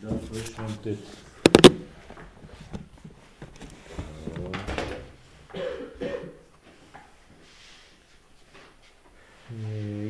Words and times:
דף 0.00 0.58
רמ"ט. 0.58 0.86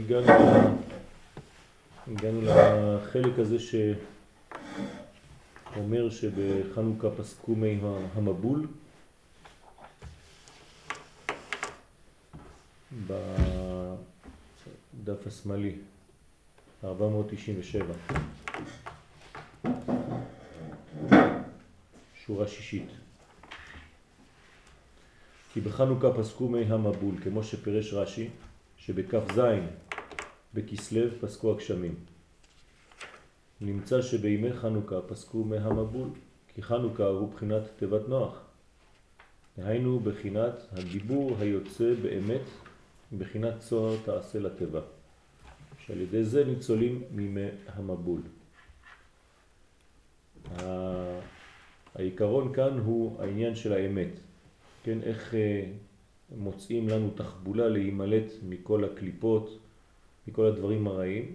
הגענו, 0.05 0.33
הגענו 2.09 2.41
לחלק 2.43 3.39
הזה 3.39 3.57
שאומר 5.75 6.11
שבחנוכה 6.11 7.11
פסקו 7.11 7.55
מי 7.55 7.81
המבול 8.15 8.67
בדף 15.05 15.27
השמאלי 15.27 15.77
497 16.85 17.95
שורה 22.35 22.49
שישית. 22.49 22.89
כי 25.53 25.61
בחנוכה 25.61 26.13
פסקו 26.19 26.49
מי 26.49 26.65
המבול 26.65 27.15
כמו 27.23 27.45
שפרש 27.45 27.95
רש"י 27.95 28.29
שבכף 28.77 29.35
זין 29.35 29.67
בכסלב 30.55 31.15
פסקו 31.21 31.53
הגשמים. 31.53 31.95
נמצא 33.61 34.03
שבימי 34.03 34.53
חנוכה 34.53 35.01
פסקו 35.09 35.45
מי 35.45 35.57
המבול 35.57 36.09
כי 36.55 36.63
חנוכה 36.63 37.07
הוא 37.07 37.33
בחינת 37.33 37.63
תיבת 37.77 38.09
נוח. 38.09 38.41
היינו 39.57 40.01
בחינת 40.01 40.55
הדיבור 40.73 41.37
היוצא 41.41 41.95
באמת 42.03 42.47
בחינת 43.19 43.59
צוהר 43.59 43.97
תעשה 44.05 44.39
לטבע. 44.39 44.81
שעל 45.87 46.01
ידי 46.01 46.25
זה 46.25 46.45
ניצולים 46.45 47.03
מימי 47.11 47.49
המבול. 47.67 48.21
העיקרון 51.95 52.53
כאן 52.55 52.79
הוא 52.79 53.23
העניין 53.23 53.55
של 53.55 53.73
האמת, 53.73 54.11
כן, 54.85 54.99
איך 55.03 55.35
אה, 55.35 55.65
מוצאים 56.37 56.89
לנו 56.89 57.11
תחבולה 57.11 57.69
להימלט 57.69 58.33
מכל 58.49 58.85
הקליפות, 58.85 59.59
מכל 60.29 60.47
הדברים 60.47 60.87
הרעים. 60.87 61.33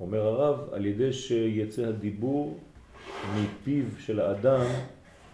אומר 0.00 0.20
הרב, 0.20 0.72
על 0.72 0.86
ידי 0.86 1.12
שיצא 1.12 1.82
הדיבור 1.86 2.58
מפיו 3.34 3.84
של 3.98 4.20
האדם 4.20 4.66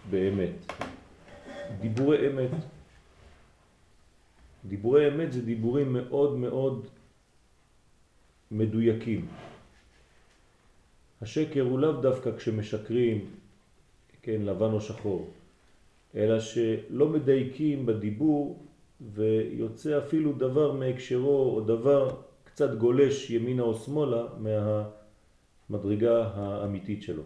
באמת. 0.09 0.71
דיבורי 1.81 2.27
אמת. 2.27 2.51
דיבורי 4.65 5.07
אמת 5.07 5.33
זה 5.33 5.41
דיבורים 5.41 5.93
מאוד 5.93 6.37
מאוד 6.37 6.87
מדויקים. 8.51 9.27
השקר 11.21 11.61
הוא 11.61 11.79
לאו 11.79 12.01
דווקא 12.01 12.37
כשמשקרים, 12.37 13.25
כן, 14.23 14.41
לבן 14.41 14.73
או 14.73 14.81
שחור, 14.81 15.29
אלא 16.15 16.39
שלא 16.39 17.07
מדייקים 17.07 17.85
בדיבור 17.85 18.65
ויוצא 19.13 19.97
אפילו 19.97 20.33
דבר 20.33 20.71
מהקשרו 20.71 21.55
או 21.55 21.61
דבר 21.61 22.15
קצת 22.43 22.77
גולש 22.77 23.29
ימינה 23.29 23.63
או 23.63 23.73
שמאלה 23.75 24.23
מהמדרגה 25.69 26.27
האמיתית 26.27 27.03
שלו. 27.03 27.23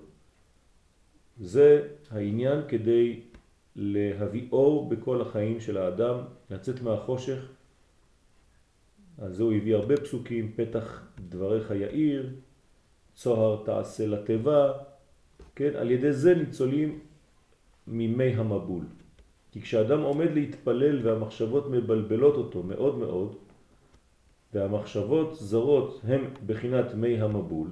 זה 1.39 1.87
העניין 2.11 2.61
כדי 2.67 3.19
להביא 3.75 4.47
אור 4.51 4.89
בכל 4.89 5.21
החיים 5.21 5.59
של 5.59 5.77
האדם, 5.77 6.17
לצאת 6.49 6.81
מהחושך. 6.81 7.39
אז 9.17 9.35
זהו 9.35 9.51
הביא 9.51 9.75
הרבה 9.75 9.97
פסוקים, 9.97 10.51
פתח 10.55 11.07
דבריך 11.29 11.71
יאיר, 11.71 12.29
צוהר 13.15 13.63
תעשה 13.65 14.07
לטבע, 14.07 14.73
כן? 15.57 15.71
על 15.75 15.91
ידי 15.91 16.13
זה 16.13 16.35
ניצולים 16.35 16.99
ממי 17.87 18.33
המבול. 18.37 18.85
כי 19.51 19.61
כשאדם 19.61 20.01
עומד 20.01 20.31
להתפלל 20.33 21.07
והמחשבות 21.07 21.69
מבלבלות 21.69 22.35
אותו 22.35 22.63
מאוד 22.63 22.97
מאוד, 22.97 23.35
והמחשבות 24.53 25.35
זרות 25.35 26.01
הם 26.03 26.21
בחינת 26.45 26.93
מי 26.93 27.21
המבול, 27.21 27.67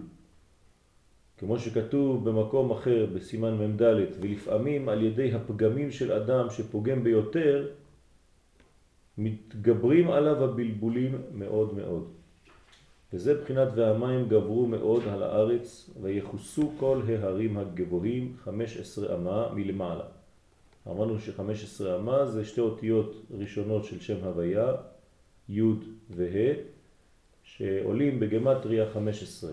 כמו 1.38 1.59
שכתוב 1.59 2.29
במקום 2.29 2.72
אחר 2.72 3.06
בסימן 3.13 3.53
מ"ד, 3.53 3.81
ולפעמים 4.22 4.90
על 4.90 5.03
ידי 5.03 5.34
הפגמים 5.34 5.91
של 5.91 6.12
אדם 6.12 6.50
שפוגם 6.50 7.03
ביותר, 7.03 7.69
מתגברים 9.18 10.12
עליו 10.12 10.44
הבלבולים 10.44 11.22
מאוד 11.34 11.74
מאוד. 11.74 12.25
וזה 13.13 13.41
בחינת 13.41 13.67
והמים 13.75 14.27
גברו 14.29 14.66
מאוד 14.66 15.03
על 15.07 15.23
הארץ 15.23 15.89
ויחוסו 16.01 16.71
כל 16.79 17.01
ההרים 17.07 17.57
הגבוהים 17.57 18.35
15 18.43 19.16
אמה 19.16 19.49
מלמעלה. 19.53 20.05
אמרנו 20.88 21.19
ש-15 21.19 21.85
אמה 21.95 22.25
זה 22.25 22.45
שתי 22.45 22.61
אותיות 22.61 23.25
ראשונות 23.39 23.85
של 23.85 23.99
שם 23.99 24.23
הוויה, 24.23 24.73
י' 25.49 25.61
וה', 26.09 26.53
שעולים 27.44 28.19
בגמטריה 28.19 28.85
15. 28.94 29.51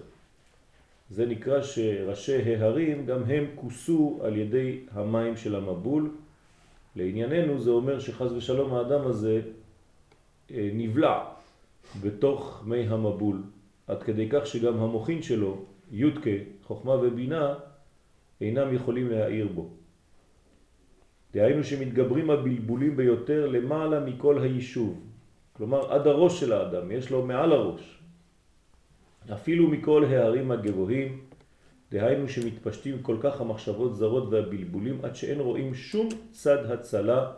זה 1.10 1.26
נקרא 1.26 1.62
שראשי 1.62 2.54
ההרים 2.54 3.06
גם 3.06 3.22
הם 3.22 3.46
כוסו 3.54 4.20
על 4.22 4.36
ידי 4.36 4.80
המים 4.92 5.36
של 5.36 5.54
המבול. 5.54 6.10
לענייננו 6.96 7.60
זה 7.60 7.70
אומר 7.70 8.00
שחז 8.00 8.32
ושלום 8.32 8.74
האדם 8.74 9.06
הזה 9.06 9.41
אה, 10.50 10.70
נבלע 10.74 11.31
בתוך 12.00 12.62
מי 12.66 12.88
המבול, 12.88 13.42
עד 13.86 14.03
כדי 14.03 14.28
כך 14.30 14.47
שגם 14.47 14.78
המוחין 14.78 15.22
שלו, 15.22 15.64
יודקה, 15.91 16.36
חוכמה 16.62 16.92
ובינה, 16.92 17.54
אינם 18.41 18.75
יכולים 18.75 19.10
להעיר 19.10 19.48
בו. 19.54 19.70
דהיינו 21.32 21.64
שמתגברים 21.64 22.30
הבלבולים 22.30 22.97
ביותר 22.97 23.47
למעלה 23.47 24.00
מכל 24.00 24.38
היישוב. 24.38 25.00
כלומר, 25.53 25.92
עד 25.92 26.06
הראש 26.06 26.41
של 26.41 26.53
האדם, 26.53 26.91
יש 26.91 27.10
לו 27.10 27.26
מעל 27.26 27.53
הראש. 27.53 27.98
אפילו 29.32 29.69
מכל 29.69 30.04
הערים 30.04 30.50
הגבוהים, 30.50 31.20
דהיינו 31.91 32.28
שמתפשטים 32.28 33.03
כל 33.03 33.16
כך 33.20 33.41
המחשבות 33.41 33.97
זרות 33.97 34.28
והבלבולים 34.30 35.04
עד 35.04 35.16
שאין 35.16 35.41
רואים 35.41 35.74
שום 35.74 36.09
צד 36.30 36.70
הצלה 36.70 37.32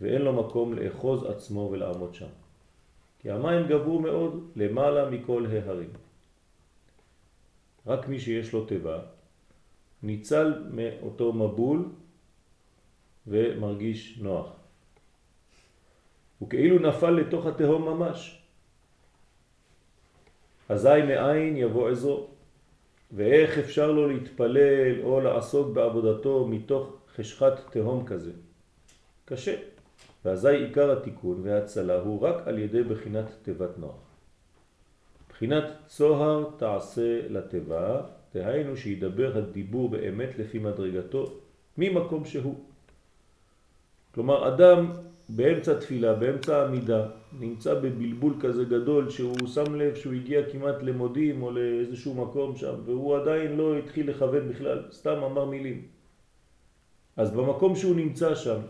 ואין 0.00 0.22
לו 0.22 0.32
מקום 0.32 0.74
לאחוז 0.74 1.24
עצמו 1.24 1.68
ולעמוד 1.72 2.14
שם. 2.14 2.32
כי 3.20 3.30
המים 3.30 3.66
גברו 3.66 4.00
מאוד 4.00 4.50
למעלה 4.56 5.10
מכל 5.10 5.46
ההרים. 5.46 5.90
רק 7.86 8.08
מי 8.08 8.20
שיש 8.20 8.52
לו 8.52 8.66
טבע 8.66 9.00
ניצל 10.02 10.64
מאותו 10.70 11.32
מבול 11.32 11.88
ומרגיש 13.26 14.18
נוח. 14.18 14.56
הוא 16.38 16.50
כאילו 16.50 16.78
נפל 16.78 17.10
לתוך 17.10 17.46
התהום 17.46 17.84
ממש. 17.84 18.42
אזי 20.68 21.02
מאין 21.08 21.56
יבוא 21.56 21.88
עזרו, 21.88 22.26
ואיך 23.12 23.58
אפשר 23.58 23.92
לו 23.92 24.08
להתפלל 24.08 25.02
או 25.02 25.20
לעסוק 25.20 25.74
בעבודתו 25.74 26.46
מתוך 26.46 26.96
חשכת 27.16 27.52
תהום 27.70 28.06
כזה? 28.06 28.32
קשה. 29.24 29.54
ואזי 30.24 30.48
עיקר 30.48 30.90
התיקון 30.90 31.40
וההצלה 31.42 32.00
הוא 32.00 32.22
רק 32.22 32.48
על 32.48 32.58
ידי 32.58 32.82
בחינת 32.82 33.24
תיבת 33.42 33.78
נוח. 33.78 34.10
בחינת 35.28 35.64
צוהר 35.86 36.50
תעשה 36.56 37.20
לתיבה, 37.28 38.02
תהיינו 38.30 38.76
שידבר 38.76 39.38
הדיבור 39.38 39.88
באמת 39.88 40.38
לפי 40.38 40.58
מדרגתו 40.58 41.32
ממקום 41.78 42.24
שהוא. 42.24 42.54
כלומר 44.14 44.54
אדם 44.54 44.92
באמצע 45.28 45.74
תפילה, 45.74 46.14
באמצע 46.14 46.66
עמידה, 46.66 47.06
נמצא 47.38 47.74
בבלבול 47.74 48.34
כזה 48.40 48.64
גדול 48.64 49.10
שהוא 49.10 49.48
שם 49.54 49.74
לב 49.74 49.94
שהוא 49.94 50.12
הגיע 50.12 50.50
כמעט 50.52 50.82
למודים 50.82 51.42
או 51.42 51.50
לאיזשהו 51.50 52.14
מקום 52.14 52.56
שם 52.56 52.74
והוא 52.84 53.16
עדיין 53.16 53.56
לא 53.56 53.78
התחיל 53.78 54.10
לכוון 54.10 54.48
בכלל, 54.48 54.82
סתם 54.92 55.22
אמר 55.22 55.44
מילים. 55.44 55.82
אז 57.16 57.30
במקום 57.30 57.76
שהוא 57.76 57.96
נמצא 57.96 58.34
שם, 58.34 58.60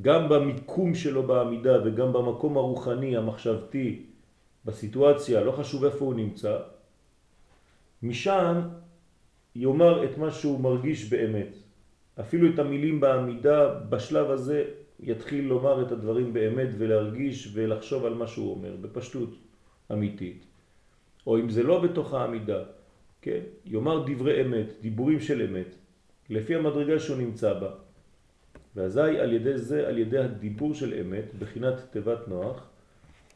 גם 0.00 0.28
במיקום 0.28 0.94
שלו 0.94 1.22
בעמידה 1.22 1.78
וגם 1.84 2.12
במקום 2.12 2.56
הרוחני, 2.56 3.16
המחשבתי, 3.16 4.02
בסיטואציה, 4.64 5.44
לא 5.44 5.52
חשוב 5.52 5.84
איפה 5.84 6.04
הוא 6.04 6.14
נמצא, 6.14 6.58
משם 8.02 8.60
יאמר 9.56 10.04
את 10.04 10.18
מה 10.18 10.30
שהוא 10.30 10.60
מרגיש 10.60 11.10
באמת. 11.10 11.56
אפילו 12.20 12.54
את 12.54 12.58
המילים 12.58 13.00
בעמידה 13.00 13.74
בשלב 13.88 14.30
הזה 14.30 14.64
יתחיל 15.00 15.44
לומר 15.44 15.82
את 15.82 15.92
הדברים 15.92 16.32
באמת 16.32 16.68
ולהרגיש 16.78 17.48
ולחשוב 17.52 18.04
על 18.04 18.14
מה 18.14 18.26
שהוא 18.26 18.50
אומר, 18.50 18.76
בפשטות 18.80 19.30
אמיתית. 19.92 20.46
או 21.26 21.38
אם 21.38 21.48
זה 21.50 21.62
לא 21.62 21.80
בתוך 21.80 22.14
העמידה, 22.14 22.62
כן, 23.22 23.40
יאמר 23.64 24.04
דברי 24.06 24.42
אמת, 24.42 24.72
דיבורים 24.80 25.20
של 25.20 25.42
אמת, 25.42 25.74
לפי 26.30 26.54
המדרגה 26.54 26.98
שהוא 26.98 27.16
נמצא 27.16 27.54
בה. 27.54 27.70
ואזי 28.76 29.00
על 29.00 29.32
ידי 29.32 29.58
זה, 29.58 29.88
על 29.88 29.98
ידי 29.98 30.18
הדיבור 30.18 30.74
של 30.74 30.94
אמת, 31.00 31.34
בחינת 31.38 31.74
תיבת 31.90 32.28
נוח, 32.28 32.66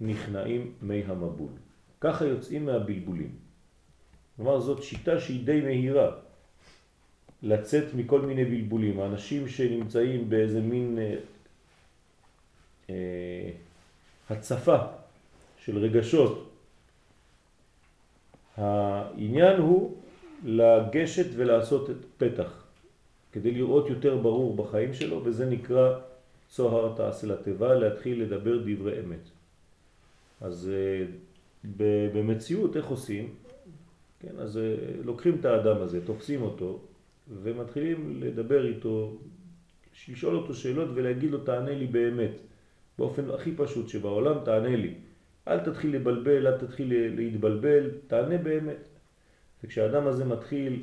נכנעים 0.00 0.72
מי 0.82 1.02
המבול. 1.06 1.52
ככה 2.00 2.24
יוצאים 2.24 2.64
מהבלבולים. 2.66 3.30
כלומר 4.36 4.60
זאת 4.60 4.82
שיטה 4.82 5.20
שהיא 5.20 5.46
די 5.46 5.60
מהירה 5.60 6.10
לצאת 7.42 7.94
מכל 7.94 8.20
מיני 8.20 8.44
בלבולים. 8.44 9.00
האנשים 9.00 9.48
שנמצאים 9.48 10.30
באיזה 10.30 10.60
מין 10.60 10.98
אה, 10.98 11.16
אה, 12.90 13.50
הצפה 14.30 14.78
של 15.58 15.78
רגשות, 15.78 16.52
העניין 18.56 19.60
הוא 19.60 19.96
לגשת 20.44 21.26
ולעשות 21.36 21.90
פתח 22.18 22.65
כדי 23.36 23.50
לראות 23.50 23.90
יותר 23.90 24.16
ברור 24.16 24.56
בחיים 24.56 24.94
שלו 24.94 25.24
וזה 25.24 25.46
נקרא 25.46 25.98
צוהר 26.48 26.96
תעשה 26.96 27.26
לטבע, 27.26 27.74
להתחיל 27.74 28.22
לדבר 28.22 28.58
דברי 28.64 29.00
אמת. 29.00 29.28
אז 30.40 30.70
אה, 30.72 31.04
במציאות 32.12 32.76
איך 32.76 32.86
עושים? 32.86 33.34
כן, 34.20 34.32
אז 34.38 34.58
אה, 34.58 34.74
לוקחים 35.04 35.36
את 35.40 35.44
האדם 35.44 35.82
הזה, 35.82 36.06
תופסים 36.06 36.42
אותו 36.42 36.80
ומתחילים 37.42 38.22
לדבר 38.22 38.66
איתו, 38.66 39.16
לשאול 40.08 40.36
אותו 40.36 40.54
שאלות 40.54 40.88
ולהגיד 40.94 41.30
לו 41.30 41.38
תענה 41.38 41.74
לי 41.74 41.86
באמת, 41.86 42.40
באופן 42.98 43.30
הכי 43.30 43.52
פשוט 43.56 43.88
שבעולם 43.88 44.36
תענה 44.44 44.76
לי. 44.76 44.94
אל 45.48 45.60
תתחיל 45.60 45.94
לבלבל, 45.94 46.46
אל 46.46 46.58
תתחיל 46.58 46.92
להתבלבל, 47.16 47.90
תענה 48.06 48.38
באמת. 48.38 48.88
וכשהאדם 49.64 50.06
הזה 50.06 50.24
מתחיל, 50.24 50.82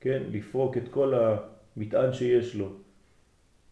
כן, 0.00 0.22
לפרוק 0.30 0.76
את 0.76 0.88
כל 0.90 1.14
המטען 1.14 2.12
שיש 2.12 2.54
לו, 2.54 2.72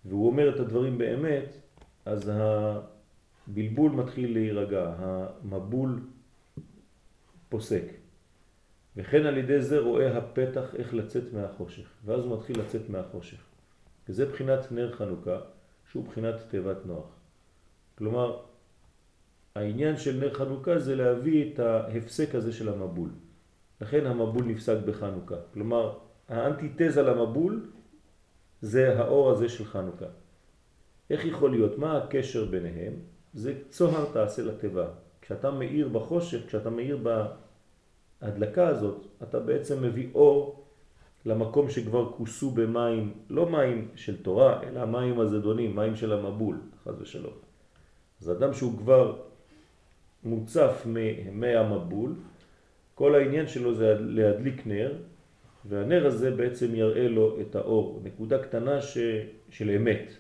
והוא 0.05 0.27
אומר 0.27 0.55
את 0.55 0.61
הדברים 0.61 0.99
באמת, 0.99 1.57
אז 2.05 2.33
הבלבול 2.35 3.93
מתחיל 3.93 4.33
להירגע, 4.33 4.95
המבול 4.99 6.01
פוסק. 7.49 7.85
וכן 8.97 9.27
על 9.27 9.39
ידי 9.39 9.63
זה 9.63 9.79
רואה 9.79 10.19
הפתח 10.19 10.75
איך 10.75 10.95
לצאת 10.95 11.33
מהחושך, 11.33 11.89
ואז 12.05 12.25
הוא 12.25 12.39
מתחיל 12.39 12.61
לצאת 12.61 12.89
מהחושך. 12.89 13.41
וזה 14.09 14.27
בחינת 14.27 14.73
נר 14.73 14.93
חנוכה, 14.93 15.39
שהוא 15.91 16.05
בחינת 16.05 16.35
תיבת 16.51 16.87
נוח. 16.87 17.07
כלומר, 17.99 18.43
העניין 19.55 19.97
של 19.97 20.21
נר 20.21 20.35
חנוכה 20.35 20.79
זה 20.79 20.95
להביא 20.95 21.53
את 21.53 21.59
ההפסק 21.59 22.35
הזה 22.35 22.53
של 22.53 22.69
המבול. 22.69 23.11
לכן 23.81 24.07
המבול 24.07 24.45
נפסק 24.45 24.77
בחנוכה. 24.87 25.37
כלומר, 25.55 25.99
האנטיתזה 26.29 27.03
למבול 27.03 27.71
זה 28.61 28.99
האור 28.99 29.31
הזה 29.31 29.49
של 29.49 29.65
חנוכה. 29.65 30.07
איך 31.11 31.25
יכול 31.25 31.51
להיות? 31.51 31.79
מה 31.79 31.97
הקשר 31.97 32.45
ביניהם? 32.45 32.93
זה 33.35 33.55
צוהר 33.69 34.05
תעשה 34.13 34.43
לטבע. 34.43 34.87
כשאתה 35.21 35.51
מאיר 35.51 35.89
בחושך, 35.89 36.47
כשאתה 36.47 36.71
מאיר 36.71 36.99
בהדלקה 38.21 38.69
הזאת, 38.69 39.07
אתה 39.23 39.41
בעצם 39.41 39.83
מביא 39.83 40.09
אור 40.15 40.65
למקום 41.27 41.71
שכבר 41.71 42.13
כוסו 42.13 42.51
במים, 42.51 43.15
לא 43.31 43.51
מים 43.51 43.89
של 43.95 44.23
תורה, 44.23 44.63
אלא 44.63 44.85
מים 44.85 45.21
הזדונים, 45.21 45.77
מים 45.77 45.97
של 45.97 46.13
המבול, 46.13 46.61
חז 46.85 47.01
ושלום. 47.01 47.35
אז 48.23 48.31
אדם 48.31 48.53
שהוא 48.53 48.79
כבר 48.79 49.17
מוצף 50.25 50.87
מהמבול, 51.33 52.15
כל 52.95 53.15
העניין 53.15 53.47
שלו 53.47 53.75
זה 53.75 53.95
להדליק 54.01 54.67
נר, 54.67 54.93
והנר 55.69 56.07
הזה 56.07 56.31
בעצם 56.31 56.75
יראה 56.75 57.09
לו 57.09 57.41
את 57.41 57.57
האור, 57.57 58.01
נקודה 58.05 58.43
קטנה 58.43 58.83
ש... 58.83 58.99
של 59.51 59.71
אמת, 59.71 60.13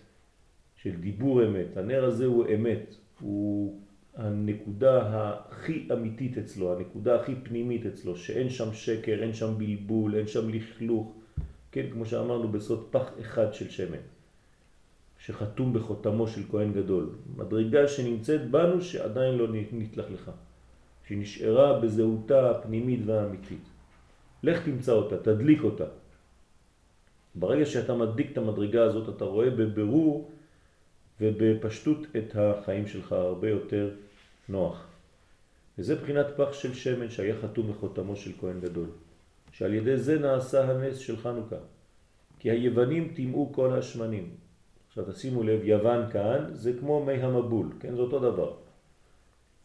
של 0.77 0.97
דיבור 1.01 1.45
אמת. 1.45 1.77
הנר 1.77 2.05
הזה 2.05 2.27
הוא 2.27 2.45
אמת, 2.55 2.95
הוא 3.21 3.81
הנקודה 4.17 5.03
הכי 5.07 5.89
אמיתית 5.93 6.39
אצלו, 6.39 6.77
הנקודה 6.77 7.21
הכי 7.21 7.35
פנימית 7.43 7.87
אצלו, 7.87 8.17
שאין 8.17 8.51
שם 8.51 8.73
שקר, 8.73 9.23
אין 9.23 9.35
שם 9.35 9.55
בלבול, 9.59 10.15
אין 10.15 10.27
שם 10.27 10.49
לכלוך, 10.49 11.15
כן, 11.73 11.87
כמו 11.93 12.07
שאמרנו 12.07 12.49
בסוד 12.49 12.87
פח 12.91 13.11
אחד 13.21 13.55
של 13.55 13.71
שמן, 13.71 14.05
שחתום 15.19 15.73
בחותמו 15.73 16.29
של 16.29 16.43
כהן 16.51 16.73
גדול. 16.73 17.11
מדרגה 17.37 17.89
שנמצאת 17.89 18.51
בנו 18.51 18.81
שעדיין 18.81 19.35
לא 19.35 19.47
נתלכלכה, 19.73 20.33
שנשארה 21.09 21.81
בזהותה 21.81 22.51
הפנימית 22.51 23.01
והאמיתית. 23.07 23.75
לך 24.43 24.65
תמצא 24.65 24.93
אותה, 24.93 25.17
תדליק 25.17 25.62
אותה. 25.62 25.85
ברגע 27.35 27.67
שאתה 27.67 27.94
מדליק 27.94 28.33
את 28.33 28.38
המדרגה 28.38 28.83
הזאת, 28.85 29.17
אתה 29.17 29.25
רואה 29.25 29.50
בבירור 29.50 30.31
ובפשטות 31.21 31.99
את 32.17 32.37
החיים 32.37 32.87
שלך 32.87 33.12
הרבה 33.12 33.49
יותר 33.49 33.91
נוח. 34.49 34.87
וזה 35.79 35.94
בחינת 35.94 36.27
פח 36.37 36.53
של 36.53 36.75
שמן 36.75 37.11
שהיה 37.11 37.35
חתום 37.43 37.73
בחותמו 37.73 38.17
של 38.17 38.33
כהן 38.41 38.61
גדול, 38.61 38.88
שעל 39.53 39.75
ידי 39.75 39.97
זה 39.97 40.19
נעשה 40.19 40.71
הנס 40.71 40.99
של 40.99 41.17
חנוכה. 41.17 41.56
כי 42.38 42.50
היוונים 42.50 43.12
טימאו 43.15 43.53
כל 43.53 43.73
השמנים. 43.73 44.31
עכשיו 44.88 45.05
תשימו 45.12 45.43
לב, 45.43 45.61
יוון 45.65 46.11
כאן 46.11 46.44
זה 46.53 46.73
כמו 46.81 47.05
מי 47.05 47.12
המבול, 47.12 47.73
כן? 47.81 47.94
זה 47.94 48.00
אותו 48.00 48.19
דבר. 48.19 48.53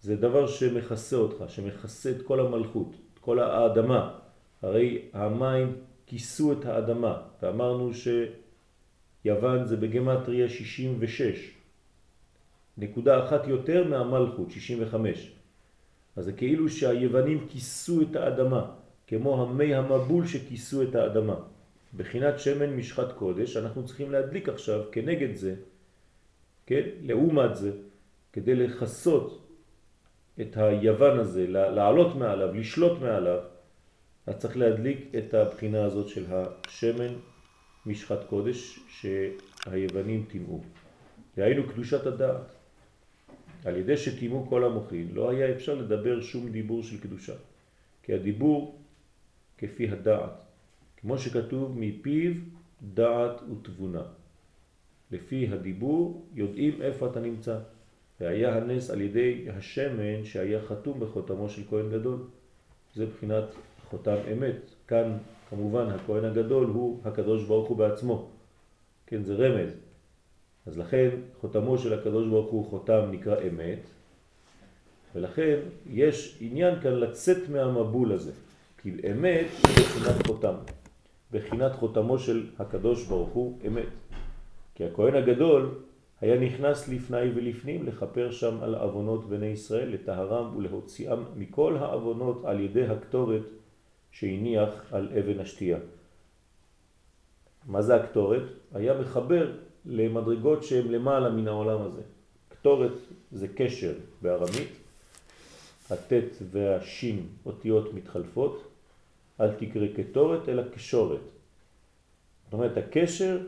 זה 0.01 0.15
דבר 0.15 0.47
שמכסה 0.47 1.15
אותך, 1.15 1.43
שמכסה 1.47 2.11
את 2.11 2.21
כל 2.21 2.39
המלכות, 2.39 2.95
את 3.13 3.19
כל 3.19 3.39
האדמה. 3.39 4.19
הרי 4.61 5.01
המים 5.13 5.75
כיסו 6.07 6.51
את 6.51 6.65
האדמה, 6.65 7.21
ואמרנו 7.41 7.91
שיוון 7.93 9.65
זה 9.65 9.77
בגמטריה 9.77 10.49
66, 10.49 11.51
נקודה 12.77 13.25
אחת 13.25 13.47
יותר 13.47 13.87
מהמלכות, 13.87 14.51
65. 14.51 15.31
אז 16.15 16.25
זה 16.25 16.33
כאילו 16.33 16.69
שהיוונים 16.69 17.47
כיסו 17.49 18.01
את 18.01 18.15
האדמה, 18.15 18.71
כמו 19.07 19.43
המי 19.43 19.75
המבול 19.75 20.27
שכיסו 20.27 20.83
את 20.83 20.95
האדמה. 20.95 21.35
בחינת 21.97 22.39
שמן 22.39 22.69
משחת 22.73 23.11
קודש, 23.11 23.57
אנחנו 23.57 23.85
צריכים 23.85 24.11
להדליק 24.11 24.49
עכשיו 24.49 24.83
כנגד 24.91 25.35
זה, 25.35 25.55
כן? 26.65 26.81
לעומת 27.01 27.55
זה, 27.55 27.71
כדי 28.33 28.55
לחסות 28.55 29.47
את 30.41 30.57
היוון 30.57 31.19
הזה, 31.19 31.47
לעלות 31.47 32.15
מעליו, 32.15 32.53
לשלוט 32.53 33.01
מעליו, 33.01 33.39
אז 34.27 34.35
צריך 34.35 34.57
להדליק 34.57 35.15
את 35.17 35.33
הבחינה 35.33 35.83
הזאת 35.85 36.07
של 36.07 36.25
השמן 36.29 37.13
משחת 37.85 38.23
קודש 38.29 38.79
שהיוונים 38.89 40.25
טימאו. 40.29 40.61
דהיינו 41.37 41.67
קדושת 41.67 42.05
הדעת. 42.05 42.51
על 43.65 43.77
ידי 43.77 43.97
שטימו 43.97 44.47
כל 44.49 44.63
המוחין 44.63 45.09
לא 45.13 45.29
היה 45.29 45.51
אפשר 45.51 45.75
לדבר 45.75 46.21
שום 46.21 46.51
דיבור 46.51 46.83
של 46.83 46.99
קדושה. 46.99 47.33
כי 48.03 48.13
הדיבור 48.13 48.79
כפי 49.57 49.89
הדעת, 49.89 50.43
כמו 50.97 51.17
שכתוב 51.17 51.79
מפיו 51.79 52.31
דעת 52.81 53.41
ותבונה. 53.41 54.03
לפי 55.11 55.47
הדיבור 55.47 56.25
יודעים 56.33 56.81
איפה 56.81 57.07
אתה 57.07 57.19
נמצא. 57.19 57.59
והיה 58.19 58.57
הנס 58.57 58.89
על 58.89 59.01
ידי 59.01 59.47
השמן 59.49 60.25
שהיה 60.25 60.61
חתום 60.61 60.99
בחותמו 60.99 61.49
של 61.49 61.61
כהן 61.69 61.91
גדול. 61.91 62.19
זה 62.95 63.05
בחינת 63.05 63.43
חותם 63.91 64.15
אמת. 64.31 64.55
כאן 64.87 65.17
כמובן 65.49 65.89
הכהן 65.89 66.25
הגדול 66.25 66.65
הוא 66.65 66.99
הקדוש 67.05 67.43
ברוך 67.43 67.67
הוא 67.67 67.77
בעצמו. 67.77 68.29
כן, 69.07 69.23
זה 69.23 69.35
רמז. 69.35 69.71
אז 70.65 70.77
לכן 70.77 71.09
חותמו 71.41 71.77
של 71.77 71.93
הקדוש 71.93 72.27
ברוך 72.27 72.51
הוא 72.51 72.65
חותם 72.65 73.01
נקרא 73.11 73.35
אמת, 73.47 73.79
ולכן 75.15 75.59
יש 75.89 76.37
עניין 76.41 76.79
כאן 76.79 76.93
לצאת 76.93 77.49
מהמבול 77.49 78.11
הזה, 78.11 78.31
כי 78.77 78.89
אמת 79.11 79.47
היא 79.67 79.85
בחינת 79.85 80.27
חותם, 80.27 80.55
בחינת 81.31 81.71
חותמו 81.75 82.19
של 82.19 82.45
הקדוש 82.59 83.07
ברוך 83.07 83.29
הוא 83.29 83.59
אמת. 83.67 83.89
כי 84.75 84.85
הכהן 84.85 85.15
הגדול 85.15 85.69
היה 86.21 86.39
נכנס 86.39 86.87
לפני 86.87 87.31
ולפנים 87.35 87.85
לחפר 87.87 88.31
שם 88.31 88.57
על 88.61 88.75
אבונות 88.75 89.29
בני 89.29 89.45
ישראל, 89.45 89.89
לטהרם 89.89 90.57
ולהוציאם 90.57 91.19
מכל 91.35 91.77
האבונות 91.77 92.45
על 92.45 92.59
ידי 92.59 92.85
הקטורת 92.85 93.41
שהניח 94.11 94.69
על 94.91 95.09
אבן 95.19 95.39
השתייה. 95.39 95.77
מה 97.67 97.81
זה 97.81 97.95
הקטורת? 97.95 98.43
היה 98.73 99.01
מחבר 99.01 99.51
למדרגות 99.85 100.63
שהן 100.63 100.87
למעלה 100.87 101.29
מן 101.29 101.47
העולם 101.47 101.81
הזה. 101.81 102.01
קטורת 102.49 102.91
זה 103.31 103.47
קשר 103.47 103.93
בארמית, 104.21 104.69
הטט 105.89 106.35
והשין 106.51 107.27
אותיות 107.45 107.93
מתחלפות, 107.93 108.63
אל 109.39 109.53
תקרא 109.53 109.87
קטורת 109.95 110.49
אלא 110.49 110.63
קשורת. 110.73 111.19
זאת 112.45 112.53
אומרת 112.53 112.77
הקשר 112.77 113.47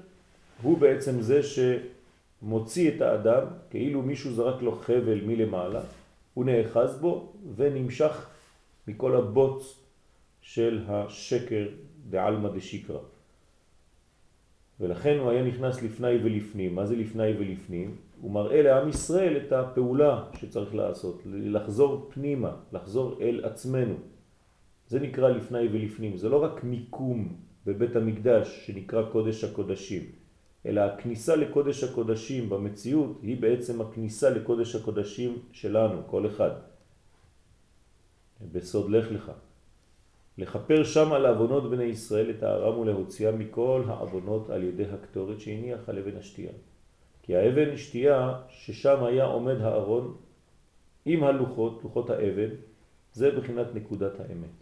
הוא 0.62 0.78
בעצם 0.78 1.22
זה 1.22 1.42
שמוציא 1.44 2.92
את 2.96 3.02
האדם, 3.02 3.44
כאילו 3.70 4.02
מישהו 4.02 4.34
זרק 4.34 4.62
לו 4.62 4.72
חבל 4.72 5.22
מלמעלה, 5.22 5.82
הוא 6.34 6.46
נאחז 6.46 6.98
בו 7.02 7.34
ונמשך 7.56 8.28
מכל 8.88 9.16
הבוץ 9.16 9.83
של 10.44 10.84
השקר 10.88 11.68
דעלמא 12.10 12.50
דשיקרא. 12.50 13.00
ולכן 14.80 15.18
הוא 15.20 15.30
היה 15.30 15.44
נכנס 15.44 15.82
לפני 15.82 16.16
ולפנים. 16.24 16.76
מה 16.76 16.86
זה 16.86 16.96
לפני 16.96 17.32
ולפנים? 17.40 17.96
הוא 18.22 18.32
מראה 18.32 18.62
לעם 18.62 18.90
ישראל 18.90 19.38
את 19.38 19.52
הפעולה 19.52 20.24
שצריך 20.36 20.76
לעשות, 20.76 21.22
לחזור 21.26 22.10
פנימה, 22.14 22.56
לחזור 22.74 23.18
אל 23.22 23.42
עצמנו. 23.46 23.96
זה 24.88 25.00
נקרא 25.00 25.30
לפני 25.30 25.68
ולפנים, 25.68 26.18
זה 26.18 26.30
לא 26.30 26.44
רק 26.44 26.64
מיקום 26.64 27.36
בבית 27.66 27.96
המקדש 27.96 28.68
שנקרא 28.68 29.12
קודש 29.12 29.44
הקודשים, 29.44 30.04
אלא 30.66 30.82
הכניסה 30.82 31.36
לקודש 31.36 31.84
הקודשים 31.84 32.50
במציאות 32.50 33.20
היא 33.22 33.42
בעצם 33.42 33.82
הכניסה 33.82 34.30
לקודש 34.30 34.76
הקודשים 34.76 35.38
שלנו, 35.52 36.02
כל 36.08 36.28
אחד. 36.28 36.52
בסוד 38.52 38.92
לך 38.92 39.12
לך. 39.12 39.32
לכפר 40.38 40.84
שם 40.84 41.14
על 41.14 41.26
אבונות 41.26 41.70
בני 41.70 41.84
ישראל 41.84 42.30
את 42.30 42.44
הערם 42.44 42.80
ולהוציאה 42.80 43.32
מכל 43.32 43.84
האבונות 43.88 44.50
על 44.50 44.64
ידי 44.64 44.86
הקטורת 44.86 45.40
שהניח 45.40 45.90
על 45.90 46.00
אבן 46.00 46.18
השתייה. 46.18 46.52
כי 47.24 47.36
האבן 47.36 47.78
שתייה 47.78 48.42
ששם 48.50 49.04
היה 49.04 49.26
עומד 49.26 49.62
הארון 49.62 50.18
עם 51.06 51.24
הלוחות, 51.24 51.80
לוחות 51.84 52.10
האבן, 52.10 52.50
זה 53.14 53.32
בחינת 53.32 53.68
נקודת 53.76 54.20
האמת. 54.20 54.56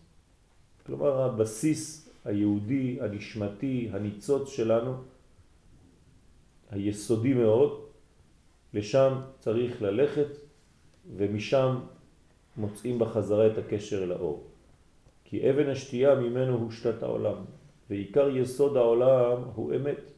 כלומר 0.86 1.22
הבסיס 1.22 2.10
היהודי, 2.26 2.98
הנשמתי, 3.02 3.90
הניצוץ 3.92 4.50
שלנו, 4.50 4.94
היסודי 6.72 7.34
מאוד, 7.34 7.86
לשם 8.74 9.22
צריך 9.40 9.82
ללכת 9.82 10.28
ומשם 11.18 11.80
מוצאים 12.58 13.00
בחזרה 13.00 13.48
את 13.48 13.58
הקשר 13.58 14.04
אל 14.04 14.12
האור. 14.12 14.51
כי 15.32 15.50
אבן 15.50 15.70
השתייה 15.70 16.16
ממנו 16.16 16.58
הושתת 16.58 17.04
העולם, 17.04 17.36
ועיקר 17.90 18.30
יסוד 18.38 18.78
העולם 18.78 19.42
הוא 19.56 19.76
אמת. 19.76 20.12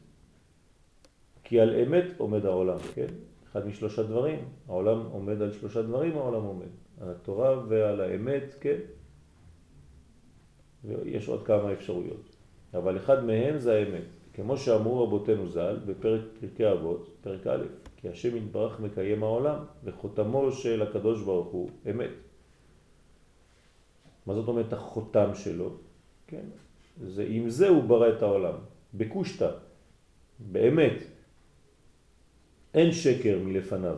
כי 1.44 1.60
על 1.60 1.74
אמת 1.74 2.04
עומד 2.18 2.46
העולם, 2.46 2.78
כן? 2.94 3.06
אחד 3.44 3.66
משלושה 3.66 4.02
דברים, 4.02 4.38
העולם 4.68 5.06
עומד 5.12 5.42
על 5.42 5.52
שלושה 5.52 5.82
דברים, 5.82 6.16
העולם 6.16 6.42
עומד. 6.42 6.66
על 7.00 7.10
התורה 7.10 7.62
ועל 7.68 8.00
האמת, 8.00 8.54
כן? 8.60 8.78
ויש 10.84 11.28
עוד 11.28 11.46
כמה 11.46 11.72
אפשרויות. 11.72 12.36
אבל 12.74 12.96
אחד 12.96 13.24
מהם 13.24 13.58
זה 13.58 13.74
האמת. 13.74 14.04
כמו 14.32 14.56
שאמרו 14.56 15.04
רבותינו 15.04 15.46
ז"ל 15.46 15.76
בפרק 15.86 16.20
פרקי 16.40 16.72
אבות, 16.72 17.16
פרק 17.20 17.46
א', 17.46 17.64
כי 17.96 18.08
השם 18.08 18.36
יתברך 18.36 18.80
מקיים 18.80 19.22
העולם, 19.22 19.58
וחותמו 19.84 20.52
של 20.52 20.82
הקדוש 20.82 21.22
ברוך 21.22 21.48
הוא 21.48 21.70
אמת. 21.90 22.23
מה 24.26 24.34
זאת 24.34 24.48
אומרת 24.48 24.72
החותם 24.72 25.34
שלו? 25.34 25.76
כן, 26.26 26.44
זה 27.02 27.26
עם 27.28 27.50
זה 27.50 27.68
הוא 27.68 27.82
ברא 27.82 28.08
את 28.08 28.22
העולם, 28.22 28.54
בקושטה, 28.94 29.50
באמת. 30.38 31.02
אין 32.74 32.92
שקר 32.92 33.38
מלפניו, 33.44 33.96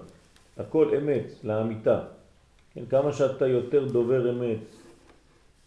הכל 0.56 0.95
אמת, 0.97 1.25
לאמיתה. 1.45 2.04
כן, 2.75 2.87
כמה 2.87 3.12
שאתה 3.12 3.47
יותר 3.47 3.88
דובר 3.88 4.30
אמת, 4.30 4.59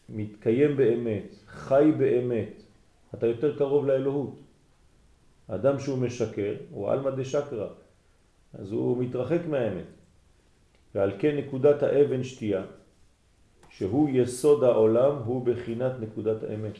מתקיים 0.09 0.77
באמת, 0.77 1.35
חי 1.47 1.91
באמת, 1.97 2.53
אתה 3.13 3.27
יותר 3.27 3.57
קרוב 3.57 3.85
לאלוהות. 3.87 4.39
אדם 5.47 5.79
שהוא 5.79 5.97
משקר 5.97 6.55
הוא 6.71 6.93
אלמא 6.93 7.09
דשקרא, 7.09 7.67
אז 8.53 8.71
הוא 8.71 9.03
מתרחק 9.03 9.39
מהאמת. 9.49 9.89
ועל 10.95 11.11
כן 11.19 11.37
נקודת 11.37 11.83
האבן 11.83 12.23
שתייה, 12.23 12.63
שהוא 13.79 14.09
יסוד 14.09 14.63
העולם, 14.63 15.15
הוא 15.25 15.45
בחינת 15.45 15.91
נקודת 15.99 16.43
האמת, 16.43 16.73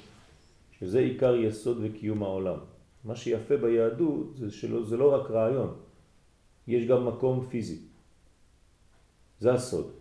שזה 0.80 1.00
עיקר 1.00 1.36
יסוד 1.36 1.78
וקיום 1.82 2.24
העולם. 2.24 2.58
מה 3.04 3.16
שיפה 3.16 3.58
ביהדות 3.58 4.38
זה 4.38 4.52
שלא, 4.52 4.84
זה 4.84 4.98
לא 4.98 5.14
רק 5.16 5.32
רעיון, 5.32 5.74
יש 6.68 6.88
גם 6.88 7.08
מקום 7.08 7.48
פיזי. 7.50 7.80
זה 9.40 9.54
הסוד. 9.54 9.92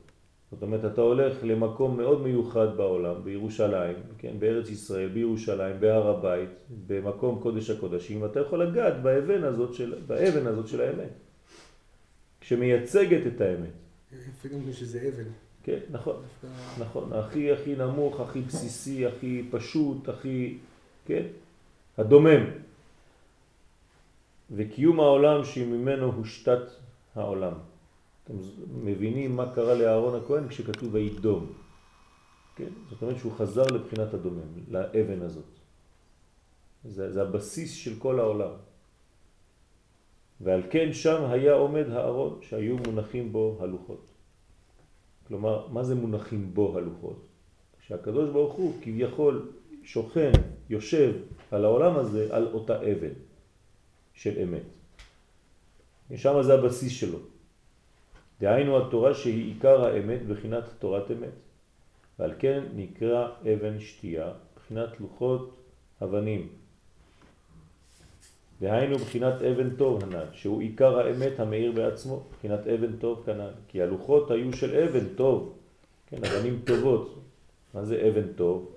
זאת 0.51 0.63
אומרת, 0.63 0.93
אתה 0.93 1.01
הולך 1.01 1.39
למקום 1.43 1.97
מאוד 1.97 2.23
מיוחד 2.23 2.77
בעולם, 2.77 3.25
בירושלים, 3.25 3.97
כן, 4.19 4.35
בארץ 4.39 4.71
ישראל, 4.71 5.09
בירושלים, 5.09 5.81
בהר 5.81 6.07
הבית, 6.09 6.51
במקום 6.87 7.39
קודש 7.43 7.71
הקודשים, 7.71 8.23
ואתה 8.23 8.41
יכול 8.41 8.63
לגעת 8.63 9.03
באבן 9.03 9.45
הזאת 9.45 9.75
של, 9.75 9.95
באבן 10.07 10.47
הזאת 10.47 10.69
של 10.69 10.81
האמת, 10.81 11.13
שמייצגת 12.41 13.27
את 13.27 13.41
האמת. 13.41 13.75
יפה 14.13 14.49
גם 14.49 14.73
שזה 14.73 15.09
אבן. 15.09 15.48
כן, 15.69 15.79
נכון. 15.91 16.17
נכון, 16.79 17.13
הכי 17.13 17.53
הכי 17.53 17.77
נמוך, 17.77 18.21
הכי 18.21 18.41
בסיסי, 18.41 19.07
הכי 19.07 19.49
פשוט, 19.51 20.09
הכי, 20.09 20.59
כן, 21.07 21.27
הדומם. 21.99 22.45
וקיום 24.51 25.01
העולם 25.01 25.45
שממנו 25.45 26.13
הושתת 26.13 26.65
העולם. 27.15 27.53
אתם 28.25 28.35
מבינים 28.85 29.37
מה 29.37 29.55
קרה 29.55 29.75
לאהרון 29.75 30.23
הכהן 30.25 30.49
כשכתוב 30.49 30.95
וידום. 30.95 31.53
כן? 32.57 32.73
זאת 32.91 33.03
אומרת 33.03 33.19
שהוא 33.19 33.33
חזר 33.33 33.67
לבחינת 33.67 34.15
הדומם, 34.15 34.49
לאבן 34.71 35.23
הזאת. 35.23 35.53
זה, 36.85 37.13
זה 37.13 37.23
הבסיס 37.23 37.75
של 37.75 37.99
כל 37.99 38.21
העולם. 38.21 38.51
ועל 40.41 40.63
כן 40.71 40.93
שם 40.93 41.25
היה 41.31 41.53
עומד 41.53 41.91
הארון 41.91 42.39
שהיו 42.43 42.77
מונחים 42.77 43.33
בו 43.33 43.59
הלוחות. 43.61 44.08
כלומר, 45.29 45.67
מה 45.69 45.85
זה 45.85 45.95
מונחים 45.95 46.55
בו 46.55 46.79
הלוחות? 46.79 47.27
שהקדוש 47.87 48.31
ברוך 48.31 48.55
הוא 48.55 48.75
כביכול 48.83 49.53
שוכן, 49.83 50.33
יושב 50.71 51.13
על 51.51 51.65
העולם 51.65 51.97
הזה, 51.97 52.29
על 52.31 52.47
אותה 52.53 52.77
אבן 52.77 53.13
של 54.15 54.39
אמת. 54.43 54.63
ושם 56.11 56.43
זה 56.43 56.55
הבסיס 56.55 56.93
שלו. 56.93 57.19
דהיינו 58.41 58.87
התורה 58.87 59.15
שהיא 59.15 59.55
עיקר 59.55 59.85
האמת 59.85 60.27
בחינת 60.27 60.65
תורת 60.79 61.11
אמת. 61.11 61.37
ועל 62.19 62.33
כן 62.39 62.65
נקרא 62.75 63.29
אבן 63.43 63.81
שתייה, 63.81 64.33
בחינת 64.57 65.01
לוחות 65.01 65.57
אבנים. 66.03 66.49
דהיינו 68.61 68.99
בחינת 68.99 69.43
אבן 69.43 69.71
טוב 69.71 70.05
הנ"ל, 70.05 70.27
שהוא 70.33 70.61
עיקר 70.61 70.99
האמת 70.99 71.41
המאיר 71.41 71.73
בעצמו, 71.73 72.23
בחינת 72.39 72.67
אבן 72.67 72.93
טוב 73.01 73.23
כנ"ל. 73.27 73.51
כי 73.69 73.83
הלוחות 73.83 74.31
היו 74.31 74.53
של 74.53 74.77
אבן 74.77 75.05
טוב, 75.17 75.53
כן, 76.07 76.17
אבנים 76.25 76.61
טובות. 76.65 77.15
מה 77.75 77.85
זה 77.85 78.09
אבן 78.09 78.33
טוב? 78.37 78.71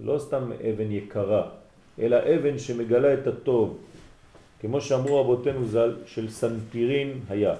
לא 0.00 0.18
סתם 0.18 0.52
אבן 0.52 0.92
יקרה, 0.92 1.50
אלא 1.98 2.16
אבן 2.16 2.58
שמגלה 2.58 3.14
את 3.14 3.26
הטוב. 3.26 3.78
כמו 4.60 4.80
שאמרו 4.80 5.20
רבותינו 5.20 5.66
ז"ל, 5.66 5.96
של 6.06 6.30
סנפירין 6.30 7.20
היה. 7.28 7.54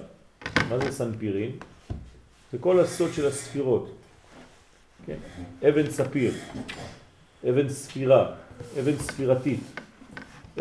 מה 0.69 0.79
זה 0.79 0.91
סנפירין? 0.91 1.51
זה 2.51 2.57
כל 2.57 2.79
הסוד 2.79 3.13
של 3.13 3.27
הספירות. 3.27 3.89
כן? 5.05 5.17
אבן 5.69 5.89
ספיר, 5.89 6.33
אבן 7.49 7.69
ספירה, 7.69 8.35
אבן 8.79 8.97
ספירתית, 8.97 9.59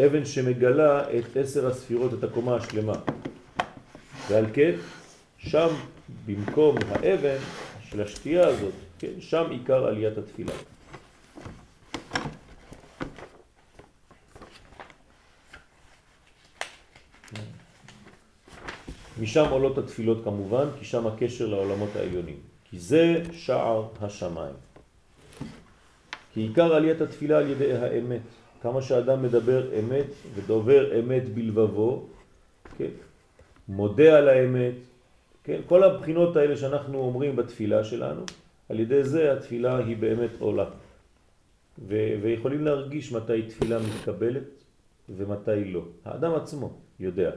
אבן 0.06 0.24
שמגלה 0.24 1.18
את 1.18 1.36
עשר 1.36 1.66
הספירות, 1.66 2.14
את 2.14 2.24
הקומה 2.24 2.56
השלמה. 2.56 2.94
ועל 4.28 4.46
כן, 4.52 4.72
שם 5.38 5.68
במקום 6.26 6.76
האבן 6.90 7.38
של 7.90 8.02
השתייה 8.02 8.46
הזאת, 8.46 8.72
כן, 8.98 9.20
שם 9.20 9.44
עיקר 9.50 9.86
עליית 9.86 10.18
התפילה. 10.18 10.52
משם 19.20 19.44
עולות 19.50 19.78
התפילות 19.78 20.24
כמובן, 20.24 20.66
כי 20.78 20.84
שם 20.84 21.06
הקשר 21.06 21.46
לעולמות 21.46 21.96
העליונים. 21.96 22.36
כי 22.70 22.78
זה 22.78 23.22
שער 23.32 23.88
השמיים. 24.00 24.54
כי 26.34 26.40
עיקר 26.40 26.74
עליית 26.74 27.00
התפילה 27.00 27.38
על 27.38 27.50
ידי 27.50 27.72
האמת. 27.72 28.20
כמה 28.62 28.82
שאדם 28.82 29.22
מדבר 29.22 29.78
אמת 29.78 30.06
ודובר 30.34 31.00
אמת 31.00 31.28
בלבבו, 31.34 32.06
כן, 32.78 32.90
מודה 33.68 34.18
על 34.18 34.28
האמת, 34.28 34.74
כן, 35.44 35.60
כל 35.66 35.84
הבחינות 35.84 36.36
האלה 36.36 36.56
שאנחנו 36.56 36.98
אומרים 36.98 37.36
בתפילה 37.36 37.84
שלנו, 37.84 38.22
על 38.68 38.80
ידי 38.80 39.04
זה 39.04 39.32
התפילה 39.32 39.76
היא 39.78 39.96
באמת 39.96 40.30
עולה. 40.38 40.66
ו- 41.78 42.14
ויכולים 42.22 42.64
להרגיש 42.64 43.12
מתי 43.12 43.42
תפילה 43.42 43.78
מתקבלת 43.78 44.42
ומתי 45.08 45.64
לא. 45.64 45.84
האדם 46.04 46.34
עצמו 46.34 46.72
יודע. 47.00 47.30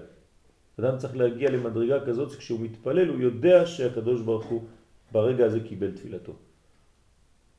אדם 0.80 0.98
צריך 0.98 1.16
להגיע 1.16 1.52
למדרגה 1.52 2.06
כזאת 2.06 2.32
שכשהוא 2.32 2.60
מתפלל 2.60 3.08
הוא 3.08 3.20
יודע 3.20 3.66
שהקדוש 3.66 4.22
ברוך 4.22 4.46
הוא 4.46 4.64
ברגע 5.12 5.46
הזה 5.46 5.60
קיבל 5.60 5.92
תפילתו. 5.92 6.34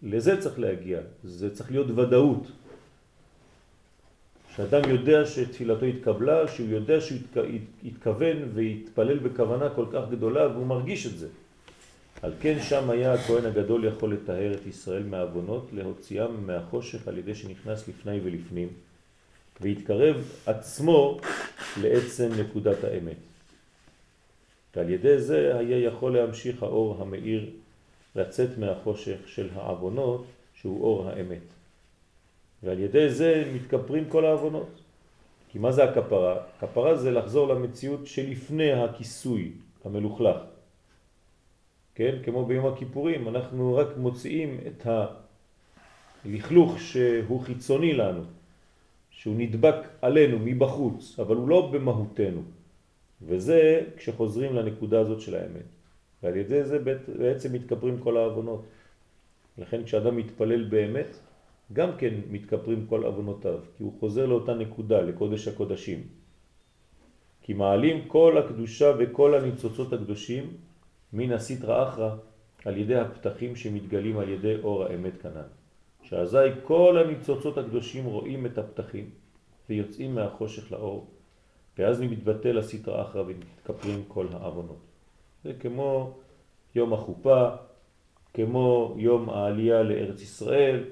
לזה 0.03 0.41
צריך 0.41 0.59
להגיע, 0.59 1.01
זה 1.25 1.55
צריך 1.55 1.71
להיות 1.71 1.91
ודאות. 1.91 2.47
שאדם 4.61 4.91
יודע 4.91 5.27
שתפילתו 5.27 5.85
התקבלה, 5.85 6.49
שהוא 6.49 6.69
יודע 6.69 7.01
שהוא 7.01 7.19
התכוון 7.85 8.37
והתפלל 8.55 9.19
בכוונה 9.19 9.69
כל 9.71 9.87
כך 9.93 10.03
גדולה 10.11 10.49
והוא 10.49 10.67
מרגיש 10.67 11.07
את 11.07 11.19
זה. 11.19 11.29
על 12.23 12.33
כן 12.41 12.59
שם 12.63 12.91
היה 12.91 13.13
הכהן 13.13 13.47
הגדול 13.47 13.85
יכול 13.85 14.13
לתאר 14.13 14.53
את 14.55 14.67
ישראל 14.67 15.03
מהאבונות, 15.03 15.69
להוציאם 15.73 16.47
מהחושך 16.47 17.09
על 17.09 17.19
ידי 17.19 17.35
שנכנס 17.35 17.89
לפני 17.89 18.21
ולפנים. 18.25 18.69
והתקרב 19.61 20.17
עצמו 20.47 21.21
לעצם 21.83 22.29
נקודת 22.41 22.85
האמת. 22.85 23.17
ועל 24.77 24.91
ידי 24.91 25.19
זה 25.19 25.59
היה 25.59 25.79
יכול 25.79 26.17
להמשיך 26.17 26.63
האור 26.63 27.03
המאיר 27.03 27.51
לצאת 28.17 28.59
מהחושך 28.59 29.19
של 29.27 29.49
העוונות 29.55 30.25
שהוא 30.55 30.83
אור 30.83 31.09
האמת. 31.09 31.60
ועל 32.63 32.79
ידי 32.79 33.11
זה 33.11 33.53
מתכפרים 33.55 34.09
כל 34.09 34.25
העוונות. 34.25 34.81
כי 35.49 35.59
מה 35.59 35.73
זה 35.73 35.85
הכפרה? 35.85 36.37
כפרה 36.61 36.97
זה 36.97 37.11
לחזור 37.11 37.49
למציאות 37.49 38.07
שלפני 38.07 38.73
הכיסוי 38.73 39.53
המלוכלך. 39.85 40.37
כן? 41.95 42.17
כמו 42.25 42.47
ביום 42.47 42.67
הכיפורים, 42.67 43.29
אנחנו 43.29 43.75
רק 43.75 43.89
מוציאים 43.97 44.61
את 44.67 44.87
הלכלוך 46.25 46.81
שהוא 46.81 47.41
חיצוני 47.41 47.93
לנו, 47.93 48.23
שהוא 49.11 49.35
נדבק 49.39 49.77
עלינו 50.03 50.39
מבחוץ, 50.39 51.19
אבל 51.19 51.37
הוא 51.37 51.49
לא 51.49 51.71
במהותנו. 51.73 52.43
וזה 53.23 53.81
כשחוזרים 53.97 54.55
לנקודה 54.55 55.01
הזאת 55.01 55.21
של 55.21 55.35
האמת. 55.35 55.69
ועל 56.23 56.37
ידי 56.37 56.65
זה 56.65 56.79
בעצם 57.19 57.53
מתכפרים 57.53 57.99
כל 57.99 58.17
העוונות. 58.17 58.65
לכן 59.59 59.85
כשאדם 59.85 60.17
מתפלל 60.17 60.65
באמת, 60.65 61.17
גם 61.73 61.91
כן 61.99 62.15
מתכפרים 62.31 62.87
כל 62.87 63.05
עוונותיו, 63.05 63.59
כי 63.77 63.83
הוא 63.83 63.93
חוזר 64.01 64.27
לאותה 64.27 64.55
נקודה, 64.55 65.01
לקודש 65.01 65.49
הקודשים. 65.49 66.03
כי 67.43 67.53
מעלים 67.55 68.09
כל 68.09 68.39
הקדושה 68.39 68.93
וכל 68.99 69.35
הניצוצות 69.35 69.93
הקדושים 69.93 70.55
מן 71.13 71.33
הסטרא 71.33 71.89
אחרא 71.89 72.17
על 72.65 72.77
ידי 72.77 72.97
הפתחים 72.97 73.57
שמתגלים 73.57 74.19
על 74.19 74.29
ידי 74.29 74.57
אור 74.63 74.85
האמת 74.85 75.23
כנן. 75.23 75.49
שאזי 76.03 76.49
כל 76.65 76.99
הניצוצות 77.05 77.59
הקדושים 77.59 78.05
רואים 78.05 78.47
את 78.47 78.59
הפתחים 78.59 79.11
ויוצאים 79.71 80.15
מהחושך 80.15 80.73
לאור, 80.73 81.07
ואז 81.79 82.01
מתבטל 82.01 82.59
הסטרא 82.59 83.03
אחרא 83.03 83.23
ומתכפרים 83.27 84.05
כל 84.09 84.27
העוונות. 84.33 84.81
זה 85.45 85.53
כמו 85.61 86.19
יום 86.75 86.93
החופה, 86.93 87.49
כמו 88.35 88.95
יום 88.99 89.31
העלייה 89.31 89.83
לארץ 89.83 90.23
ישראל, 90.23 90.85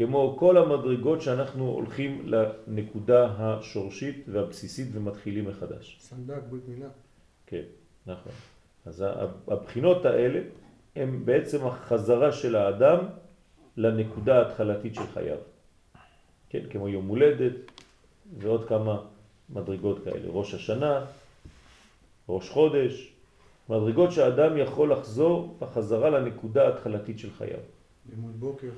כמו 0.00 0.36
כל 0.38 0.56
המדרגות 0.56 1.22
שאנחנו 1.22 1.68
הולכים 1.68 2.22
לנקודה 2.24 3.34
השורשית 3.38 4.24
והבסיסית 4.28 4.88
ומתחילים 4.92 5.48
מחדש. 5.48 5.98
סנדק, 6.00 6.42
ברית 6.50 6.68
מילה. 6.68 6.88
כן, 7.46 7.62
נכון. 8.06 8.32
אז 8.86 9.04
הבחינות 9.48 10.04
האלה 10.04 10.40
הם 10.96 11.24
בעצם 11.24 11.66
החזרה 11.66 12.32
של 12.32 12.56
האדם 12.56 12.98
לנקודה 13.76 14.38
ההתחלתית 14.38 14.94
של 14.94 15.06
חייו. 15.14 15.38
כן, 16.48 16.62
כמו 16.70 16.88
יום 16.88 17.06
הולדת 17.06 17.52
ועוד 18.38 18.68
כמה 18.68 19.02
מדרגות 19.50 20.04
כאלה. 20.04 20.28
ראש 20.28 20.54
השנה, 20.54 21.04
ראש 22.28 22.50
חודש, 22.50 23.12
מדרגות 23.68 24.12
שהאדם 24.12 24.56
יכול 24.56 24.92
לחזור 24.92 25.56
בחזרה 25.58 26.10
לנקודה 26.10 26.66
ההתחלתית 26.66 27.18
של 27.18 27.30
חייו. 27.30 27.60
לימוד 28.10 28.40
בוקר. 28.40 28.70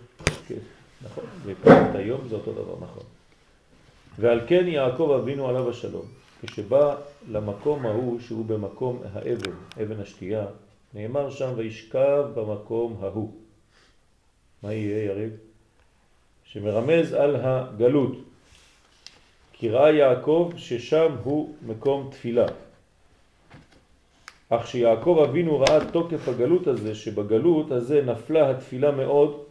כן, 0.49 0.82
נכון, 1.05 1.25
ופרקת 1.45 1.95
היום 1.95 2.29
זה 2.29 2.35
אותו 2.35 2.53
דבר, 2.53 2.75
נכון. 2.81 3.03
ועל 4.19 4.41
כן 4.47 4.65
יעקב 4.69 5.19
אבינו 5.23 5.49
עליו 5.49 5.71
השלום, 5.71 6.07
כשבא 6.43 6.97
למקום 7.31 7.87
ההוא 7.87 8.21
שהוא 8.21 8.47
במקום 8.47 9.03
האבן, 9.13 9.53
אבן 9.83 10.01
השתייה, 10.01 10.47
נאמר 10.95 11.31
שם 11.31 11.53
וישכב 11.57 12.25
במקום 12.35 12.97
ההוא. 13.03 13.33
מה 14.63 14.73
יהיה 14.73 15.05
יריב? 15.05 15.33
שמרמז 16.45 17.13
על 17.13 17.37
הגלות. 17.37 18.17
כי 19.53 19.69
ראה 19.69 19.91
יעקב 19.91 20.53
ששם 20.57 21.17
הוא 21.23 21.55
מקום 21.67 22.09
תפילה. 22.11 22.47
אך 24.49 24.67
שיעקב 24.67 25.25
אבינו 25.29 25.61
ראה 25.61 25.91
תוקף 25.93 26.29
הגלות 26.29 26.67
הזה, 26.67 26.95
שבגלות 26.95 27.71
הזה 27.71 28.03
נפלה 28.03 28.51
התפילה 28.51 28.91
מאוד, 28.91 29.45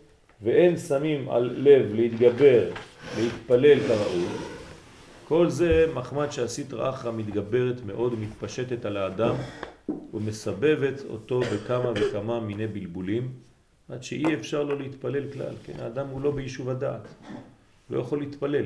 ואין 0.44 0.78
שמים 0.78 1.30
על 1.30 1.56
לב 1.58 1.94
להתגבר, 1.94 2.72
להתפלל 3.18 3.80
כראוי, 3.80 4.26
כל 5.28 5.50
זה 5.50 5.86
מחמד 5.94 6.32
שהסטרא 6.32 6.90
אחרא 6.90 7.12
מתגברת 7.12 7.82
מאוד 7.86 8.14
ומתפשטת 8.14 8.86
על 8.86 8.98
האדם 8.98 9.36
ומסבבת 10.14 11.02
אותו 11.10 11.40
בכמה 11.40 11.92
וכמה 11.96 12.40
מיני 12.40 12.68
בלבולים 12.68 13.32
עד 13.90 14.04
שאי 14.04 14.34
אפשר 14.34 14.64
לו 14.64 14.80
להתפלל 14.80 15.32
כלל, 15.32 15.54
כן, 15.64 15.74
האדם 15.80 16.08
הוא 16.08 16.22
לא 16.22 16.32
ביישוב 16.32 16.70
הדעת, 16.70 17.08
לא 17.90 18.00
יכול 18.00 18.20
להתפלל. 18.20 18.66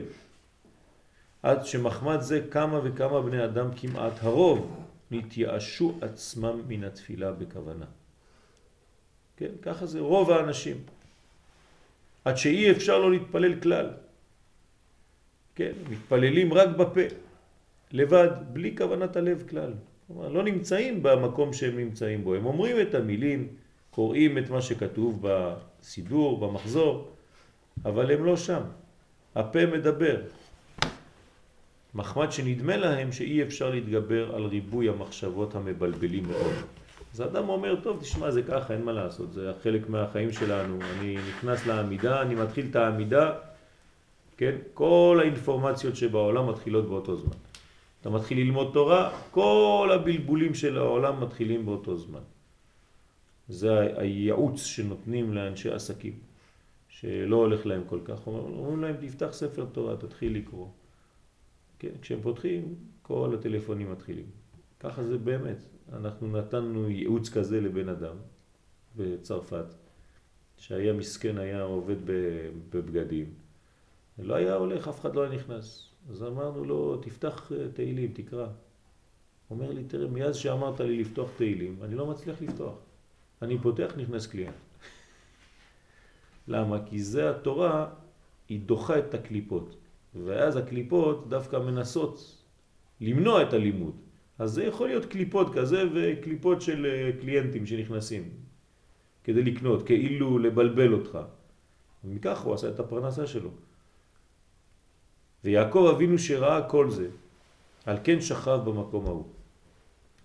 עד 1.43 1.65
שמחמד 1.65 2.21
זה 2.21 2.41
כמה 2.51 2.79
וכמה 2.83 3.21
בני 3.21 3.45
אדם 3.45 3.67
כמעט 3.75 4.13
הרוב 4.21 4.85
נתייאשו 5.11 5.97
עצמם 6.01 6.61
מן 6.67 6.83
התפילה 6.83 7.31
בכוונה. 7.31 7.85
כן, 9.37 9.51
ככה 9.61 9.85
זה 9.85 9.99
רוב 9.99 10.31
האנשים. 10.31 10.77
עד 12.25 12.37
שאי 12.37 12.71
אפשר 12.71 12.99
לא 12.99 13.11
להתפלל 13.11 13.59
כלל. 13.59 13.89
כן, 15.55 15.71
מתפללים 15.89 16.53
רק 16.53 16.69
בפה, 16.69 17.01
לבד, 17.91 18.29
בלי 18.53 18.75
כוונת 18.77 19.15
הלב 19.15 19.43
כלל. 19.49 19.73
כלומר, 20.07 20.29
לא 20.29 20.43
נמצאים 20.43 21.03
במקום 21.03 21.53
שהם 21.53 21.77
נמצאים 21.77 22.23
בו. 22.23 22.35
הם 22.35 22.45
אומרים 22.45 22.81
את 22.81 22.95
המילים, 22.95 23.47
קוראים 23.91 24.37
את 24.37 24.49
מה 24.49 24.61
שכתוב 24.61 25.19
בסידור, 25.21 26.39
במחזור, 26.39 27.11
אבל 27.85 28.11
הם 28.11 28.25
לא 28.25 28.37
שם. 28.37 28.61
הפה 29.35 29.65
מדבר. 29.65 30.21
מחמד 31.95 32.31
שנדמה 32.31 32.77
להם 32.77 33.11
שאי 33.11 33.43
אפשר 33.43 33.69
להתגבר 33.69 34.35
על 34.35 34.45
ריבוי 34.45 34.89
המחשבות 34.89 35.55
המבלבלים 35.55 36.23
מאוד. 36.27 36.53
אז 37.15 37.19
האדם 37.19 37.49
אומר, 37.49 37.81
טוב, 37.83 37.99
תשמע, 38.01 38.31
זה 38.31 38.43
ככה, 38.43 38.73
אין 38.73 38.83
מה 38.83 38.91
לעשות, 38.91 39.33
זה 39.33 39.51
חלק 39.63 39.89
מהחיים 39.89 40.31
שלנו. 40.31 40.79
אני 40.81 41.17
נכנס 41.29 41.65
לעמידה, 41.67 42.21
אני 42.21 42.35
מתחיל 42.35 42.67
את 42.69 42.75
העמידה, 42.75 43.33
כן? 44.37 44.55
כל 44.73 45.19
האינפורמציות 45.21 45.95
שבעולם 45.95 46.49
מתחילות 46.49 46.87
באותו 46.87 47.15
זמן. 47.15 47.37
אתה 48.01 48.09
מתחיל 48.09 48.37
ללמוד 48.37 48.69
תורה, 48.73 49.19
כל 49.31 49.89
הבלבולים 49.93 50.53
של 50.53 50.77
העולם 50.77 51.23
מתחילים 51.23 51.65
באותו 51.65 51.97
זמן. 51.97 52.23
זה 53.47 53.79
הייעוץ 53.97 54.63
שנותנים 54.63 55.33
לאנשי 55.33 55.71
עסקים, 55.71 56.19
שלא 56.89 57.35
הולך 57.35 57.65
להם 57.65 57.83
כל 57.87 57.99
כך. 58.05 58.27
אומרים 58.27 58.81
להם, 58.81 58.95
תפתח 58.99 59.29
ספר 59.31 59.65
תורה, 59.71 59.97
תתחיל 59.97 60.35
לקרוא. 60.37 60.67
כן, 61.79 61.95
כשהם 62.01 62.21
פותחים, 62.21 62.75
כל 63.01 63.35
הטלפונים 63.39 63.91
מתחילים. 63.91 64.44
ככה 64.85 65.03
זה 65.03 65.17
באמת. 65.17 65.57
אנחנו 65.93 66.27
נתנו 66.37 66.89
ייעוץ 66.89 67.29
כזה 67.29 67.61
לבן 67.61 67.89
אדם 67.89 68.15
בצרפת, 68.95 69.65
שהיה 70.57 70.93
מסכן, 70.93 71.37
היה 71.37 71.61
עובד 71.61 71.95
בבגדים. 72.05 73.33
לא 74.19 74.35
היה 74.35 74.53
הולך, 74.55 74.87
אף 74.87 74.99
אחד 74.99 75.15
לא 75.15 75.23
היה 75.23 75.31
נכנס. 75.31 75.89
אז 76.09 76.23
אמרנו 76.23 76.65
לו, 76.65 76.97
תפתח 76.97 77.51
אה, 77.51 77.67
תהילים, 77.73 78.11
תקרא. 78.13 78.47
אומר 79.49 79.71
לי, 79.71 79.83
תראה, 79.83 80.07
מאז 80.07 80.35
שאמרת 80.35 80.79
לי 80.79 81.01
לפתוח 81.01 81.29
תהילים, 81.37 81.79
אני 81.83 81.95
לא 81.95 82.05
מצליח 82.05 82.41
לפתוח. 82.41 82.75
אני 83.41 83.57
פותח, 83.57 83.93
נכנס 83.97 84.27
קליינט. 84.27 84.55
למה? 86.47 86.85
כי 86.85 87.03
זה 87.03 87.29
התורה, 87.29 87.89
היא 88.49 88.59
דוחה 88.65 88.99
את 88.99 89.13
הקליפות. 89.13 89.75
ואז 90.25 90.57
הקליפות 90.57 91.29
דווקא 91.29 91.55
מנסות 91.55 92.41
למנוע 93.01 93.43
את 93.43 93.53
הלימוד. 93.53 94.04
אז 94.39 94.51
זה 94.51 94.63
יכול 94.63 94.87
להיות 94.87 95.05
קליפות 95.05 95.53
כזה 95.53 95.83
וקליפות 95.93 96.61
של 96.61 96.85
אה, 96.85 97.11
קליינטים 97.21 97.65
שנכנסים 97.65 98.29
כדי 99.23 99.43
לקנות, 99.43 99.85
כאילו 99.85 100.39
לבלבל 100.39 100.93
אותך. 100.93 101.19
ומכך 102.03 102.41
הוא 102.41 102.53
עשה 102.53 102.69
את 102.69 102.79
הפרנסה 102.79 103.27
שלו. 103.27 103.49
ויעקב 105.43 105.87
אבינו 105.95 106.17
שראה 106.17 106.69
כל 106.69 106.89
זה, 106.89 107.07
על 107.85 107.97
כן 108.03 108.21
שכב 108.21 108.59
במקום 108.65 109.05
ההוא, 109.05 109.25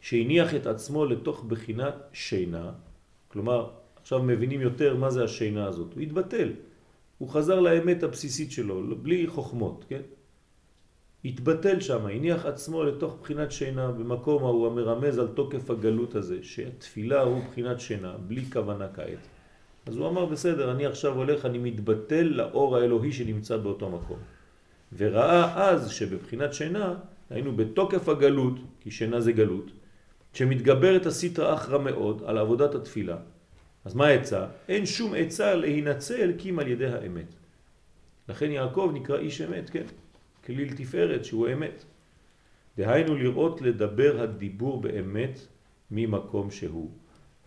שהניח 0.00 0.54
את 0.54 0.66
עצמו 0.66 1.04
לתוך 1.04 1.44
בחינת 1.44 1.94
שינה, 2.12 2.72
כלומר 3.28 3.70
עכשיו 4.00 4.22
מבינים 4.22 4.60
יותר 4.60 4.96
מה 4.96 5.10
זה 5.10 5.24
השינה 5.24 5.66
הזאת, 5.66 5.94
הוא 5.94 6.02
התבטל, 6.02 6.52
הוא 7.18 7.28
חזר 7.28 7.60
לאמת 7.60 8.02
הבסיסית 8.02 8.52
שלו, 8.52 8.96
בלי 8.96 9.26
חוכמות, 9.26 9.84
כן? 9.88 10.00
התבטל 11.24 11.80
שם, 11.80 12.06
הניח 12.06 12.46
עצמו 12.46 12.84
לתוך 12.84 13.16
בחינת 13.22 13.52
שינה 13.52 13.92
במקום 13.92 14.44
ההוא 14.44 14.66
המרמז 14.66 15.18
על 15.18 15.28
תוקף 15.28 15.70
הגלות 15.70 16.14
הזה, 16.14 16.38
שהתפילה 16.42 17.22
הוא 17.22 17.42
בחינת 17.50 17.80
שינה, 17.80 18.14
בלי 18.28 18.44
כוונה 18.52 18.88
כעת. 18.94 19.26
אז 19.86 19.96
הוא 19.96 20.08
אמר 20.08 20.26
בסדר, 20.26 20.72
אני 20.72 20.86
עכשיו 20.86 21.16
הולך, 21.16 21.46
אני 21.46 21.58
מתבטל 21.58 22.22
לאור 22.22 22.76
האלוהי 22.76 23.12
שנמצא 23.12 23.56
באותו 23.56 23.90
מקום. 23.90 24.18
וראה 24.96 25.70
אז 25.70 25.90
שבבחינת 25.90 26.54
שינה, 26.54 26.94
היינו 27.30 27.56
בתוקף 27.56 28.08
הגלות, 28.08 28.54
כי 28.80 28.90
שינה 28.90 29.20
זה 29.20 29.32
גלות, 29.32 29.70
שמתגברת 30.32 31.06
הסטרא 31.06 31.54
אחרא 31.54 31.78
מאוד 31.78 32.22
על 32.26 32.38
עבודת 32.38 32.74
התפילה, 32.74 33.16
אז 33.84 33.94
מה 33.94 34.06
העצה? 34.06 34.46
אין 34.68 34.86
שום 34.86 35.14
עצה 35.16 35.54
להינצל 35.54 36.32
כי 36.38 36.50
אם 36.50 36.58
על 36.58 36.68
ידי 36.68 36.86
האמת. 36.86 37.26
לכן 38.28 38.50
יעקב 38.50 38.90
נקרא 38.94 39.18
איש 39.18 39.40
אמת, 39.40 39.70
כן? 39.70 39.84
כליל 40.46 40.76
תפארת 40.76 41.24
שהוא 41.24 41.48
אמת. 41.52 41.84
דהיינו 42.76 43.16
לראות 43.16 43.62
לדבר 43.62 44.20
הדיבור 44.22 44.80
באמת 44.80 45.40
ממקום 45.90 46.50
שהוא, 46.50 46.90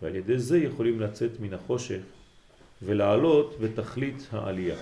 ועל 0.02 0.16
ידי 0.16 0.38
זה 0.38 0.58
יכולים 0.58 1.00
לצאת 1.00 1.40
מן 1.40 1.54
החושך 1.54 2.02
ולעלות 2.82 3.56
בתכלית 3.60 4.28
העלייה. 4.32 4.76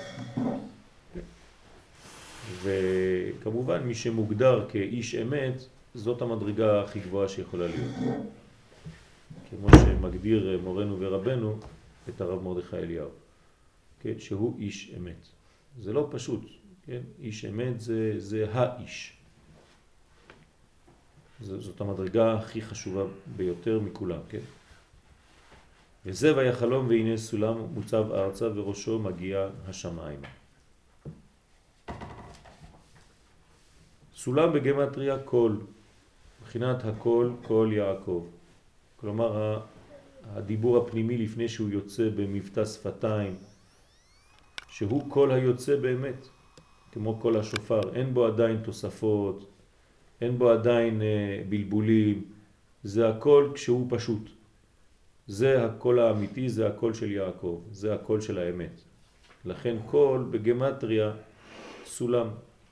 וכמובן 2.63 3.83
מי 3.83 3.95
שמוגדר 3.95 4.69
כאיש 4.69 5.15
אמת, 5.15 5.63
זאת 5.95 6.23
המדרגה 6.23 6.83
הכי 6.83 7.01
גבוהה 7.01 7.29
שיכולה 7.29 7.67
להיות. 7.67 7.95
כמו 9.51 9.69
שמגדיר 9.71 10.61
מורנו 10.63 11.01
ורבנו 11.01 11.59
את 12.09 12.21
הרב 12.21 12.43
מרדכי 12.43 12.77
אליהו, 12.77 13.09
כן, 14.01 14.19
שהוא 14.19 14.59
איש 14.59 14.93
אמת. 14.97 15.27
זה 15.81 15.93
לא 15.93 16.09
פשוט, 16.11 16.41
כן? 16.93 17.03
איש 17.23 17.45
אמת 17.45 17.81
זה, 17.81 18.15
זה 18.17 18.47
האיש. 18.53 19.17
זאת 21.41 21.81
המדרגה 21.81 22.35
הכי 22.35 22.63
חשובה 22.63 23.03
ביותר 23.37 23.81
מכולם, 23.81 24.21
כן? 24.29 24.45
וזה 26.07 26.37
והיה 26.37 26.53
חלום 26.53 26.89
והנה 26.89 27.17
סולם 27.17 27.59
מוצב 27.75 28.13
ארצה 28.13 28.49
וראשו 28.55 28.99
מגיע 28.99 29.49
השמיים. 29.67 30.21
סולם 34.15 34.53
בגמטריה 34.53 35.19
קול, 35.19 35.61
מבחינת 36.41 36.85
הקול, 36.85 37.33
קול 37.43 37.73
יעקב. 37.73 38.27
כלומר 38.97 39.61
הדיבור 40.25 40.77
הפנימי 40.77 41.19
לפני 41.19 41.49
שהוא 41.49 41.71
יוצא 41.71 42.09
במבטא 42.17 42.65
שפתיים, 42.65 43.37
שהוא 44.69 45.11
קול 45.11 45.33
היוצא 45.33 45.77
באמת, 45.77 46.29
כמו 46.93 47.19
קול 47.19 47.37
השופר, 47.37 47.81
אין 47.95 48.15
בו 48.15 48.27
עדיין 48.27 48.57
תוספות, 48.57 49.51
אין 50.21 50.39
בו 50.39 50.51
עדיין 50.51 51.03
אה, 51.03 51.43
בלבולים, 51.49 52.25
זה 52.83 53.09
הכל 53.09 53.51
כשהוא 53.55 53.87
פשוט. 53.91 54.31
זה 55.27 55.65
הקול 55.65 55.99
האמיתי, 55.99 56.49
זה 56.49 56.67
הקול 56.67 56.95
של 56.95 57.11
יעקב, 57.11 57.63
זה 57.71 57.95
הקול 57.95 58.21
של 58.21 58.39
האמת. 58.39 58.81
לכן 59.45 59.77
קול 59.87 60.29
בגמטריה 60.31 61.13
סולם, 61.85 62.29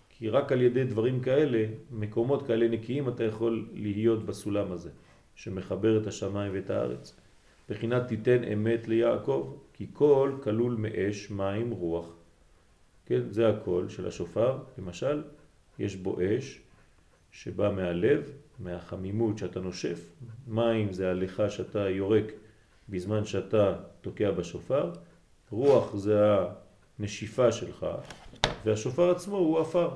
כי 0.08 0.28
רק 0.28 0.52
על 0.52 0.62
ידי 0.62 0.84
דברים 0.84 1.20
כאלה, 1.20 1.64
מקומות 1.90 2.46
כאלה 2.46 2.68
נקיים, 2.68 3.08
אתה 3.08 3.24
יכול 3.24 3.68
להיות 3.72 4.26
בסולם 4.26 4.72
הזה, 4.72 4.90
שמחבר 5.34 6.02
את 6.02 6.06
השמיים 6.06 6.52
ואת 6.54 6.70
הארץ. 6.70 7.16
בחינת 7.68 8.08
תיתן 8.08 8.44
אמת 8.44 8.88
ליעקב, 8.88 9.54
כי 9.72 9.86
קול 9.86 10.40
כלול 10.42 10.74
מאש, 10.74 11.30
מים, 11.30 11.70
רוח. 11.70 12.19
כן, 13.10 13.30
זה 13.30 13.48
הקול 13.48 13.88
של 13.88 14.06
השופר, 14.06 14.58
למשל, 14.78 15.22
יש 15.78 15.96
בו 15.96 16.18
אש 16.20 16.60
שבא 17.30 17.72
מהלב, 17.76 18.32
מהחמימות 18.58 19.38
שאתה 19.38 19.60
נושף, 19.60 20.00
מים 20.48 20.92
זה 20.92 21.10
הליכה 21.10 21.50
שאתה 21.50 21.88
יורק 21.88 22.24
בזמן 22.88 23.24
שאתה 23.24 23.76
תוקע 24.00 24.30
בשופר, 24.30 24.92
רוח 25.50 25.96
זה 25.96 26.20
הנשיפה 26.98 27.52
שלך, 27.52 27.86
והשופר 28.64 29.10
עצמו 29.10 29.36
הוא 29.36 29.60
אפר. 29.60 29.90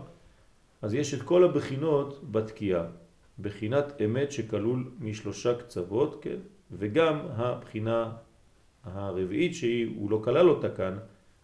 אז 0.82 0.94
יש 0.94 1.14
את 1.14 1.22
כל 1.22 1.44
הבחינות 1.44 2.20
בתקיעה, 2.30 2.86
בחינת 3.40 4.02
אמת 4.04 4.32
שכלול 4.32 4.90
משלושה 5.00 5.54
קצוות, 5.54 6.18
כן? 6.22 6.38
וגם 6.72 7.18
הבחינה 7.28 8.12
הרביעית 8.84 9.54
שהיא, 9.54 9.96
הוא 9.96 10.10
לא 10.10 10.20
כלל 10.24 10.48
אותה 10.48 10.70
כאן, 10.70 10.98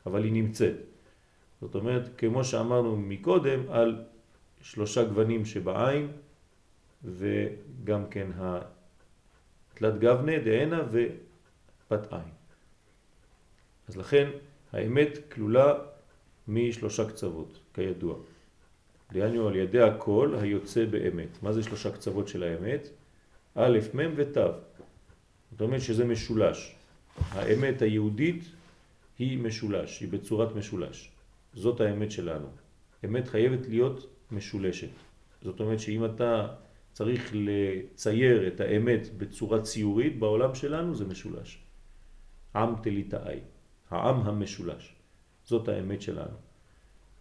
אבל 0.07 0.25
היא 0.25 0.33
נמצאת. 0.33 0.90
זאת 1.61 1.75
אומרת, 1.75 2.19
כמו 2.19 2.45
שאמרנו 2.45 2.97
מקודם, 2.97 3.61
על 3.71 4.05
שלושה 4.63 5.05
גוונים 5.05 5.45
שבעין, 5.45 6.09
וגם 7.05 8.07
כן 8.11 8.31
התלת 8.39 9.99
גבנה, 9.99 10.39
דהנה 10.39 10.83
ופת 10.91 12.13
עין. 12.13 12.31
אז 13.89 13.97
לכן 13.97 14.31
האמת 14.73 15.19
כלולה 15.33 15.75
משלושה 16.49 17.09
קצוות, 17.09 17.59
כידוע. 17.75 18.17
דהיינו 19.13 19.49
על 19.49 19.57
ידי 19.57 19.83
הכל 19.83 20.35
היוצא 20.41 20.85
באמת. 20.87 21.43
מה 21.43 21.53
זה 21.53 21.63
שלושה 21.63 21.93
קצוות 21.93 22.29
של 22.29 22.43
האמת? 22.43 22.89
א', 23.55 23.79
מ' 23.95 24.13
ות'. 24.17 24.37
זאת 25.53 25.61
אומרת 25.61 25.81
שזה 25.81 26.05
משולש. 26.05 26.77
האמת 27.31 27.83
היהודית 27.83 28.45
היא 29.19 29.39
משולש, 29.39 30.01
היא 30.01 30.09
בצורת 30.09 30.57
משולש. 30.57 31.10
זאת 31.55 31.81
האמת 31.81 32.11
שלנו. 32.11 32.47
אמת 33.05 33.29
חייבת 33.29 33.69
להיות 33.69 34.07
משולשת. 34.31 34.91
זאת 35.43 35.61
אומרת 35.61 35.81
שאם 35.81 36.05
אתה 36.05 36.49
צריך 36.93 37.33
לצייר 37.35 38.49
את 38.49 38.61
האמת 38.61 39.09
בצורה 39.17 39.63
ציורית 39.63 40.19
בעולם 40.19 40.55
שלנו 40.55 40.95
זה 40.95 41.05
משולש. 41.05 41.65
עם 42.55 42.75
תליטאי, 42.83 43.41
העם 43.91 44.21
המשולש. 44.21 44.95
זאת 45.45 45.69
האמת 45.69 46.03
שלנו. 46.03 46.37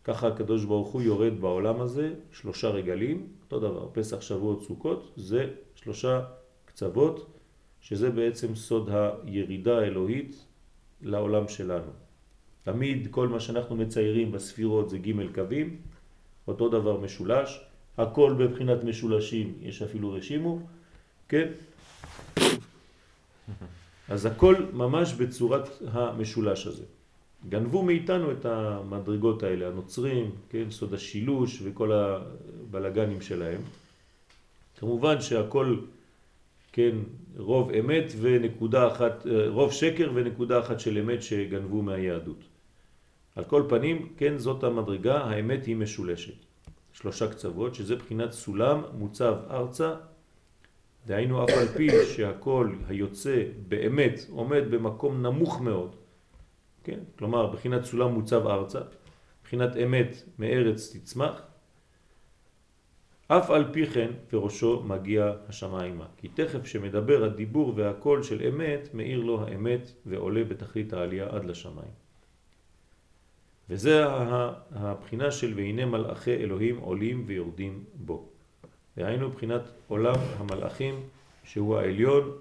ככה 0.04 0.28
הקדוש 0.28 0.66
ברוך 0.66 0.90
הוא 0.90 1.02
יורד 1.02 1.34
בעולם 1.42 1.82
הזה 1.82 2.14
שלושה 2.32 2.70
רגלים, 2.70 3.28
אותו 3.42 3.60
דבר, 3.60 3.90
פסח, 3.94 4.22
שבועות, 4.22 4.64
סוכות, 4.64 5.14
זה 5.16 5.54
שלושה 5.76 6.26
קצוות, 6.66 7.38
שזה 7.82 8.10
בעצם 8.10 8.56
סוד 8.56 8.90
הירידה 8.90 9.80
האלוהית 9.80 10.46
לעולם 11.02 11.48
שלנו. 11.48 11.92
תמיד 12.72 13.08
כל 13.12 13.28
מה 13.28 13.40
שאנחנו 13.40 13.76
מציירים 13.76 14.32
בספירות 14.32 14.90
זה 14.90 14.98
ג' 14.98 15.34
קווים, 15.36 15.78
אותו 16.48 16.70
דבר 16.70 17.00
משולש, 17.00 17.60
הכל 17.98 18.36
בבחינת 18.40 18.84
משולשים, 18.84 19.54
יש 19.62 19.82
אפילו 19.82 20.14
רשימו, 20.14 20.60
כן? 21.30 21.48
אז 24.10 24.26
הכל 24.26 24.56
ממש 24.74 25.14
בצורת 25.14 25.70
המשולש 25.92 26.68
הזה. 26.68 26.84
גנבו 27.50 27.84
מאיתנו 27.84 28.32
את 28.32 28.46
המדרגות 28.46 29.44
האלה, 29.44 29.68
הנוצרים, 29.68 30.32
כן, 30.50 30.72
סוד 30.72 30.94
השילוש 30.94 31.60
וכל 31.64 31.92
הבלגנים 31.92 33.22
שלהם. 33.22 33.62
כמובן 34.80 35.22
שהכל, 35.22 35.78
כן, 36.72 36.96
רוב 37.38 37.72
אמת 37.72 38.14
ונקודה 38.22 38.88
אחת, 38.88 39.28
רוב 39.48 39.72
שקר 39.72 40.12
ונקודה 40.14 40.60
אחת 40.60 40.80
של 40.80 40.98
אמת 40.98 41.24
שגנבו 41.24 41.82
מהיהדות. 41.82 42.49
על 43.36 43.44
כל 43.44 43.64
פנים, 43.70 44.14
כן, 44.18 44.38
זאת 44.38 44.64
המדרגה, 44.64 45.18
האמת 45.18 45.66
היא 45.66 45.76
משולשת. 45.76 46.34
שלושה 46.94 47.32
קצוות, 47.32 47.76
שזה 47.76 47.96
בחינת 47.96 48.32
סולם 48.32 48.82
מוצב 48.94 49.36
ארצה, 49.50 49.96
דהיינו 51.06 51.44
אף 51.44 51.50
על 51.50 51.68
פי 51.68 51.90
שהכל 52.16 52.76
היוצא 52.88 53.44
באמת 53.68 54.20
עומד 54.30 54.64
במקום 54.70 55.22
נמוך 55.22 55.62
מאוד, 55.62 55.96
כן? 56.84 57.00
כלומר 57.18 57.48
בחינת 57.48 57.86
סולם 57.86 58.14
מוצב 58.14 58.48
ארצה, 58.48 58.80
בחינת 59.44 59.78
אמת 59.78 60.24
מארץ 60.40 60.96
תצמח, 60.96 61.42
אף 63.28 63.50
על 63.50 63.74
פי 63.74 63.86
כן 63.86 64.12
וראשו 64.34 64.84
מגיע 64.84 65.34
השמיימה, 65.48 66.06
כי 66.18 66.28
תכף 66.28 66.66
שמדבר 66.66 67.24
הדיבור 67.24 67.74
והקול 67.76 68.24
של 68.24 68.48
אמת, 68.48 68.90
מאיר 68.94 69.20
לו 69.20 69.44
האמת 69.44 69.92
ועולה 70.06 70.44
בתכלית 70.44 70.94
העלייה 70.94 71.28
עד 71.30 71.46
לשמיים. 71.46 72.09
וזה 73.70 74.06
הבחינה 74.72 75.32
של 75.32 75.54
והנה 75.56 75.86
מלאכי 75.86 76.34
אלוהים 76.34 76.78
עולים 76.78 77.24
ויורדים 77.28 77.84
בו. 77.94 78.30
והיינו 78.98 79.30
בחינת 79.30 79.62
עולם 79.88 80.16
המלאכים 80.38 80.96
שהוא 81.44 81.78
העליון 81.78 82.32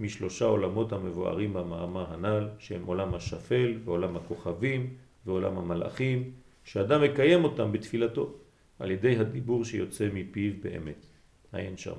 משלושה 0.00 0.44
עולמות 0.44 0.92
המבוארים 0.92 1.52
במאמר 1.52 2.12
הנ"ל 2.12 2.48
שהם 2.58 2.84
עולם 2.86 3.14
השפל 3.14 3.78
ועולם 3.84 4.16
הכוכבים 4.16 4.94
ועולם 5.26 5.58
המלאכים 5.58 6.30
שאדם 6.64 7.02
מקיים 7.02 7.44
אותם 7.44 7.72
בתפילתו 7.72 8.34
על 8.78 8.90
ידי 8.90 9.16
הדיבור 9.16 9.64
שיוצא 9.64 10.08
מפיו 10.12 10.52
באמת. 10.62 11.06
עיין 11.52 11.76
שם. 11.76 11.96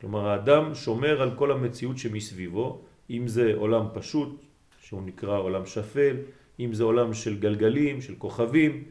כלומר 0.00 0.28
האדם 0.28 0.74
שומר 0.74 1.22
על 1.22 1.30
כל 1.36 1.52
המציאות 1.52 1.98
שמסביבו 1.98 2.82
אם 3.10 3.28
זה 3.28 3.52
עולם 3.54 3.86
פשוט 3.94 4.44
שהוא 4.80 5.02
נקרא 5.02 5.38
עולם 5.38 5.66
שפל 5.66 6.16
אם 6.58 6.74
זה 6.74 6.84
עולם 6.84 7.14
של 7.14 7.38
גלגלים, 7.38 8.00
של 8.00 8.14
כוכבים, 8.18 8.84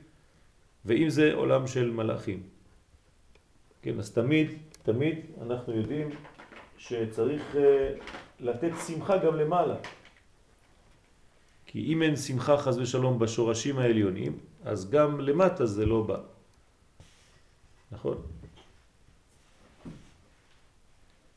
ואם 0.85 1.09
זה 1.09 1.33
עולם 1.33 1.67
של 1.67 1.91
מלאכים. 1.91 2.43
כן, 3.81 3.99
אז 3.99 4.11
תמיד, 4.11 4.51
תמיד 4.83 5.15
אנחנו 5.41 5.73
יודעים 5.73 6.09
שצריך 6.77 7.55
uh, 7.55 7.57
לתת 8.39 8.71
שמחה 8.87 9.17
גם 9.17 9.35
למעלה. 9.35 9.75
כי 11.65 11.93
אם 11.93 12.01
אין 12.01 12.15
שמחה 12.15 12.57
חז 12.57 12.77
ושלום 12.77 13.19
בשורשים 13.19 13.79
העליונים, 13.79 14.39
אז 14.63 14.89
גם 14.89 15.19
למטה 15.19 15.65
זה 15.65 15.85
לא 15.85 16.01
בא. 16.01 16.19
נכון? 17.91 18.17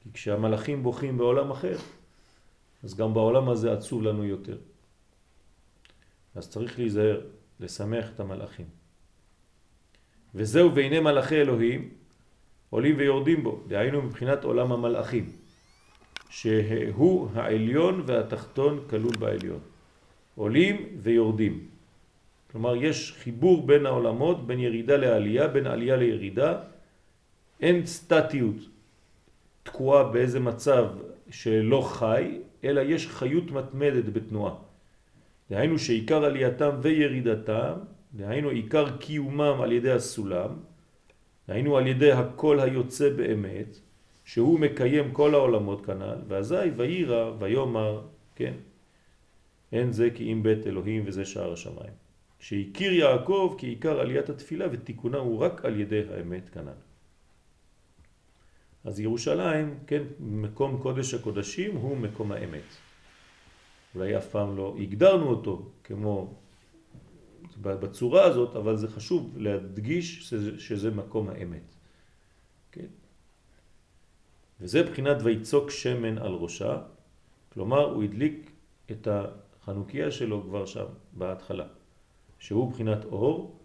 כי 0.02 0.08
כשהמלאכים 0.12 0.82
בוכים 0.82 1.18
בעולם 1.18 1.50
אחר, 1.50 1.76
אז 2.84 2.94
גם 2.94 3.14
בעולם 3.14 3.48
הזה 3.48 3.72
עצוב 3.72 4.02
לנו 4.02 4.24
יותר. 4.24 4.56
אז 6.34 6.50
צריך 6.50 6.78
להיזהר, 6.78 7.20
לשמח 7.60 8.10
את 8.14 8.20
המלאכים. 8.20 8.66
וזהו 10.34 10.74
והנה 10.74 11.00
מלאכי 11.00 11.34
אלוהים 11.34 11.90
עולים 12.70 12.96
ויורדים 12.98 13.42
בו, 13.42 13.60
דהיינו 13.66 14.02
מבחינת 14.02 14.44
עולם 14.44 14.72
המלאכים, 14.72 15.32
שהוא 16.30 17.28
העליון 17.34 18.02
והתחתון 18.06 18.84
כלול 18.90 19.16
בעליון. 19.18 19.60
עולים 20.34 20.98
ויורדים. 21.02 21.68
כלומר, 22.50 22.76
יש 22.76 23.12
חיבור 23.12 23.66
בין 23.66 23.86
העולמות, 23.86 24.46
בין 24.46 24.60
ירידה 24.60 24.96
לעלייה, 24.96 25.48
בין 25.48 25.66
עלייה 25.66 25.96
לירידה. 25.96 26.58
אין 27.60 27.86
סטטיות 27.86 28.56
תקועה 29.62 30.04
באיזה 30.04 30.40
מצב 30.40 30.86
שלא 31.30 31.80
חי, 31.80 32.38
אלא 32.64 32.80
יש 32.80 33.06
חיות 33.08 33.50
מתמדת 33.50 34.04
בתנועה. 34.04 34.69
דהיינו 35.50 35.78
שעיקר 35.78 36.24
עלייתם 36.24 36.70
וירידתם, 36.82 37.72
דהיינו 38.14 38.48
עיקר 38.48 38.96
קיומם 38.96 39.60
על 39.62 39.72
ידי 39.72 39.90
הסולם, 39.90 40.50
דהיינו 41.48 41.76
על 41.76 41.86
ידי 41.86 42.12
הכל 42.12 42.60
היוצא 42.60 43.10
באמת, 43.10 43.78
שהוא 44.24 44.60
מקיים 44.60 45.12
כל 45.12 45.34
העולמות 45.34 45.86
כנ"ל, 45.86 46.18
ואזי 46.28 46.70
וירא 46.76 47.32
ויאמר, 47.38 48.02
כן, 48.36 48.54
אין 49.72 49.92
זה 49.92 50.08
כי 50.14 50.32
אם 50.32 50.42
בית 50.42 50.66
אלוהים 50.66 51.02
וזה 51.06 51.24
שער 51.24 51.52
השמיים. 51.52 51.94
שהכיר 52.40 52.92
יעקב 52.92 53.54
כעיקר 53.58 54.00
עליית 54.00 54.28
התפילה 54.28 54.66
ותיקונה 54.72 55.18
הוא 55.18 55.38
רק 55.38 55.64
על 55.64 55.80
ידי 55.80 56.02
האמת 56.14 56.48
כנ"ל. 56.48 56.80
אז 58.84 59.00
ירושלים, 59.00 59.78
כן, 59.86 60.02
מקום 60.20 60.78
קודש 60.82 61.14
הקודשים 61.14 61.76
הוא 61.76 61.96
מקום 61.96 62.32
האמת. 62.32 62.89
אולי 63.94 64.16
אף 64.16 64.26
פעם 64.26 64.56
לא 64.56 64.76
הגדרנו 64.78 65.30
אותו 65.30 65.70
כמו 65.84 66.34
בצורה 67.62 68.24
הזאת, 68.24 68.56
אבל 68.56 68.76
זה 68.76 68.88
חשוב 68.88 69.38
להדגיש 69.38 70.28
שזה, 70.28 70.60
שזה 70.60 70.90
מקום 70.90 71.28
האמת. 71.28 71.74
כן? 72.72 72.86
וזה 74.60 74.82
בחינת 74.82 75.16
ויצוק 75.22 75.70
שמן 75.70 76.18
על 76.18 76.32
ראשה, 76.32 76.82
כלומר 77.52 77.84
הוא 77.84 78.02
הדליק 78.02 78.50
את 78.90 79.08
החנוכיה 79.10 80.10
שלו 80.10 80.42
כבר 80.42 80.66
שם 80.66 80.86
בהתחלה, 81.12 81.66
שהוא 82.38 82.72
בחינת 82.72 83.04
אור, 83.04 83.60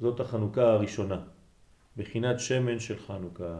זאת 0.00 0.20
החנוכה 0.20 0.72
הראשונה, 0.72 1.20
בחינת 1.96 2.40
שמן 2.40 2.80
של 2.80 2.98
חנוכה. 2.98 3.58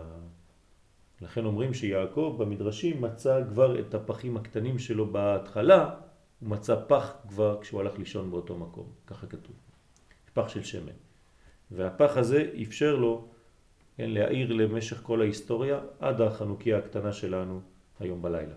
לכן 1.21 1.45
אומרים 1.45 1.75
שיעקב 1.75 2.37
במדרשים 2.39 3.03
מצא 3.03 3.43
כבר 3.49 3.81
את 3.81 3.95
הפחים 3.95 4.37
הקטנים 4.37 4.79
שלו 4.79 5.13
בהתחלה, 5.13 5.95
הוא 6.41 6.49
מצא 6.49 6.77
פח 6.87 7.13
כבר 7.29 7.59
כשהוא 7.61 7.81
הלך 7.81 7.99
לישון 7.99 8.31
באותו 8.31 8.59
מקום, 8.59 8.87
ככה 9.07 9.27
כתוב, 9.27 9.57
פח 10.35 10.49
של 10.49 10.63
שמן. 10.63 10.93
והפח 11.71 12.17
הזה 12.17 12.51
אפשר 12.63 12.97
לו 12.97 13.29
כן, 13.97 14.11
להעיר 14.11 14.53
למשך 14.53 15.01
כל 15.03 15.21
ההיסטוריה 15.21 15.81
עד 16.01 16.21
החנוכיה 16.21 16.79
הקטנה 16.79 17.13
שלנו 17.13 17.61
היום 18.01 18.23
בלילה, 18.23 18.55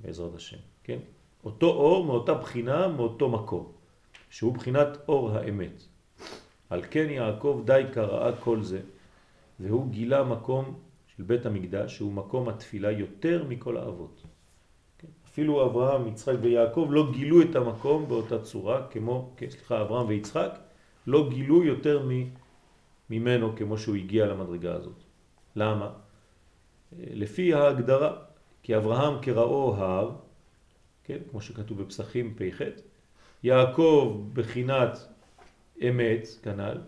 בעזרת 0.00 0.34
השם, 0.34 0.56
כן? 0.84 0.98
אותו 1.44 1.66
אור 1.66 2.04
מאותה 2.04 2.34
בחינה, 2.34 2.88
מאותו 2.88 3.28
מקום, 3.28 3.72
שהוא 4.30 4.54
בחינת 4.54 4.88
אור 5.08 5.30
האמת. 5.30 5.82
על 6.70 6.82
כן 6.90 7.10
יעקב 7.10 7.62
די 7.66 7.82
קראה 7.92 8.36
כל 8.36 8.62
זה, 8.62 8.80
והוא 9.60 9.90
גילה 9.90 10.24
מקום 10.24 10.80
של 11.16 11.22
בית 11.22 11.46
המקדש, 11.46 11.96
שהוא 11.96 12.12
מקום 12.12 12.48
התפילה 12.48 12.90
יותר 12.90 13.44
מכל 13.48 13.76
האבות. 13.76 14.22
אפילו 15.26 15.66
אברהם, 15.66 16.08
יצחק 16.08 16.34
ויעקב 16.40 16.88
לא 16.90 17.12
גילו 17.12 17.42
את 17.42 17.56
המקום 17.56 18.08
באותה 18.08 18.42
צורה, 18.42 18.86
כמו, 18.90 19.32
כן, 19.36 19.50
סליחה, 19.50 19.82
אברהם 19.82 20.08
ויצחק, 20.08 20.58
לא 21.06 21.30
גילו 21.30 21.64
יותר 21.64 22.08
ממנו 23.10 23.56
כמו 23.56 23.78
שהוא 23.78 23.96
הגיע 23.96 24.26
למדרגה 24.26 24.74
הזאת. 24.74 25.02
למה? 25.56 25.90
לפי 26.98 27.54
ההגדרה, 27.54 28.16
כי 28.62 28.76
אברהם 28.76 29.22
כראו 29.22 29.74
הר, 29.76 30.10
כן, 31.04 31.18
כמו 31.30 31.40
שכתוב 31.40 31.82
בפסחים 31.82 32.34
פ"ח, 32.34 32.60
יעקב 33.42 34.24
בחינת 34.32 34.98
אמת, 35.88 36.28
כנ"ל, 36.42 36.78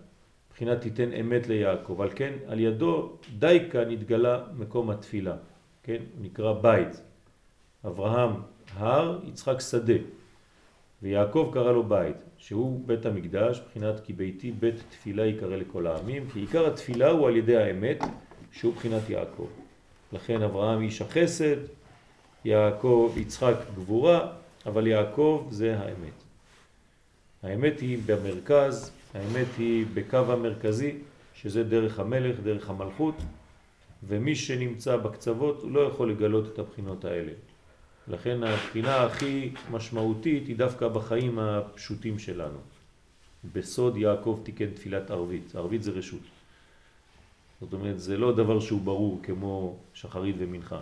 מבחינת 0.55 0.81
תיתן 0.81 1.13
אמת 1.13 1.47
ליעקב. 1.49 2.01
על 2.01 2.11
כן, 2.15 2.33
על 2.47 2.61
ידו 2.61 3.13
דייקה 3.39 3.85
נתגלה 3.85 4.43
מקום 4.57 4.91
התפילה, 4.91 5.37
כן? 5.83 6.03
נקרא 6.21 6.53
בית. 6.53 7.01
אברהם 7.87 8.31
הר, 8.77 9.19
יצחק 9.25 9.61
שדה, 9.61 9.95
ויעקב 11.03 11.51
קרא 11.53 11.73
לו 11.73 11.83
בית, 11.83 12.17
שהוא 12.39 12.81
בית 12.87 13.07
המקדש, 13.07 13.61
מבחינת 13.61 14.01
כי 14.01 14.13
ביתי 14.13 14.53
בית 14.53 14.75
תפילה 14.91 15.27
יקרא 15.27 15.57
לכל 15.57 15.87
העמים, 15.87 16.27
כי 16.33 16.41
עיקר 16.41 16.67
התפילה 16.67 17.11
הוא 17.11 17.29
על 17.29 17.37
ידי 17.37 17.57
האמת, 17.57 18.05
שהוא 18.53 18.73
מבחינת 18.73 19.11
יעקב. 19.11 19.49
לכן 20.13 20.43
אברהם 20.43 20.83
איש 20.83 21.03
החסד, 21.03 21.57
יעקב, 22.45 23.15
יצחק 23.17 23.57
גבורה, 23.75 24.33
אבל 24.67 24.87
יעקב 24.87 25.47
זה 25.51 25.79
האמת. 25.79 26.19
האמת 27.43 27.81
היא 27.81 27.99
במרכז, 28.07 28.93
האמת 29.15 29.47
היא 29.59 29.87
בקו 29.95 30.17
המרכזי, 30.17 30.95
שזה 31.35 31.65
דרך 31.65 31.99
המלך, 31.99 32.41
דרך 32.41 32.71
המלכות, 32.71 33.15
ומי 34.09 34.35
שנמצא 34.35 34.97
בקצוות 34.97 35.65
לא 35.65 35.81
יכול 35.81 36.11
לגלות 36.11 36.53
את 36.53 36.59
הבחינות 36.59 37.05
האלה. 37.05 37.33
לכן 38.09 38.43
הבחינה 38.43 39.03
הכי 39.05 39.51
משמעותית 39.71 40.47
היא 40.47 40.57
דווקא 40.57 40.89
בחיים 40.89 41.39
הפשוטים 41.39 42.19
שלנו. 42.19 42.59
בסוד 43.53 43.97
יעקב 43.97 44.41
תיקן 44.43 44.71
תפילת 44.71 45.11
ערבית, 45.11 45.55
ערבית 45.55 45.83
זה 45.83 45.91
רשות. 45.91 46.21
זאת 47.61 47.73
אומרת, 47.73 48.01
זה 48.01 48.17
לא 48.17 48.33
דבר 48.33 48.61
שהוא 48.61 48.81
ברור 48.81 49.21
כמו 49.23 49.77
שחרית 49.95 50.37
ומנחה. 50.39 50.81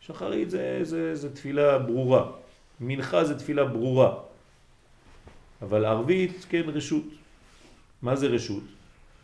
שחרית 0.00 0.50
זה, 0.50 0.80
זה, 0.82 1.14
זה 1.14 1.34
תפילה 1.34 1.78
ברורה, 1.78 2.30
מנחה 2.80 3.24
זה 3.24 3.38
תפילה 3.38 3.64
ברורה. 3.64 4.25
אבל 5.62 5.84
ערבית, 5.84 6.46
כן, 6.48 6.62
רשות. 6.66 7.04
מה 8.02 8.16
זה 8.16 8.26
רשות? 8.26 8.62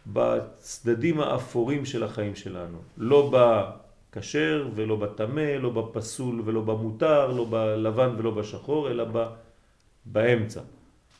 בצדדים 0.07 1.21
האפורים 1.21 1.85
של 1.85 2.05
החיים 2.05 2.35
שלנו. 2.35 2.79
לא 2.97 3.31
בכשר 3.33 4.69
ולא 4.75 4.97
בתמה, 4.97 5.59
לא 5.59 5.71
בפסול 5.71 6.43
ולא 6.45 6.61
במותר, 6.61 7.33
לא 7.33 7.45
בלבן 7.51 8.15
ולא 8.19 8.31
בשחור, 8.31 8.91
אלא 8.91 9.05
באמצע. 10.05 10.61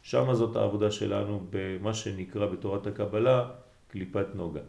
שם 0.03 0.35
זאת 0.35 0.57
העבודה 0.57 0.91
שלנו 0.91 1.47
במה 1.51 1.95
שנקרא 1.95 2.47
בתורת 2.47 2.87
הקבלה 2.87 3.49
קליפת 3.89 4.27
נוגה. 4.35 4.61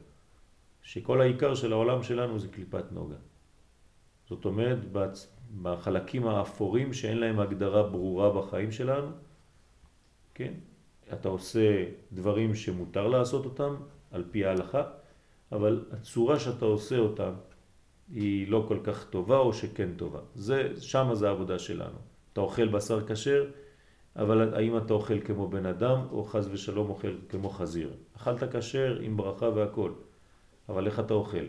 שכל 0.84 1.22
העיקר 1.22 1.56
של 1.56 1.74
העולם 1.74 2.04
שלנו 2.04 2.40
זה 2.40 2.48
קליפת 2.48 2.92
נוגה. 2.92 3.16
זאת 4.30 4.46
אומרת, 4.46 4.78
בחלקים 5.62 6.28
האפורים 6.28 6.94
שאין 6.94 7.18
להם 7.18 7.40
הגדרה 7.40 7.84
ברורה 7.84 8.30
בחיים 8.30 8.72
שלנו, 8.72 9.08
כן? 10.36 10.54
אתה 11.14 11.30
עושה 11.30 11.86
דברים 12.12 12.56
שמותר 12.56 13.08
לעשות 13.08 13.46
אותם 13.46 13.76
על 14.12 14.24
פי 14.32 14.46
ההלכה, 14.46 14.84
אבל 15.52 15.86
הצורה 15.92 16.40
שאתה 16.40 16.66
עושה 16.66 16.98
אותם 16.98 17.34
היא 18.10 18.48
לא 18.48 18.66
כל 18.68 18.80
כך 18.84 19.10
טובה 19.10 19.38
או 19.38 19.54
שכן 19.54 19.90
טובה. 19.98 20.20
זה, 20.36 20.72
שמה 20.82 21.16
זה 21.16 21.28
העבודה 21.28 21.60
שלנו. 21.60 21.98
אתה 22.34 22.42
אוכל 22.42 22.68
בשר 22.68 23.08
כשר, 23.08 23.46
אבל 24.16 24.54
האם 24.54 24.78
אתה 24.78 24.94
אוכל 24.94 25.20
כמו 25.20 25.48
בן 25.48 25.66
אדם 25.66 26.08
או 26.12 26.24
חז 26.24 26.50
ושלום 26.52 26.90
אוכל 26.90 27.16
כמו 27.30 27.50
חזיר? 27.50 27.94
אכלת 28.18 28.56
כשר 28.56 29.00
עם 29.02 29.18
ברכה 29.18 29.50
והכל, 29.50 29.92
אבל 30.70 30.86
איך 30.86 31.00
אתה 31.00 31.14
אוכל? 31.14 31.46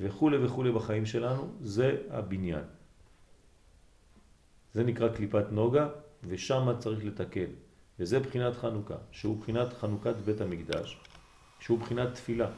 וכו' 0.00 0.30
וכו' 0.42 0.64
בחיים 0.74 1.06
שלנו, 1.06 1.42
זה 1.60 1.96
הבניין. 2.10 2.64
זה 4.72 4.84
נקרא 4.84 5.08
קליפת 5.08 5.44
נוגה, 5.50 5.88
ושם 6.24 6.68
צריך 6.78 7.04
לתקן. 7.04 7.50
וזה 7.98 8.20
בחינת 8.20 8.56
חנוכה, 8.56 8.94
שהוא 9.10 9.40
בחינת 9.40 9.72
חנוכת 9.72 10.16
בית 10.24 10.40
המקדש, 10.40 10.98
שהוא 11.60 11.78
בחינת 11.78 12.14
תפילה. 12.14 12.50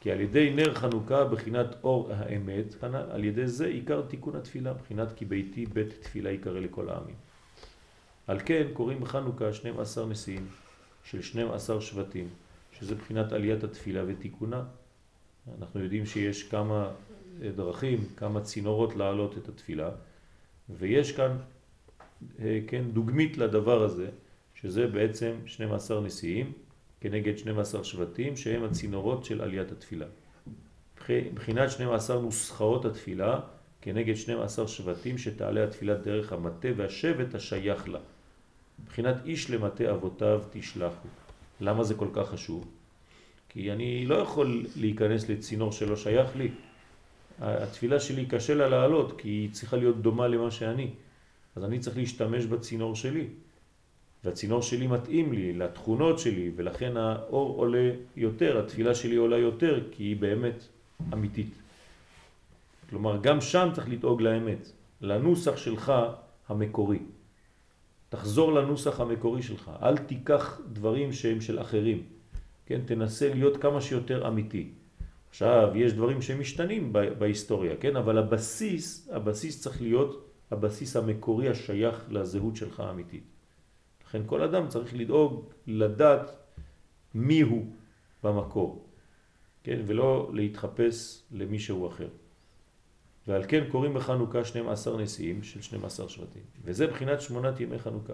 כי 0.00 0.12
על 0.12 0.20
ידי 0.20 0.50
נר 0.50 0.74
חנוכה, 0.74 1.24
בחינת 1.24 1.66
אור 1.84 2.12
האמת, 2.12 2.84
על 3.10 3.24
ידי 3.24 3.46
זה 3.46 3.66
עיקר 3.66 4.02
תיקון 4.02 4.36
התפילה, 4.36 4.72
בחינת 4.72 5.08
כי 5.16 5.24
ביתי 5.24 5.66
בית 5.66 5.88
תפילה 6.00 6.30
יקרא 6.30 6.60
לכל 6.60 6.88
העמים. 6.88 7.14
על 8.26 8.40
כן 8.44 8.66
קוראים 8.72 9.00
בחנוכה 9.00 9.52
12 9.52 10.06
נשיאים 10.06 10.46
של 11.04 11.22
12 11.22 11.80
שבטים, 11.80 12.28
שזה 12.72 12.94
בחינת 12.94 13.32
עליית 13.32 13.64
התפילה 13.64 14.02
ותיקונה. 14.06 14.62
אנחנו 15.58 15.80
יודעים 15.80 16.06
שיש 16.06 16.42
כמה 16.42 16.90
דרכים, 17.56 18.04
כמה 18.16 18.40
צינורות 18.40 18.96
להעלות 18.96 19.38
את 19.38 19.48
התפילה, 19.48 19.90
ויש 20.70 21.12
כאן, 21.12 21.36
אה, 22.40 22.60
כן, 22.66 22.84
דוגמית 22.92 23.38
לדבר 23.38 23.82
הזה, 23.82 24.08
שזה 24.62 24.86
בעצם 24.86 25.32
12 25.46 26.00
נשיאים 26.00 26.52
כנגד 27.00 27.38
12 27.38 27.84
שבטים 27.84 28.36
שהם 28.36 28.64
הצינורות 28.64 29.24
של 29.24 29.40
עליית 29.40 29.72
התפילה. 29.72 30.06
בחינת 31.34 31.70
12 31.70 32.20
נוסחאות 32.20 32.84
התפילה 32.84 33.40
כנגד 33.80 34.14
12 34.14 34.68
שבטים 34.68 35.18
שתעלה 35.18 35.64
התפילה 35.64 35.94
דרך 35.94 36.32
המטה 36.32 36.68
והשבט 36.76 37.34
השייך 37.34 37.88
לה. 37.88 37.98
בחינת 38.86 39.16
איש 39.24 39.50
למטה 39.50 39.90
אבותיו 39.90 40.42
תשלחו. 40.52 41.08
למה 41.60 41.84
זה 41.84 41.94
כל 41.94 42.08
כך 42.12 42.28
חשוב? 42.28 42.68
כי 43.48 43.72
אני 43.72 44.06
לא 44.06 44.14
יכול 44.14 44.66
להיכנס 44.76 45.28
לצינור 45.28 45.72
שלא 45.72 45.96
שייך 45.96 46.36
לי. 46.36 46.48
התפילה 47.40 48.00
שלי 48.00 48.26
קשה 48.26 48.54
לה 48.54 48.68
לעלות 48.68 49.20
כי 49.20 49.28
היא 49.28 49.50
צריכה 49.52 49.76
להיות 49.76 50.02
דומה 50.02 50.28
למה 50.28 50.50
שאני. 50.50 50.90
אז 51.56 51.64
אני 51.64 51.78
צריך 51.78 51.96
להשתמש 51.96 52.44
בצינור 52.44 52.96
שלי. 52.96 53.26
והצינור 54.24 54.62
שלי 54.62 54.86
מתאים 54.86 55.32
לי, 55.32 55.52
לתכונות 55.52 56.18
שלי, 56.18 56.50
ולכן 56.56 56.96
האור 56.96 57.56
עולה 57.56 57.90
יותר, 58.16 58.58
התפילה 58.58 58.94
שלי 58.94 59.16
עולה 59.16 59.36
יותר, 59.36 59.80
כי 59.90 60.02
היא 60.02 60.16
באמת 60.16 60.64
אמיתית. 61.12 61.54
כלומר, 62.90 63.18
גם 63.22 63.40
שם 63.40 63.68
צריך 63.74 63.88
לדאוג 63.88 64.22
לאמת, 64.22 64.70
לנוסח 65.00 65.56
שלך 65.56 65.92
המקורי. 66.48 66.98
תחזור 68.08 68.52
לנוסח 68.52 69.00
המקורי 69.00 69.42
שלך, 69.42 69.70
אל 69.82 69.96
תיקח 69.96 70.60
דברים 70.72 71.12
שהם 71.12 71.40
של 71.40 71.60
אחרים, 71.60 72.02
כן? 72.66 72.80
תנסה 72.86 73.34
להיות 73.34 73.56
כמה 73.56 73.80
שיותר 73.80 74.28
אמיתי. 74.28 74.68
עכשיו, 75.30 75.68
יש 75.74 75.92
דברים 75.92 76.22
שמשתנים 76.22 76.92
בהיסטוריה, 76.92 77.76
כן? 77.76 77.96
אבל 77.96 78.18
הבסיס, 78.18 79.08
הבסיס 79.12 79.62
צריך 79.62 79.82
להיות 79.82 80.24
הבסיס 80.50 80.96
המקורי 80.96 81.48
השייך 81.48 82.04
לזהות 82.10 82.56
שלך 82.56 82.80
האמיתית. 82.80 83.37
לכן 84.08 84.22
כל 84.26 84.42
אדם 84.42 84.68
צריך 84.68 84.94
לדאוג 84.94 85.44
לדעת 85.66 86.30
מי 87.14 87.40
הוא 87.40 87.66
במקור, 88.24 88.84
כן? 89.64 89.80
ולא 89.86 90.30
להתחפש 90.34 91.22
למישהו 91.32 91.88
אחר. 91.88 92.08
ועל 93.26 93.44
כן 93.48 93.64
קוראים 93.70 93.94
בחנוכה 93.94 94.44
12 94.44 95.02
נשיאים 95.02 95.42
של 95.42 95.62
12 95.62 96.08
שבטים. 96.08 96.42
וזה 96.64 96.86
בחינת 96.86 97.20
שמונת 97.20 97.60
ימי 97.60 97.78
חנוכה. 97.78 98.12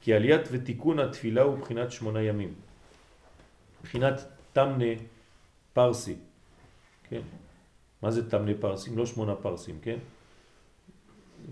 כי 0.00 0.14
עליית 0.14 0.48
ותיקון 0.52 0.98
התפילה 0.98 1.42
הוא 1.42 1.58
בחינת 1.58 1.92
שמונה 1.92 2.22
ימים. 2.22 2.54
בחינת 3.82 4.20
תמנה 4.52 4.94
פרסי. 5.72 6.16
כן? 7.08 7.20
מה 8.02 8.10
זה 8.10 8.30
תמנה 8.30 8.52
פרסים? 8.60 8.98
לא 8.98 9.06
שמונה 9.06 9.34
פרסים, 9.34 9.78
כן? 9.82 9.98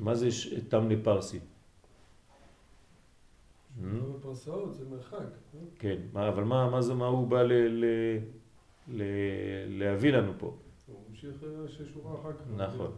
מה 0.00 0.14
זה 0.14 0.28
תמנה 0.68 0.94
פרסי? 1.02 1.38
פרסאות 4.22 4.74
זה 4.74 4.84
מרחק. 4.90 5.16
לא? 5.54 5.60
כן, 5.78 5.96
אבל 6.14 6.44
מה, 6.44 6.70
מה 6.70 6.82
זה, 6.82 6.94
מה 6.94 7.06
הוא 7.06 7.26
בא 7.26 7.42
להביא 9.68 10.12
לנו 10.12 10.32
פה? 10.38 10.56
הוא 10.86 10.96
המשיך 11.08 11.34
אה, 11.44 11.68
ששורה 11.68 12.14
אחר 12.20 12.32
כך. 12.32 12.44
נכון. 12.56 12.90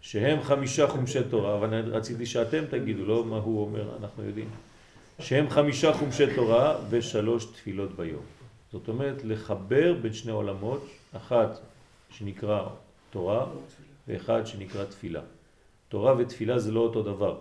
שהם 0.00 0.42
חמישה 0.42 0.88
חומשי 0.88 1.18
תורה, 1.30 1.58
אבל 1.58 1.90
רציתי 1.90 2.26
שאתם 2.26 2.64
תגידו, 2.70 3.04
לא 3.04 3.24
מה 3.24 3.36
הוא 3.36 3.62
אומר, 3.62 3.96
אנחנו 3.96 4.24
יודעים. 4.24 4.48
שהם 5.18 5.50
חמישה 5.50 5.92
חומשי 5.92 6.34
תורה 6.34 6.78
ושלוש 6.90 7.44
תפילות 7.44 7.96
ביום. 7.96 8.22
זאת 8.72 8.88
אומרת, 8.88 9.24
לחבר 9.24 9.94
בין 10.02 10.12
שני 10.12 10.32
עולמות, 10.32 10.86
אחת 11.16 11.60
שנקרא 12.10 12.68
תורה 13.10 13.46
ואחד 14.08 14.46
שנקרא 14.46 14.84
תפילה. 14.84 15.20
תורה 15.88 16.14
ותפילה 16.18 16.58
זה 16.58 16.72
לא 16.72 16.80
אותו 16.80 17.02
דבר. 17.02 17.38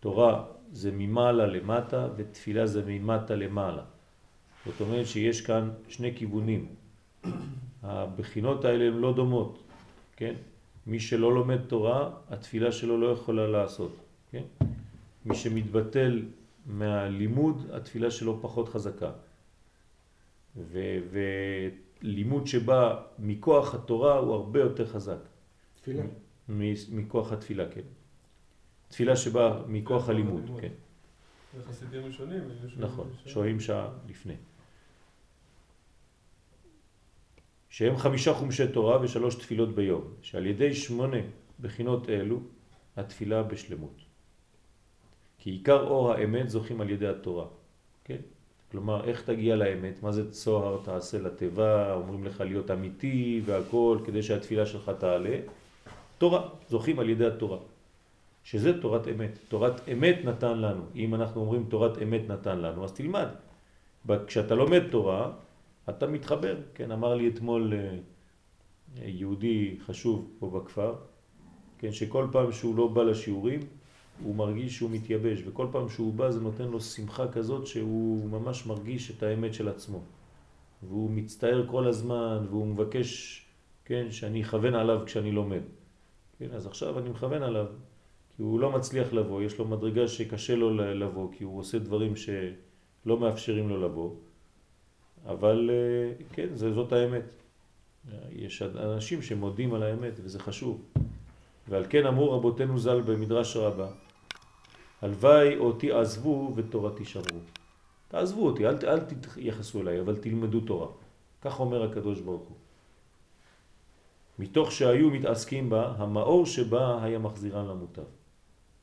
תורה 0.00 0.44
זה 0.72 0.90
ממעלה 0.92 1.46
למטה 1.46 2.08
ותפילה 2.16 2.66
זה 2.66 2.82
ממטה 2.86 3.34
למעלה. 3.34 3.82
זאת 4.66 4.80
אומרת 4.80 5.06
שיש 5.06 5.40
כאן 5.40 5.70
שני 5.88 6.16
כיוונים. 6.16 6.66
הבחינות 7.82 8.64
האלה 8.64 8.84
הן 8.84 8.94
לא 8.94 9.12
דומות, 9.12 9.62
כן? 10.16 10.34
מי 10.86 11.00
שלא 11.00 11.34
לומד 11.34 11.60
תורה, 11.66 12.10
התפילה 12.28 12.72
שלו 12.72 13.00
לא 13.00 13.06
יכולה 13.06 13.46
לעשות, 13.46 13.96
כן? 14.30 14.42
מי 15.24 15.34
שמתבטל 15.36 16.22
מהלימוד, 16.66 17.66
התפילה 17.72 18.10
שלו 18.10 18.38
פחות 18.42 18.68
חזקה. 18.68 19.10
ולימוד 22.02 22.46
שבא 22.46 23.02
מכוח 23.18 23.74
התורה 23.74 24.18
הוא 24.18 24.34
הרבה 24.34 24.60
יותר 24.60 24.86
חזק. 24.86 25.18
תפילה. 25.80 26.02
מכוח 26.92 27.32
התפילה, 27.32 27.64
כן. 27.70 28.01
תפילה 28.92 29.16
שבאה 29.16 29.66
מכוח 29.66 30.08
הלימוד, 30.08 30.50
כן. 30.60 30.72
זה 31.56 31.62
חסידים 31.64 32.04
ראשונים. 32.04 32.42
נכון, 32.76 33.10
שוהים 33.26 33.60
שעה 33.60 33.88
לפני. 34.08 34.34
שהם 37.68 37.96
חמישה 37.96 38.34
חומשי 38.34 38.68
תורה 38.68 39.00
ושלוש 39.02 39.34
תפילות 39.34 39.74
ביום, 39.74 40.04
שעל 40.22 40.46
ידי 40.46 40.74
שמונה 40.74 41.16
בחינות 41.60 42.08
אלו 42.08 42.40
התפילה 42.96 43.42
בשלמות. 43.42 43.96
כי 45.38 45.50
עיקר 45.50 45.80
אור 45.88 46.12
האמת 46.12 46.50
זוכים 46.50 46.80
על 46.80 46.90
ידי 46.90 47.08
התורה, 47.08 47.46
כן? 48.04 48.20
כלומר, 48.70 49.04
איך 49.08 49.22
תגיע 49.22 49.56
לאמת? 49.56 50.02
מה 50.02 50.12
זה 50.12 50.30
צוהר 50.30 50.80
תעשה 50.84 51.18
לטבע, 51.18 51.94
אומרים 51.94 52.24
לך 52.24 52.40
להיות 52.40 52.70
אמיתי 52.70 53.42
והכל 53.44 53.98
כדי 54.04 54.22
שהתפילה 54.22 54.66
שלך 54.66 54.90
תעלה? 54.98 55.36
תורה, 56.18 56.48
זוכים 56.68 56.98
על 56.98 57.08
ידי 57.08 57.26
התורה. 57.26 57.58
שזה 58.44 58.80
תורת 58.80 59.08
אמת. 59.08 59.38
תורת 59.48 59.88
אמת 59.88 60.16
נתן 60.24 60.58
לנו. 60.58 60.82
אם 60.94 61.14
אנחנו 61.14 61.40
אומרים 61.40 61.64
תורת 61.68 62.02
אמת 62.02 62.28
נתן 62.28 62.58
לנו, 62.58 62.84
אז 62.84 62.92
תלמד. 62.92 63.28
כשאתה 64.26 64.54
לומד 64.54 64.82
תורה, 64.90 65.32
אתה 65.88 66.06
מתחבר. 66.06 66.56
כן, 66.74 66.90
אמר 66.90 67.14
לי 67.14 67.28
אתמול 67.28 67.72
אה, 67.72 67.98
יהודי 69.04 69.76
חשוב 69.86 70.30
פה 70.38 70.50
בכפר, 70.50 70.94
כן, 71.78 71.92
שכל 71.92 72.26
פעם 72.32 72.52
שהוא 72.52 72.76
לא 72.76 72.88
בא 72.88 73.02
לשיעורים, 73.02 73.60
הוא 74.22 74.34
מרגיש 74.34 74.76
שהוא 74.76 74.90
מתייבש, 74.90 75.42
וכל 75.46 75.66
פעם 75.72 75.88
שהוא 75.88 76.14
בא 76.14 76.30
זה 76.30 76.40
נותן 76.40 76.64
לו 76.64 76.80
שמחה 76.80 77.28
כזאת 77.28 77.66
שהוא 77.66 78.30
ממש 78.30 78.66
מרגיש 78.66 79.10
את 79.10 79.22
האמת 79.22 79.54
של 79.54 79.68
עצמו. 79.68 80.00
והוא 80.82 81.10
מצטער 81.10 81.66
כל 81.66 81.86
הזמן, 81.86 82.46
והוא 82.50 82.66
מבקש, 82.66 83.42
כן, 83.84 84.10
שאני 84.10 84.42
אכוון 84.42 84.74
עליו 84.74 85.00
כשאני 85.06 85.32
לומד. 85.32 85.62
כן, 86.38 86.48
אז 86.52 86.66
עכשיו 86.66 86.98
אני 86.98 87.10
מכוון 87.10 87.42
עליו, 87.42 87.66
הוא 88.42 88.60
לא 88.60 88.70
מצליח 88.70 89.12
לבוא, 89.12 89.42
יש 89.42 89.58
לו 89.58 89.64
מדרגה 89.64 90.08
שקשה 90.08 90.54
לו 90.54 90.74
לבוא, 90.74 91.28
כי 91.32 91.44
הוא 91.44 91.58
עושה 91.58 91.78
דברים 91.78 92.16
שלא 92.16 93.18
מאפשרים 93.18 93.68
לו 93.68 93.82
לבוא, 93.82 94.14
אבל 95.26 95.70
אה, 95.72 96.24
כן, 96.32 96.48
זאת 96.54 96.92
האמת. 96.92 97.24
יש 98.32 98.62
אנשים 98.62 99.22
שמודים 99.22 99.74
על 99.74 99.82
האמת 99.82 100.12
וזה 100.22 100.38
חשוב. 100.38 100.82
ועל 101.68 101.84
כן 101.88 102.06
אמרו 102.06 102.32
רבותינו 102.32 102.78
ז"ל 102.78 103.00
במדרש 103.00 103.56
רבה, 103.56 103.88
הלוואי 105.02 105.56
אותי 105.56 105.92
עזבו 105.92 106.52
ותורתי 106.56 107.04
שמרו. 107.04 107.38
תעזבו 108.08 108.46
אותי, 108.46 108.66
אל, 108.66 108.76
אל 108.84 109.00
תתייחסו 109.00 109.80
אליי, 109.80 110.00
אבל 110.00 110.16
תלמדו 110.16 110.60
תורה. 110.60 110.88
כך 111.42 111.60
אומר 111.60 111.82
הקדוש 111.82 112.20
ברוך 112.20 112.42
הוא. 112.42 112.56
מתוך 114.38 114.72
שהיו 114.72 115.10
מתעסקים 115.10 115.70
בה, 115.70 115.94
המאור 115.96 116.46
שבה 116.46 117.04
היה 117.04 117.18
מחזירן 117.18 117.66
למוטב. 117.66 118.21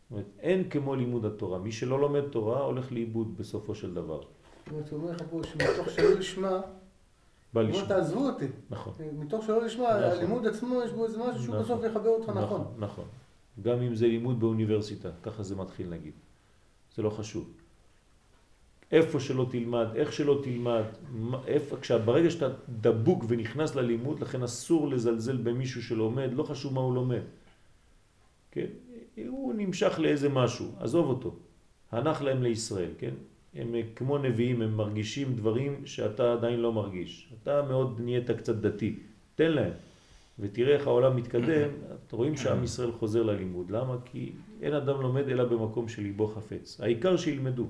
זאת 0.09 0.11
אומרת, 0.11 0.25
אין 0.39 0.69
כמו 0.69 0.95
לימוד 0.95 1.25
התורה. 1.25 1.59
מי 1.59 1.71
שלא 1.71 1.99
לומד 1.99 2.21
תורה 2.21 2.61
הולך 2.61 2.91
לאיבוד 2.91 3.37
בסופו 3.37 3.75
של 3.75 3.93
דבר. 3.93 4.21
זאת 4.21 4.71
אומרת, 4.71 4.89
הוא 4.89 4.99
אומר 4.99 5.11
לך 5.11 5.21
פה 5.29 5.41
שמתוך 5.43 5.89
שלא 5.89 6.13
לשמה, 6.13 6.61
בא 7.53 7.61
לשמה. 7.61 7.87
תעזבו 7.87 8.29
אותי. 8.29 8.45
נכון. 8.69 8.93
מתוך 9.19 9.45
שלא 9.45 9.65
לשמה, 9.65 9.83
נכון. 9.83 10.03
הלימוד 10.03 10.47
עצמו 10.47 10.81
יש 10.85 10.91
בו 10.91 11.05
איזה 11.05 11.17
משהו 11.17 11.43
שהוא 11.43 11.55
נכון. 11.55 11.77
בסוף 11.77 11.91
יחבר 11.91 12.09
אותך 12.09 12.29
נכון. 12.29 12.43
נכון. 12.43 12.65
נכון. 12.77 13.05
גם 13.61 13.81
אם 13.81 13.95
זה 13.95 14.07
לימוד 14.07 14.39
באוניברסיטה, 14.39 15.09
ככה 15.23 15.43
זה 15.43 15.55
מתחיל 15.55 15.89
נגיד. 15.89 16.13
זה 16.95 17.01
לא 17.01 17.09
חשוב. 17.09 17.53
איפה 18.91 19.19
שלא 19.19 19.45
תלמד, 19.51 19.87
איך 19.95 20.13
שלא 20.13 20.41
תלמד, 20.43 20.83
איפה, 21.47 21.97
ברגע 22.05 22.29
שאתה 22.29 22.49
דבוק 22.69 23.23
ונכנס 23.27 23.75
ללימוד, 23.75 24.19
לכן 24.19 24.43
אסור 24.43 24.87
לזלזל 24.87 25.37
במישהו 25.37 25.83
שלומד, 25.83 26.29
לא 26.33 26.43
חשוב 26.43 26.73
מה 26.73 26.81
הוא 26.81 26.95
לומד. 26.95 27.21
כן? 28.51 28.65
הוא 29.27 29.53
נמשך 29.53 29.99
לאיזה 29.99 30.29
משהו, 30.29 30.71
עזוב 30.79 31.09
אותו. 31.09 31.35
הנח 31.91 32.21
להם 32.21 32.43
לישראל, 32.43 32.91
כן? 32.97 33.13
הם 33.53 33.75
כמו 33.95 34.17
נביאים, 34.17 34.61
הם 34.61 34.77
מרגישים 34.77 35.35
דברים 35.35 35.85
שאתה 35.85 36.33
עדיין 36.33 36.59
לא 36.59 36.73
מרגיש. 36.73 37.33
אתה 37.41 37.61
מאוד 37.61 38.01
נהיית 38.01 38.31
קצת 38.31 38.55
דתי, 38.55 38.95
תן 39.35 39.51
להם. 39.51 39.71
ותראה 40.39 40.75
איך 40.75 40.87
העולם 40.87 41.15
מתקדם, 41.15 41.69
אתם 42.07 42.17
רואים 42.17 42.37
שעם 42.37 42.63
ישראל 42.63 42.91
חוזר 42.91 43.23
ללימוד. 43.23 43.71
למה? 43.71 43.95
כי 44.05 44.31
אין 44.61 44.73
אדם 44.73 45.01
לומד 45.01 45.29
אלא 45.29 45.43
במקום 45.43 45.87
של 45.87 46.01
ליבו 46.01 46.27
חפץ. 46.27 46.81
העיקר 46.81 47.17
שילמדו. 47.17 47.67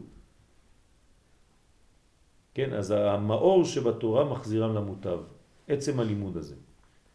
כן, 2.53 2.73
אז 2.73 2.91
המאור 2.91 3.65
שבתורה 3.65 4.25
מחזירם 4.25 4.75
למוטב, 4.75 5.19
עצם 5.67 5.99
הלימוד 5.99 6.37
הזה. 6.37 6.55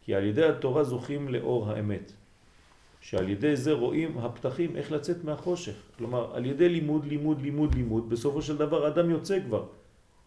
כי 0.01 0.15
על 0.15 0.23
ידי 0.23 0.45
התורה 0.45 0.83
זוכים 0.83 1.29
לאור 1.29 1.69
האמת. 1.69 2.11
שעל 3.05 3.29
ידי 3.29 3.55
זה 3.55 3.73
רואים 3.73 4.17
הפתחים 4.17 4.75
איך 4.75 4.91
לצאת 4.91 5.23
מהחושך. 5.23 5.75
כלומר, 5.97 6.35
על 6.35 6.45
ידי 6.45 6.69
לימוד, 6.69 7.05
לימוד, 7.05 7.41
לימוד, 7.41 7.75
לימוד, 7.75 8.09
בסופו 8.09 8.41
של 8.41 8.57
דבר 8.57 8.87
אדם 8.87 9.09
יוצא 9.09 9.39
כבר, 9.45 9.65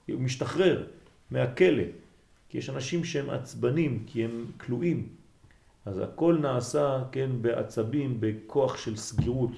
הוא 0.08 0.20
משתחרר 0.20 0.86
מהכלא. 1.30 1.82
כי 2.48 2.58
יש 2.58 2.70
אנשים 2.70 3.04
שהם 3.04 3.30
עצבנים, 3.30 4.04
כי 4.06 4.24
הם 4.24 4.46
כלואים. 4.60 5.08
אז 5.86 5.98
הכל 5.98 6.38
נעשה, 6.42 7.04
כן, 7.12 7.30
בעצבים, 7.40 8.16
בכוח 8.20 8.76
של 8.76 8.96
סגירות, 8.96 9.50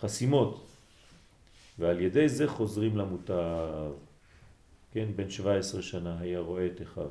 חסימות. 0.00 0.66
ועל 1.78 2.00
ידי 2.00 2.28
זה 2.28 2.48
חוזרים 2.48 2.96
למוטב. 2.96 3.92
כן, 4.92 5.08
בן 5.16 5.30
17 5.30 5.82
שנה 5.82 6.20
היה 6.20 6.40
רואה 6.40 6.66
את 6.66 6.82
אחיו. 6.82 7.08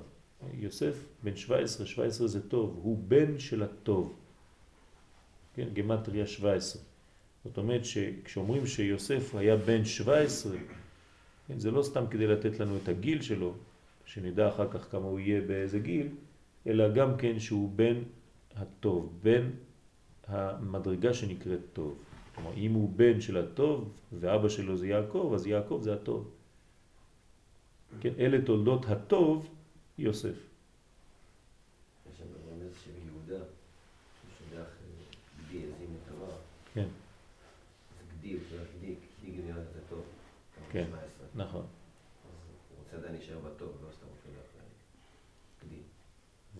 יוסף 0.54 0.96
בן 1.24 1.36
17, 1.36 1.86
17 1.86 2.28
זה 2.28 2.50
טוב, 2.50 2.80
הוא 2.84 3.04
בן 3.08 3.40
של 3.40 3.64
הטוב. 3.64 4.21
כן, 5.56 5.68
גמטריה 5.74 6.28
17. 6.28 6.82
זאת 7.46 7.58
אומרת 7.58 7.86
שכשאומרים 7.86 8.68
שיוסף 8.68 9.36
היה 9.36 9.56
בן 9.58 9.86
17, 9.86 10.58
כן, 11.48 11.60
זה 11.60 11.72
לא 11.72 11.84
סתם 11.84 12.04
כדי 12.10 12.28
לתת 12.28 12.60
לנו 12.60 12.78
את 12.84 12.90
הגיל 12.90 13.22
שלו, 13.22 13.54
שנדע 14.06 14.50
אחר 14.50 14.72
כך 14.72 14.92
כמה 14.92 15.06
הוא 15.06 15.20
יהיה 15.20 15.42
באיזה 15.42 15.80
גיל, 15.80 16.08
אלא 16.68 16.94
גם 16.94 17.18
כן 17.18 17.40
שהוא 17.40 17.72
בן 17.76 18.04
הטוב, 18.56 19.20
בן 19.24 19.50
המדרגה 20.28 21.14
שנקראת 21.14 21.60
טוב. 21.74 21.98
כלומר, 22.36 22.54
אם 22.58 22.74
הוא 22.74 22.90
בן 22.96 23.22
של 23.22 23.38
הטוב 23.38 23.92
ואבא 24.20 24.50
שלו 24.50 24.78
זה 24.78 24.88
יעקב, 24.88 25.32
אז 25.36 25.48
יעקב 25.48 25.80
זה 25.84 25.94
הטוב. 25.94 26.32
כן, 28.02 28.14
אלה 28.20 28.46
תולדות 28.46 28.86
הטוב 28.86 29.50
יוסף. 29.98 30.28
יש 32.12 32.18
שם 32.18 32.26
רמז 32.52 32.74
של 32.84 32.92
יהודה, 33.06 33.46
ששולח 34.38 34.68
גדי 35.50 35.58
עזים 35.58 35.96
לתמר. 35.96 36.36
כן. 36.74 36.88
זה 37.98 38.04
גדי, 38.20 38.34
הוא 38.34 38.42
שולח 38.50 38.68
גדי, 38.80 38.96
גדי 39.24 39.32
גדי 39.32 39.52
את 39.52 39.76
הטוב. 39.86 40.04
כן, 40.72 40.86
נכון. 41.36 41.62
אז 41.62 41.68
הוא 42.70 42.84
רוצה 42.84 42.98
עדיין 42.98 43.16
להישאר 43.16 43.40
בטוב, 43.40 43.70
לא 43.84 43.92
סתם 43.92 44.06
הוא 44.08 44.16
שולח 44.24 44.46
גדי. 45.66 45.82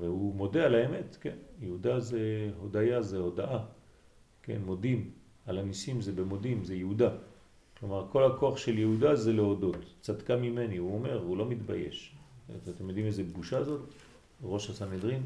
והוא 0.02 0.36
מודה 0.36 0.66
על 0.66 0.76
האמת, 0.76 1.18
כן. 1.22 1.36
יהודה 1.60 2.00
זה 2.00 2.50
הודיה, 2.58 3.02
זה 3.02 3.18
הודאה. 3.18 3.60
כן, 4.44 4.62
מודים. 4.66 5.12
על 5.46 5.58
הניסים 5.58 6.02
זה 6.02 6.12
במודים, 6.12 6.64
זה 6.64 6.76
יהודה. 6.76 7.10
כלומר, 7.80 8.08
כל 8.12 8.32
הכוח 8.32 8.58
של 8.58 8.78
יהודה 8.78 9.16
זה 9.16 9.34
להודות. 9.34 9.78
צדקה 10.02 10.36
ממני, 10.36 10.78
הוא 10.78 10.96
אומר, 10.96 11.24
הוא 11.24 11.38
לא 11.38 11.46
מתבייש. 11.46 12.16
אתם 12.70 12.88
יודעים 12.88 13.06
איזה 13.06 13.24
בושה 13.24 13.64
זאת? 13.64 13.82
ראש 14.44 14.70
הסנהדרין. 14.70 15.24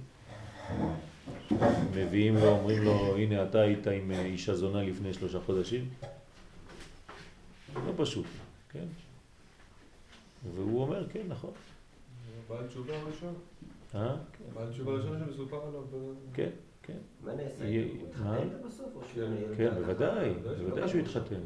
מביאים 1.95 2.35
לו, 2.35 2.47
אומרים 2.47 2.83
לו, 2.83 3.17
הנה 3.17 3.43
אתה 3.43 3.61
היית 3.61 3.87
עם 3.87 4.11
אישה 4.11 4.55
זונה 4.55 4.83
לפני 4.83 5.13
שלושה 5.13 5.39
חודשים. 5.39 5.89
לא 7.75 7.91
פשוט, 7.97 8.25
כן? 8.69 8.85
והוא 10.55 10.81
אומר, 10.81 11.09
כן, 11.09 11.23
נכון. 11.27 11.51
בעל 12.49 12.67
תשובה 12.67 12.93
ראשון? 13.03 13.33
אה? 13.95 14.15
בעל 14.53 14.69
תשובה 14.69 14.91
ראשון 14.91 15.19
שמסופר 15.19 15.67
עליו. 15.67 15.83
כן. 16.33 16.49
כן. 16.81 16.97
מה 17.23 17.33
נעשה? 17.35 17.65
הוא 17.65 18.07
התחתן 18.09 18.67
בסוף 18.67 18.95
או 18.95 19.01
שהוא... 19.13 19.27
כן, 19.57 19.73
בוודאי, 19.75 20.33
בוודאי 20.63 20.87
שהוא 20.87 21.01
התחתן. 21.01 21.41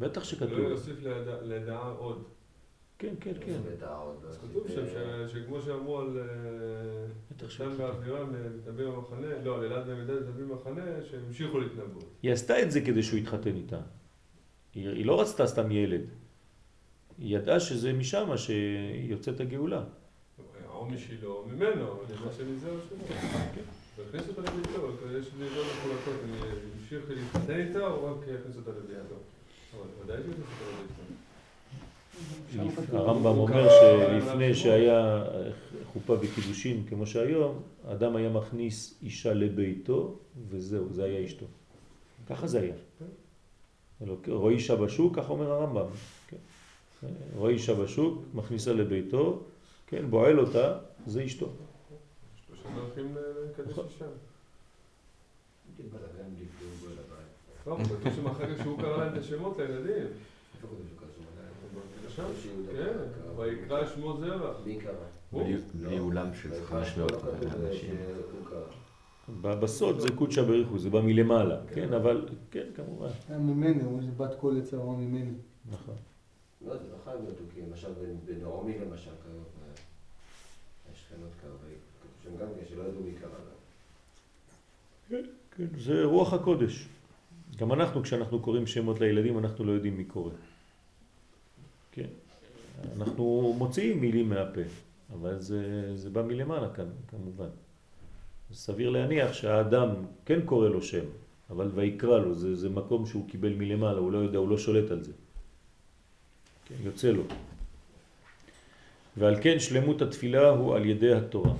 בטח 0.00 0.24
שכתוב. 0.24 0.58
לא 0.58 0.68
יוסיף 0.68 0.96
לדעה 1.42 1.90
עוד. 1.98 2.24
כן, 2.98 3.14
כן, 3.20 3.32
כן. 3.40 3.60
אז 4.28 4.38
כתוב 4.38 4.68
שם 4.68 4.84
שכמו 5.28 5.60
שאמרו 5.60 5.98
על 5.98 6.18
שם 7.48 7.78
באווירה 7.78 8.24
מתנבאים 8.24 8.88
במחנה, 8.92 9.26
לא, 9.44 9.58
על 9.58 9.64
אלעד 9.64 9.82
ומידע 9.86 10.14
מתנבאים 10.14 10.48
במחנה, 10.48 10.82
שהם 11.10 11.20
המשיכו 11.26 11.58
להתנבאות. 11.58 12.04
היא 12.22 12.32
עשתה 12.32 12.62
את 12.62 12.70
זה 12.70 12.80
כדי 12.80 13.02
שהוא 13.02 13.18
יתחתן 13.18 13.56
איתה. 13.56 13.80
היא 14.74 15.06
לא 15.06 15.20
רצתה 15.20 15.46
סתם 15.46 15.70
ילד. 15.70 16.00
היא 17.18 17.36
ידעה 17.36 17.60
שזה 17.60 17.92
משם 17.92 18.36
שיוצאת 18.36 19.40
הגאולה. 19.40 19.84
או 20.90 20.94
משילו, 20.94 21.44
ממנו, 21.46 21.92
אבל 21.92 22.24
מה 22.24 22.32
שמזה 22.32 22.70
או 22.70 22.76
שלא. 22.88 23.16
והכניס 23.96 24.28
אותה 24.28 24.40
לביתו, 24.40 24.88
יש 25.18 25.26
לא 25.40 25.62
מחולקות, 25.62 26.14
אני 26.24 26.36
אמשיך 26.80 27.02
להתחתן 27.08 27.60
איתה 27.60 27.86
או 27.86 28.04
רק 28.04 28.28
אכניס 28.28 28.56
אותה 28.56 28.70
לביתו? 28.70 29.14
אבל 29.76 29.86
ודאי 30.04 30.16
שהוא 30.22 30.32
יכניס 30.32 30.46
אותה 30.60 30.70
לביתו. 32.56 32.96
הרמב"ם 32.96 33.38
אומר 33.38 33.68
שלפני 33.68 34.54
שהיה 34.54 35.24
חופה 35.92 36.12
וקידושין 36.12 36.84
כמו 36.88 37.06
שהיום, 37.06 37.62
אדם 37.88 38.16
היה 38.16 38.28
מכניס 38.28 38.94
אישה 39.02 39.34
לביתו 39.34 40.18
וזהו, 40.48 40.86
זה 40.92 41.04
היה 41.04 41.26
אשתו. 41.26 41.46
ככה 42.28 42.46
זה 42.46 42.60
היה. 42.60 42.74
רואה 44.28 44.52
אישה 44.52 44.76
בשוק, 44.76 45.16
ככה 45.16 45.32
אומר 45.32 45.52
הרמב"ם. 45.52 45.86
כן. 46.28 46.36
רואה 47.36 47.50
אישה 47.50 47.74
בשוק, 47.74 48.22
מכניסה 48.34 48.72
לביתו, 48.72 49.42
כן, 49.90 50.10
בועל 50.10 50.40
אותה, 50.40 50.78
זה 51.06 51.24
אשתו. 51.24 51.48
דרכים 52.74 53.16
לקדש 53.50 53.70
נכון. 53.70 53.84
אישה. 53.84 54.04
לבית. 55.78 57.06
לא, 57.66 57.76
כתוב 57.76 58.62
שהוא 58.62 58.78
קרא 58.78 58.96
להם 58.96 59.12
את 59.12 59.18
השמות 59.18 59.58
לילדים. 59.58 60.06
כן, 62.72 62.96
ויקרא 63.36 63.86
שמו 63.86 64.16
זרע. 64.16 64.52
בלי 65.74 65.98
אולם 65.98 66.34
של 66.34 66.64
500 66.64 67.12
אנשים. 67.42 67.96
בסוד 69.42 70.00
זה 70.00 70.08
קודשא 70.14 70.42
בריחו, 70.42 70.78
זה 70.78 70.90
בא 70.90 71.00
מלמעלה, 71.00 71.60
כן, 71.74 71.92
אבל, 71.92 72.28
כן, 72.50 72.66
כמובן. 72.74 73.08
ממני, 73.30 73.84
אומרים 73.84 74.02
שבת 74.02 74.34
כל 74.40 74.54
יצרה 74.58 74.84
ממני. 74.84 75.32
נכון. 75.70 75.94
לא, 76.66 76.76
זה 76.76 76.88
לא 76.92 76.96
חייב 77.04 77.20
להיות, 77.22 77.36
כי 77.54 77.60
למשל 77.62 77.88
בנעמי 78.24 78.78
למשל, 78.78 79.10
השכנות 81.10 81.30
קרא, 81.40 81.50
כתוב 82.00 82.10
שם 82.22 82.44
גם 82.44 82.48
כן 82.54 82.68
שלא 82.68 82.82
ידעו 82.82 83.02
לה. 83.22 83.38
כן, 85.08 85.24
כן, 85.56 85.78
זה 85.78 86.04
רוח 86.04 86.32
הקודש. 86.32 86.86
גם 87.56 87.72
אנחנו, 87.72 88.02
כשאנחנו 88.02 88.40
קוראים 88.40 88.66
שמות 88.66 89.00
לילדים, 89.00 89.38
אנחנו 89.38 89.64
לא 89.64 89.72
יודעים 89.72 89.96
מי 89.96 90.04
קורא. 90.04 90.32
כן. 91.92 92.06
אנחנו 92.96 93.54
מוציאים 93.58 94.00
מילים 94.00 94.28
מהפה, 94.28 94.60
אבל 95.12 95.40
זה, 95.40 95.92
זה 95.96 96.10
בא 96.10 96.22
מלמעלה 96.22 96.74
כאן, 96.74 96.88
כמובן. 97.08 97.48
סביר 98.52 98.90
להניח 98.90 99.32
שהאדם 99.32 99.88
כן 100.24 100.40
קורא 100.44 100.68
לו 100.68 100.82
שם, 100.82 101.04
אבל 101.50 101.70
ויקרא 101.74 102.18
לו, 102.18 102.34
זה, 102.34 102.56
זה 102.56 102.68
מקום 102.68 103.06
שהוא 103.06 103.28
קיבל 103.28 103.54
מלמעלה, 103.54 103.98
הוא 103.98 104.12
לא 104.12 104.18
יודע, 104.18 104.38
הוא 104.38 104.48
לא 104.48 104.58
שולט 104.58 104.90
על 104.90 105.02
זה. 105.02 105.12
כן, 106.64 106.74
יוצא 106.84 107.10
לו. 107.10 107.22
ועל 109.16 109.36
כן 109.42 109.60
שלמות 109.60 110.02
התפילה 110.02 110.48
הוא 110.48 110.76
על 110.76 110.86
ידי 110.86 111.14
התורה. 111.14 111.52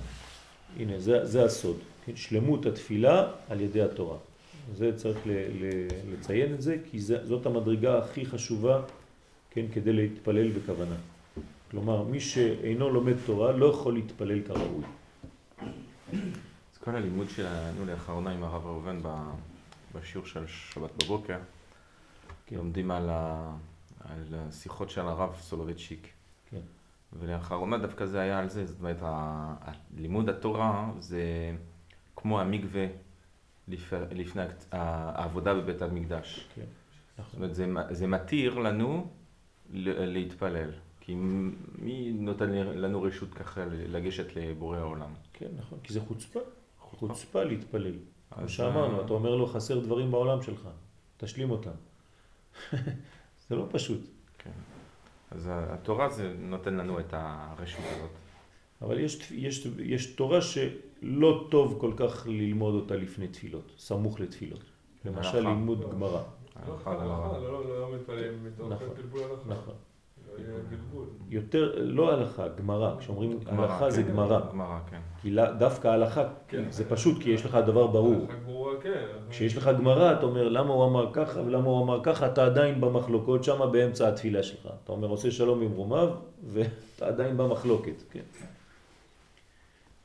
הנה, 0.79 0.99
זה, 0.99 1.25
זה 1.25 1.45
הסוד. 1.45 1.77
כן, 2.05 2.15
שלמות 2.15 2.65
התפילה 2.65 3.31
על 3.49 3.61
ידי 3.61 3.81
התורה. 3.81 4.17
זה 4.75 4.97
צריך 4.97 5.17
ל, 5.25 5.31
ל, 5.31 5.87
לציין 6.13 6.53
את 6.53 6.61
זה, 6.61 6.77
כי 6.91 6.99
זה, 6.99 7.25
זאת 7.25 7.45
המדרגה 7.45 7.97
הכי 7.97 8.25
חשובה 8.25 8.81
כן, 9.51 9.65
כדי 9.73 9.93
להתפלל 9.93 10.51
בכוונה. 10.51 10.95
כלומר, 11.71 12.03
מי 12.03 12.19
שאינו 12.19 12.89
לומד 12.89 13.15
תורה 13.25 13.51
לא 13.51 13.65
יכול 13.65 13.93
להתפלל 13.93 14.41
כראוי. 14.41 14.83
אז 16.11 16.77
כל 16.83 16.95
הלימוד 16.95 17.29
שלנו 17.29 17.85
לאחרונה 17.85 18.31
עם 18.31 18.43
הרב 18.43 18.65
ראובן 18.65 18.99
בשיעור 19.95 20.27
של 20.27 20.47
שבת 20.47 21.03
בבוקר, 21.03 21.37
כן. 22.45 22.55
לומדים 22.55 22.91
על, 22.91 23.09
ה, 23.09 23.55
על 23.99 24.23
השיחות 24.33 24.89
של 24.89 25.01
הרב 25.01 25.35
סולובייצ'יק. 25.41 26.07
ולאחרונה 27.19 27.77
דווקא 27.77 28.05
זה 28.05 28.19
היה 28.19 28.39
על 28.39 28.49
זה, 28.49 28.65
זאת 28.65 28.79
אומרת, 28.79 29.03
לימוד 29.97 30.29
התורה 30.29 30.91
זה 30.99 31.23
כמו 32.15 32.41
המקווה 32.41 32.85
לפני 34.11 34.43
העבודה 34.71 35.53
בבית 35.53 35.81
המקדש. 35.81 36.47
כן. 36.55 36.65
זאת 37.17 37.35
אומרת, 37.35 37.55
זה, 37.55 37.67
זה 37.89 38.07
מתיר 38.07 38.59
לנו 38.59 39.07
להתפלל. 39.73 40.69
כי 40.99 41.15
מי 41.79 42.11
נותן 42.11 42.49
לנו 42.51 43.01
רשות 43.01 43.33
ככה 43.33 43.65
לגשת 43.65 44.35
לבורא 44.35 44.77
העולם? 44.77 45.13
כן, 45.33 45.47
נכון, 45.57 45.79
כי 45.83 45.93
זה 45.93 46.01
חוצפה. 46.01 46.39
חוצפה 46.79 47.43
להתפלל. 47.43 47.95
כמו 48.31 48.49
שאמרנו, 48.49 49.05
אתה 49.05 49.13
אומר 49.13 49.35
לו 49.35 49.47
חסר 49.47 49.79
דברים 49.79 50.11
בעולם 50.11 50.41
שלך, 50.41 50.67
תשלים 51.17 51.51
אותם. 51.51 51.71
זה 53.49 53.55
לא 53.55 53.67
פשוט. 53.71 53.99
כן. 54.37 54.51
אז 55.31 55.49
התורה 55.53 56.09
זה 56.09 56.33
נותן 56.39 56.73
לנו 56.73 56.99
את 56.99 57.13
הרשות 57.13 57.85
הזאת. 57.95 58.09
אבל 58.81 58.99
יש, 58.99 59.31
יש, 59.31 59.67
יש 59.79 60.05
תורה 60.15 60.41
שלא 60.41 61.47
טוב 61.51 61.77
כל 61.81 61.93
כך 61.97 62.27
ללמוד 62.27 62.75
אותה 62.75 62.95
לפני 62.95 63.27
תפילות, 63.27 63.71
סמוך 63.77 64.19
לתפילות. 64.19 64.63
למשל 65.05 65.39
לימוד 65.39 65.91
גמרא. 65.91 66.21
לא, 66.67 66.77
לא, 67.41 67.79
לא 67.79 67.89
הלכה. 68.59 68.85
נכון. 69.47 69.75
יותר, 71.29 71.75
לא 71.77 72.13
הלכה, 72.13 72.47
גמרא. 72.47 72.99
כשאומרים 72.99 73.39
הלכה 73.45 73.89
זה 73.89 74.03
כן, 74.03 74.09
גמרא. 74.09 74.39
גמרא, 74.51 74.79
כן. 74.89 74.99
כי 75.21 75.35
דווקא 75.59 75.87
הלכה, 75.87 76.23
זה 76.69 76.89
פשוט 76.89 77.23
כי 77.23 77.29
יש 77.29 77.45
לך 77.45 77.55
דבר 77.55 77.87
ברור. 77.87 78.27
כן. 78.81 79.05
כשיש 79.29 79.57
לך 79.57 79.69
גמרא, 79.77 80.13
אתה 80.13 80.25
אומר 80.25 80.49
למה 80.49 80.73
הוא 80.73 80.85
אמר 80.85 81.09
ככה 81.13 81.39
ולמה 81.39 81.67
הוא 81.67 81.83
אמר 81.83 81.99
ככה, 82.03 82.27
אתה 82.27 82.45
עדיין 82.45 82.81
במחלוקות 82.81 83.43
שם 83.43 83.59
באמצע 83.71 84.07
התפילה 84.07 84.43
שלך. 84.43 84.69
אתה 84.83 84.91
אומר 84.91 85.07
עושה 85.07 85.31
שלום 85.31 85.61
עם 85.61 85.71
רומיו, 85.71 86.09
ואתה 86.51 87.07
עדיין 87.07 87.37
במחלוקת, 87.37 88.03
כן. 88.11 88.23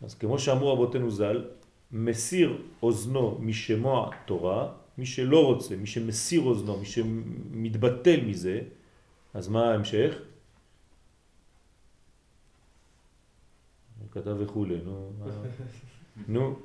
אז 0.05 0.15
כמו 0.15 0.39
שאמרו 0.39 0.73
רבותינו 0.73 1.11
ז"ל, 1.11 1.45
מסיר 1.93 2.57
אוזנו 2.83 3.39
משמוע 3.41 4.11
תורה, 4.25 4.69
מי 4.99 5.07
שלא 5.07 5.45
רוצה, 5.45 5.77
מי 5.77 5.87
שמסיר 5.87 6.41
אוזנו, 6.41 6.79
מי 6.79 6.85
שמתבטל 6.85 8.21
מזה, 8.27 8.61
אז 9.37 9.49
מה 9.49 9.71
ההמשך? 9.71 10.15
הוא 14.01 14.09
כתב 14.11 14.37
וכולי, 14.39 14.81
נו, 14.85 15.13
נו, 16.29 16.59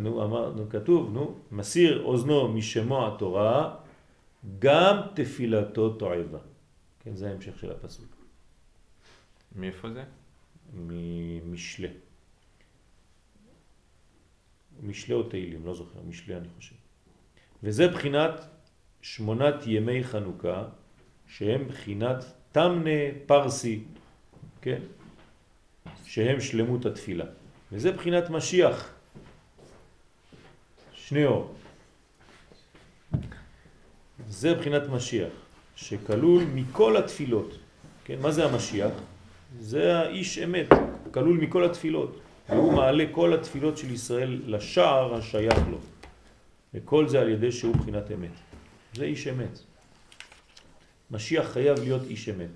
נו, 0.00 0.24
אמר, 0.24 0.52
נו, 0.52 0.70
כתוב, 0.70 1.12
נו, 1.12 1.38
מסיר 1.50 2.02
אוזנו 2.02 2.48
משמוע 2.48 3.16
תורה 3.18 3.76
גם 4.58 4.96
תפילתו 5.14 5.94
תועבה. 5.94 6.38
כן, 7.00 7.16
זה 7.16 7.30
ההמשך 7.30 7.58
של 7.58 7.72
הפסוק. 7.72 8.16
מאיפה 9.56 9.90
זה? 9.90 10.04
ממשלה. 10.74 11.88
משלה 14.82 15.14
או 15.14 15.22
תהילים, 15.22 15.66
לא 15.66 15.74
זוכר, 15.74 16.00
משלה 16.02 16.36
אני 16.36 16.48
חושב. 16.56 16.76
וזה 17.62 17.88
בחינת 17.88 18.40
שמונת 19.02 19.54
ימי 19.66 20.04
חנוכה, 20.04 20.68
שהם 21.28 21.68
בחינת 21.68 22.24
תמנה 22.52 22.90
פרסי, 23.26 23.80
כן? 24.62 24.78
שהם 26.04 26.40
שלמות 26.40 26.86
התפילה. 26.86 27.24
וזה 27.72 27.92
בחינת 27.92 28.30
משיח. 28.30 28.94
שני 30.92 31.24
אור. 31.24 31.54
זה 34.28 34.54
בחינת 34.54 34.88
משיח, 34.88 35.32
שכלול 35.76 36.44
מכל 36.54 36.96
התפילות. 36.96 37.58
כן, 38.04 38.18
מה 38.22 38.30
זה 38.30 38.44
המשיח? 38.44 38.92
זה 39.60 39.98
האיש 39.98 40.38
אמת, 40.38 40.68
כלול 41.10 41.36
מכל 41.38 41.64
התפילות. 41.64 42.20
והוא 42.48 42.72
מעלה 42.72 43.04
כל 43.12 43.34
התפילות 43.34 43.78
של 43.78 43.90
ישראל 43.92 44.42
לשער 44.46 45.14
השייך 45.14 45.58
לו. 45.70 45.78
וכל 46.74 47.08
זה 47.08 47.20
על 47.20 47.28
ידי 47.28 47.52
שהוא 47.52 47.76
בחינת 47.76 48.10
אמת. 48.12 48.30
זה 48.94 49.04
איש 49.04 49.28
אמת. 49.28 49.58
משיח 51.10 51.46
חייב 51.46 51.78
להיות 51.78 52.02
איש 52.02 52.28
אמת. 52.28 52.50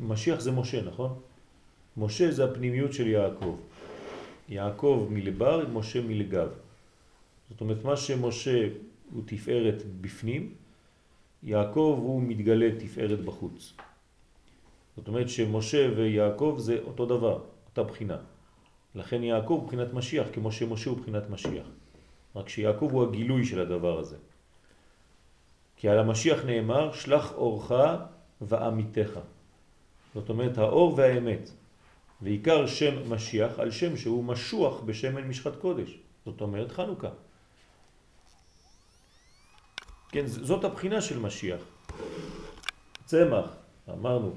ומשיח 0.00 0.40
זה 0.40 0.52
משה, 0.52 0.82
נכון? 0.82 1.18
משה 1.96 2.30
זה 2.30 2.44
הפנימיות 2.44 2.92
של 2.92 3.06
יעקב. 3.06 3.56
יעקב 4.48 5.06
מלבר, 5.10 5.68
משה 5.72 6.00
מלגב. 6.00 6.48
זאת 7.50 7.60
אומרת, 7.60 7.84
מה 7.84 7.96
שמשה 7.96 8.68
הוא 9.12 9.22
תפארת 9.26 9.82
בפנים, 10.00 10.54
יעקב 11.42 11.98
הוא 12.02 12.22
מתגלה 12.22 12.68
תפארת 12.78 13.20
בחוץ. 13.20 13.72
זאת 14.96 15.08
אומרת 15.08 15.28
שמשה 15.28 15.88
ויעקב 15.96 16.56
זה 16.58 16.78
אותו 16.84 17.06
דבר, 17.06 17.42
אותה 17.68 17.82
בחינה. 17.82 18.18
לכן 18.94 19.22
יעקב 19.22 19.54
הוא 19.54 19.66
בחינת 19.66 19.94
משיח, 19.94 20.26
כמו 20.32 20.52
שמשה 20.52 20.90
הוא 20.90 20.98
בחינת 20.98 21.30
משיח. 21.30 21.66
רק 22.36 22.48
שיעקב 22.48 22.88
הוא 22.92 23.02
הגילוי 23.08 23.44
של 23.44 23.60
הדבר 23.60 23.98
הזה. 23.98 24.16
כי 25.76 25.88
על 25.88 25.98
המשיח 25.98 26.44
נאמר, 26.44 26.92
שלח 26.92 27.32
אורך 27.32 27.72
ואמיתך. 28.40 29.20
זאת 30.14 30.28
אומרת, 30.28 30.58
האור 30.58 30.94
והאמת. 30.96 31.50
ועיקר 32.22 32.66
שם 32.66 33.12
משיח 33.12 33.58
על 33.58 33.70
שם 33.70 33.96
שהוא 33.96 34.24
משוח 34.24 34.80
בשמן 34.80 35.28
משחת 35.28 35.56
קודש. 35.56 35.98
זאת 36.24 36.40
אומרת 36.40 36.72
חנוכה. 36.72 37.08
כן, 40.08 40.26
זאת 40.26 40.64
הבחינה 40.64 41.00
של 41.00 41.18
משיח. 41.18 41.60
צמח, 43.04 43.46
אמרנו 43.90 44.34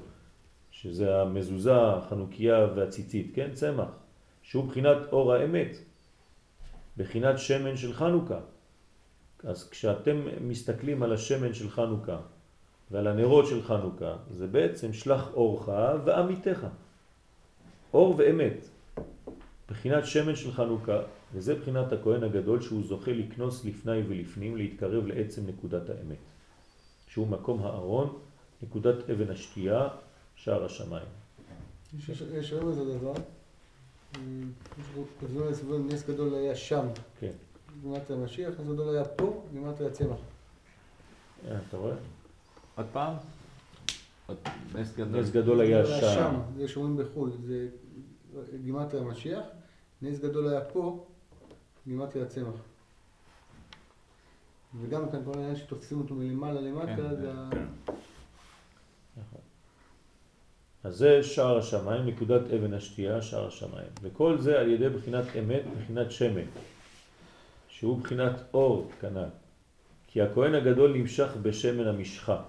שזה 0.70 1.20
המזוזה, 1.22 1.76
החנוכיה 1.76 2.66
והציצית, 2.76 3.32
כן, 3.34 3.54
צמח, 3.54 3.88
שהוא 4.42 4.64
בחינת 4.68 4.96
אור 5.12 5.32
האמת, 5.32 5.76
בחינת 6.96 7.38
שמן 7.38 7.76
של 7.76 7.92
חנוכה. 7.92 8.40
אז 9.44 9.68
כשאתם 9.68 10.26
מסתכלים 10.40 11.02
על 11.02 11.12
השמן 11.12 11.54
של 11.54 11.70
חנוכה 11.70 12.18
ועל 12.90 13.06
הנרות 13.06 13.46
של 13.46 13.62
חנוכה, 13.62 14.16
זה 14.30 14.46
בעצם 14.46 14.92
שלח 14.92 15.34
אורך 15.34 15.68
ואמיתך. 16.04 16.66
אור 17.94 18.14
ואמת. 18.18 18.66
בחינת 19.68 20.06
שמן 20.06 20.36
של 20.36 20.52
חנוכה, 20.52 21.00
וזה 21.34 21.54
בחינת 21.54 21.92
הכהן 21.92 22.22
הגדול 22.22 22.60
שהוא 22.60 22.84
זוכה 22.84 23.12
לקנוס 23.12 23.64
לפני 23.64 24.02
ולפנים, 24.08 24.56
להתקרב 24.56 25.06
לעצם 25.06 25.42
נקודת 25.46 25.90
האמת, 25.90 26.18
שהוא 27.08 27.28
מקום 27.28 27.62
הארון, 27.62 28.18
נקודת 28.62 29.10
אבן 29.10 29.30
השתייה, 29.30 29.88
שער 30.36 30.64
השמיים. 30.64 31.06
יש 31.98 32.52
רב 32.52 32.68
איזה 32.68 32.98
דבר, 32.98 33.12
בזמן 35.22 35.46
הסביבות 35.50 35.80
נס 35.92 36.08
גדול 36.08 36.34
היה 36.34 36.54
שם. 36.54 36.86
כן. 37.20 37.30
גמרת 37.84 38.10
המשיח, 38.10 38.60
נס 38.60 38.66
גדול 38.66 38.94
היה 38.96 39.04
פה, 39.04 39.44
גמרת 39.54 39.80
הצמח. 39.80 40.18
אה, 41.48 41.58
אתה 41.68 41.76
רואה? 41.76 41.94
עוד 42.74 42.86
פעם? 42.92 43.14
נס 44.74 44.96
גדול. 44.96 45.20
נס 45.20 45.30
גדול 45.30 45.60
היה 45.60 45.86
שם. 45.86 46.34
זה 46.56 46.68
שאומרים 46.68 46.96
בחו"ל, 46.96 47.30
זה 47.46 47.68
גימטרי 48.62 49.00
המשיח, 49.00 49.44
נס 50.02 50.18
גדול 50.18 50.48
היה 50.48 50.60
פה, 50.60 51.06
גימטרי 51.86 52.22
הצמח. 52.22 52.54
וגם 54.80 55.10
כאן 55.10 55.24
כל 55.24 55.32
העניין 55.34 55.56
שתופסים 55.56 56.00
אותו 56.00 56.14
מלמעלה 56.14 56.60
למטה, 56.60 56.96
כן, 56.96 57.16
זה 57.16 57.32
ה... 57.32 57.50
אז 60.84 60.96
זה 60.96 61.22
שער 61.22 61.58
השמיים, 61.58 62.06
נקודת 62.06 62.50
אבן 62.50 62.74
השתייה, 62.74 63.22
שער 63.22 63.46
השמיים. 63.46 63.88
וכל 64.02 64.38
זה 64.38 64.60
על 64.60 64.70
ידי 64.70 64.88
בחינת 64.88 65.24
אמת, 65.38 65.62
בחינת 65.80 66.12
שמן, 66.12 66.44
שהוא 67.68 67.98
בחינת 67.98 68.32
אור 68.54 68.90
כנ"ל. 69.00 69.28
כי 70.08 70.22
הכהן 70.22 70.54
הגדול 70.54 70.92
נמשך 70.92 71.28
בשמן 71.42 71.86
המשחה. 71.86 72.42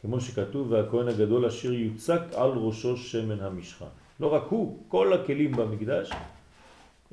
כמו 0.00 0.20
שכתוב, 0.20 0.72
והכהן 0.72 1.08
הגדול 1.08 1.46
אשר 1.46 1.72
יוצק 1.72 2.20
על 2.34 2.50
ראשו 2.50 2.96
שמן 2.96 3.40
המשחה. 3.40 3.86
לא 4.20 4.34
רק 4.34 4.42
הוא, 4.48 4.82
כל 4.88 5.12
הכלים 5.12 5.52
במקדש 5.52 6.10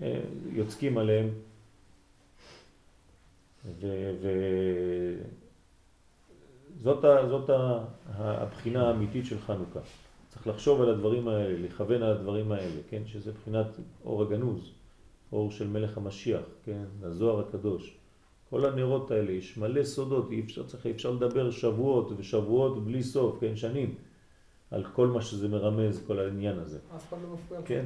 אה, 0.02 0.20
יוצקים 0.52 0.98
עליהם 0.98 1.30
וזאת 6.82 7.06
זאת 7.30 7.50
הבחינה 8.16 8.88
האמיתית 8.88 9.26
של 9.26 9.40
חנוכה. 9.40 9.80
צריך 10.36 10.48
לחשוב 10.48 10.82
על 10.82 10.90
הדברים 10.90 11.28
האלה, 11.28 11.60
לכוון 11.68 12.04
על 12.04 12.12
הדברים 12.12 12.52
האלה, 12.52 12.82
כן? 12.90 13.02
שזה 13.06 13.32
בחינת 13.32 13.68
אור 14.06 14.22
הגנוז, 14.22 14.72
אור 15.32 15.52
של 15.52 15.68
מלך 15.68 15.98
המשיח, 15.98 16.42
כן? 16.66 16.84
הזוהר 17.04 17.40
הקדוש. 17.40 17.98
כל 18.50 18.66
הנרות 18.66 19.12
האלה, 19.12 19.32
יש 19.32 19.58
מלא 19.58 19.84
סודות, 19.84 20.32
אי 20.32 20.42
אפשר, 20.42 20.64
צריך, 20.64 20.86
אפשר 20.86 21.12
לדבר 21.12 21.52
שבועות 21.52 22.12
ושבועות 22.18 22.86
בלי 22.86 23.04
סוף, 23.04 23.38
כן? 23.40 23.56
שנים. 23.56 23.96
על 24.72 24.84
כל 24.94 25.08
מה 25.08 25.22
שזה 25.22 25.48
מרמז, 25.48 26.02
כל 26.08 26.20
העניין 26.20 26.60
הזה. 26.60 26.80
אף 26.96 27.10
אחד 27.10 27.18
לא 27.24 27.34
מפריע. 27.34 27.62
כן. 27.66 27.86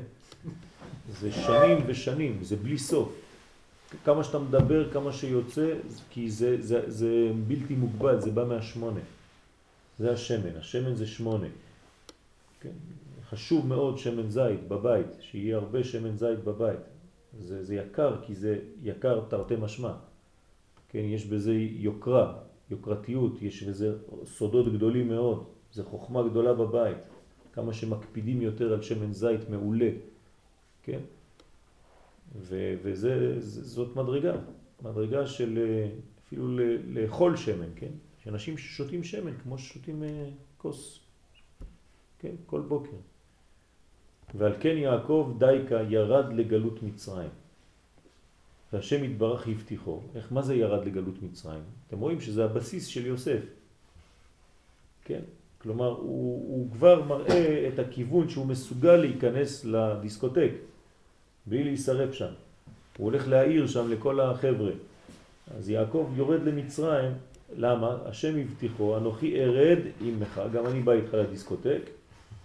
זה 1.10 1.32
שנים 1.32 1.78
ושנים, 1.88 2.44
זה 2.44 2.56
בלי 2.56 2.78
סוף. 2.78 3.10
כמה 4.06 4.24
שאתה 4.24 4.40
מדבר, 4.40 4.92
כמה 4.92 5.14
שיוצא, 5.14 5.74
כי 6.10 6.32
זה, 6.32 6.58
זה, 6.62 6.92
זה 6.92 7.32
בלתי 7.48 7.76
מוגבל, 7.76 8.22
זה 8.22 8.32
בא 8.32 8.46
מהשמונה. 8.46 9.00
זה 10.00 10.12
השמן, 10.12 10.56
השמן 10.60 10.96
זה 10.96 11.08
שמונה. 11.08 11.48
כן? 12.60 12.72
חשוב 13.30 13.68
מאוד 13.68 13.98
שמן 13.98 14.30
זית 14.30 14.68
בבית, 14.68 15.08
שיהיה 15.20 15.58
הרבה 15.58 15.84
שמן 15.84 16.18
זית 16.18 16.40
בבית. 16.40 16.80
זה, 17.40 17.64
זה 17.64 17.76
יקר, 17.76 18.22
כי 18.22 18.36
זה 18.36 18.60
יקר 18.84 19.24
תרתי 19.30 19.56
משמע. 19.56 19.94
כן, 20.90 21.00
יש 21.00 21.26
בזה 21.26 21.54
יוקרה, 21.54 22.40
יוקרתיות, 22.70 23.42
יש 23.42 23.64
בזה 23.64 23.98
סודות 24.26 24.74
גדולים 24.74 25.08
מאוד. 25.08 25.44
זה 25.74 25.84
חוכמה 25.84 26.30
גדולה 26.30 26.54
בבית, 26.54 26.98
כמה 27.54 27.74
שמקפידים 27.74 28.42
יותר 28.42 28.74
על 28.74 28.82
שמן 28.82 29.14
זית 29.14 29.50
מעולה, 29.50 29.90
כן? 30.84 31.00
ו- 32.36 32.76
וזה, 32.84 33.36
זאת 33.42 33.96
מדרגה, 33.96 34.34
מדרגה 34.82 35.28
של 35.28 35.60
אפילו 36.26 36.48
לאכול 36.88 37.38
שמן, 37.38 37.70
כן? 37.76 37.92
שאנשים 38.24 38.58
ששותים 38.58 39.04
שמן 39.04 39.38
כמו 39.38 39.58
ששותים 39.58 40.04
אה, 40.04 40.30
כוס, 40.58 41.00
כן? 42.20 42.36
כל 42.46 42.62
בוקר. 42.62 42.98
ועל 44.36 44.54
כן 44.60 44.78
יעקב 44.78 45.34
דייקה 45.38 45.82
ירד 45.90 46.34
לגלות 46.34 46.84
מצרים. 46.84 47.30
והשם 48.74 49.04
יתברך 49.04 49.48
הבטיחו. 49.48 50.02
איך, 50.16 50.32
מה 50.32 50.42
זה 50.42 50.56
ירד 50.56 50.86
לגלות 50.86 51.24
מצרים? 51.24 51.62
אתם 51.88 52.00
רואים 52.00 52.22
שזה 52.22 52.46
הבסיס 52.46 52.88
של 52.88 53.06
יוסף. 53.06 53.42
כן? 55.06 55.22
כלומר, 55.62 55.88
הוא, 55.88 56.56
הוא 56.56 56.72
כבר 56.72 57.04
מראה 57.04 57.70
את 57.74 57.80
הכיוון 57.80 58.30
שהוא 58.30 58.46
מסוגל 58.46 58.96
להיכנס 58.96 59.66
לדיסקוטק, 59.66 60.52
בלי 61.46 61.64
להישרף 61.64 62.14
שם. 62.14 62.34
הוא 62.98 63.06
הולך 63.06 63.28
להעיר 63.28 63.68
שם 63.68 63.92
לכל 63.92 64.20
החבר'ה. 64.20 64.72
אז 65.58 65.70
יעקב 65.70 66.10
יורד 66.16 66.44
למצרים, 66.44 67.12
למה? 67.58 67.98
השם 68.06 68.40
הבטיחו, 68.40 68.98
אנוכי 68.98 69.42
ארד 69.42 69.80
עמך, 70.02 70.42
גם 70.54 70.68
אני 70.68 70.82
בא 70.82 70.92
איתך 70.92 71.14
לדיסקוטק, 71.14 71.82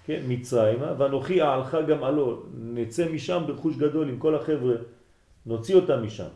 כן, 0.04 0.22
מצרימה, 0.28 0.92
ואנוכי 0.98 1.42
אעלך 1.42 1.76
גם 1.88 2.04
עלו, 2.04 2.42
נצא 2.54 3.12
משם 3.12 3.42
ברכוש 3.46 3.76
גדול 3.76 4.08
עם 4.08 4.18
כל 4.18 4.34
החבר'ה, 4.34 4.74
נוציא 5.46 5.74
אותם 5.74 6.02
משם. 6.02 6.28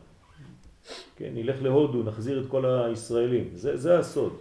כן, 1.16 1.30
נלך 1.34 1.62
להודו, 1.62 2.02
נחזיר 2.02 2.40
את 2.40 2.46
כל 2.48 2.64
הישראלים, 2.66 3.48
זה, 3.54 3.76
זה 3.76 3.98
הסוד. 3.98 4.36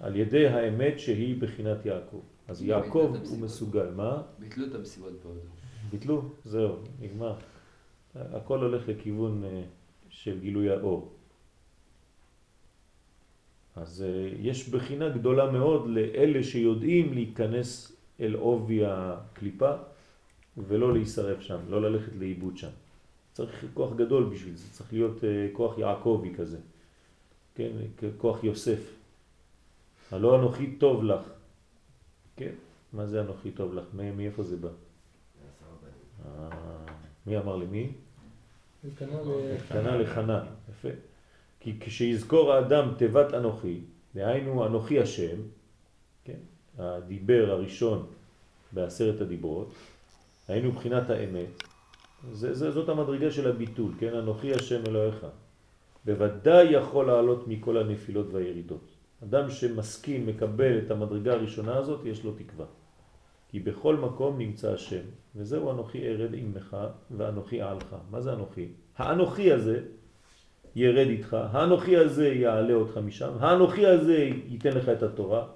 על 0.00 0.16
ידי 0.16 0.48
האמת 0.48 0.98
שהיא 0.98 1.40
בחינת 1.40 1.86
יעקב. 1.86 2.20
אז 2.48 2.62
יעקב 2.62 3.16
הוא 3.28 3.38
מסוגל, 3.38 3.90
מה? 3.96 4.22
ביטלו 4.38 4.66
את 4.66 4.74
המסיבות 4.74 5.12
בהודו. 5.22 5.40
ביטלו? 5.90 6.22
זהו, 6.44 6.76
נגמר. 7.00 7.34
הכל 8.14 8.58
הולך 8.58 8.88
לכיוון 8.88 9.44
אה, 9.44 9.62
של 10.08 10.40
גילוי 10.40 10.70
האור. 10.70 11.12
אז 13.76 14.02
אה, 14.02 14.30
יש 14.38 14.68
בחינה 14.68 15.08
גדולה 15.08 15.50
מאוד 15.50 15.86
לאלה 15.88 16.42
שיודעים 16.42 17.14
להיכנס 17.14 17.99
אל 18.20 18.34
עובי 18.34 18.84
הקליפה 18.86 19.72
ולא 20.56 20.92
להישרף 20.92 21.40
שם, 21.40 21.58
לא 21.68 21.82
ללכת 21.82 22.12
לאיבוד 22.18 22.56
שם. 22.56 22.70
צריך 23.32 23.64
כוח 23.74 23.94
גדול 23.96 24.24
בשביל 24.24 24.56
זה, 24.56 24.70
צריך 24.72 24.92
להיות 24.92 25.24
אה, 25.24 25.48
כוח 25.52 25.78
יעקבי 25.78 26.34
כזה, 26.34 26.58
כן, 27.54 27.70
כוח 28.18 28.44
יוסף. 28.44 28.96
הלא 30.12 30.38
אנוכי 30.38 30.76
טוב 30.76 31.04
לך, 31.04 31.22
כן, 32.36 32.52
מה 32.92 33.06
זה 33.06 33.20
אנוכי 33.20 33.50
טוב 33.50 33.74
לך? 33.74 33.84
מאיפה 34.16 34.42
זה 34.42 34.56
בא? 34.56 34.68
אה, 36.24 36.48
מי 37.26 37.38
אמר 37.38 37.56
למי? 37.56 37.92
קנה 39.68 39.96
לחנה, 39.96 40.44
יפה. 40.70 40.88
כי 41.60 41.80
כשיזכור 41.80 42.52
האדם 42.52 42.94
תיבת 42.98 43.34
אנוכי, 43.34 43.80
דהיינו 44.14 44.66
אנוכי 44.66 45.00
השם, 45.00 45.36
הדיבר 46.80 47.50
הראשון 47.50 48.06
בעשרת 48.72 49.20
הדיברות, 49.20 49.72
היינו 50.48 50.68
מבחינת 50.68 51.10
האמת, 51.10 51.62
זה, 52.32 52.54
זה, 52.54 52.70
זאת 52.70 52.88
המדרגה 52.88 53.30
של 53.30 53.50
הביטול, 53.50 53.92
כן, 53.98 54.14
אנוכי 54.14 54.54
השם 54.54 54.82
אלוהיך. 54.86 55.26
בוודאי 56.04 56.64
יכול 56.64 57.06
לעלות 57.06 57.48
מכל 57.48 57.76
הנפילות 57.76 58.26
והירידות. 58.32 58.84
אדם 59.22 59.50
שמסכים, 59.50 60.26
מקבל 60.26 60.78
את 60.78 60.90
המדרגה 60.90 61.32
הראשונה 61.32 61.76
הזאת, 61.76 62.00
יש 62.04 62.24
לו 62.24 62.32
תקווה. 62.32 62.66
כי 63.48 63.60
בכל 63.60 63.96
מקום 63.96 64.38
נמצא 64.38 64.72
השם, 64.72 65.04
וזהו 65.36 65.70
אנוכי 65.70 66.08
ארד 66.08 66.34
עמך 66.34 66.76
ואנוכי 67.10 67.62
עלך. 67.62 67.96
מה 68.10 68.20
זה 68.20 68.32
אנוכי? 68.32 68.68
האנוכי 68.96 69.52
הזה 69.52 69.82
ירד 70.76 71.06
איתך, 71.06 71.36
האנוכי 71.40 71.96
הזה 71.96 72.28
יעלה 72.28 72.74
אותך 72.74 72.96
משם, 72.96 73.32
האנוכי 73.40 73.86
הזה 73.86 74.28
ייתן 74.48 74.72
לך 74.72 74.88
את 74.88 75.02
התורה. 75.02 75.46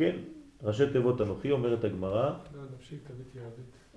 כן, 0.00 0.16
ראשי 0.62 0.90
תיבות 0.92 1.20
אנוכי, 1.20 1.50
אומרת 1.50 1.84
הגמרא, 1.84 2.32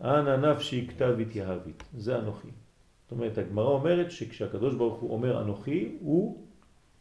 אנא 0.01 0.51
נפשי 0.51 0.87
כתב 0.87 1.15
התייהבית, 1.21 1.83
זה 1.97 2.19
אנוכי. 2.19 2.47
זאת 3.03 3.11
אומרת, 3.11 3.37
הגמרא 3.37 3.67
אומרת 3.67 4.11
שכשהקדוש 4.11 4.75
ברוך 4.75 4.99
הוא 4.99 5.13
אומר 5.13 5.41
אנוכי, 5.41 5.97
הוא 5.99 6.47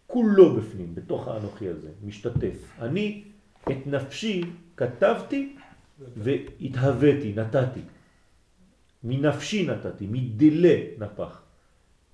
כולו 0.06 0.56
בפנים, 0.56 0.94
בתוך 0.94 1.28
האנוכי 1.28 1.68
הזה, 1.68 1.90
משתתף. 2.04 2.72
אני 2.78 3.24
את 3.70 3.86
נפשי 3.86 4.42
כתבתי 4.76 5.56
והתהוויתי, 5.98 7.32
נתתי. 7.36 7.80
מנפשי 9.04 9.66
נתתי, 9.66 10.06
מדילה 10.06 10.76
נפח. 10.98 11.42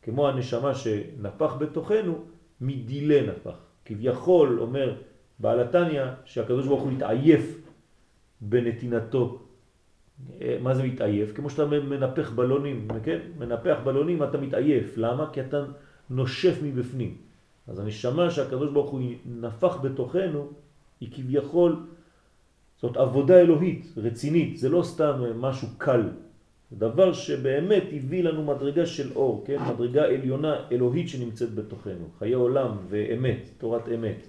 כמו 0.02 0.28
הנשמה 0.28 0.74
שנפח 0.74 1.54
בתוכנו, 1.54 2.24
מדילה 2.60 3.32
נפח. 3.32 3.56
כביכול 3.84 4.60
אומר 4.60 4.96
בעל 5.40 5.60
התניא 5.60 6.04
שהקדוש 6.24 6.66
ברוך 6.66 6.82
הוא 6.82 6.92
התעייף 6.92 7.60
בנתינתו. 8.40 9.38
מה 10.60 10.74
זה 10.74 10.82
מתעייף? 10.82 11.32
כמו 11.34 11.50
שאתה 11.50 11.66
מנפח 11.66 12.30
בלונים, 12.30 12.88
כן? 13.04 13.18
מנפח 13.38 13.76
בלונים 13.84 14.22
אתה 14.22 14.38
מתעייף. 14.38 14.94
למה? 14.96 15.30
כי 15.32 15.40
אתה 15.40 15.64
נושף 16.10 16.58
מבפנים. 16.62 17.16
אז 17.68 17.78
הנשמה 17.78 18.30
שהקדוש 18.30 18.70
ברוך 18.72 18.90
הוא 18.90 19.00
נפח 19.26 19.76
בתוכנו, 19.76 20.48
היא 21.00 21.08
כביכול, 21.12 21.76
זאת 22.80 22.96
עבודה 22.96 23.40
אלוהית, 23.40 23.92
רצינית, 23.96 24.58
זה 24.58 24.68
לא 24.68 24.82
סתם 24.82 25.22
משהו 25.40 25.68
קל. 25.78 26.02
זה 26.70 26.76
דבר 26.76 27.12
שבאמת 27.12 27.82
הביא 27.92 28.24
לנו 28.24 28.44
מדרגה 28.44 28.86
של 28.86 29.12
אור, 29.16 29.44
כן? 29.46 29.56
מדרגה 29.74 30.04
עליונה 30.04 30.54
אלוהית 30.72 31.08
שנמצאת 31.08 31.54
בתוכנו, 31.54 32.08
חיי 32.18 32.32
עולם 32.32 32.76
ואמת, 32.88 33.48
תורת 33.58 33.88
אמת. 33.94 34.26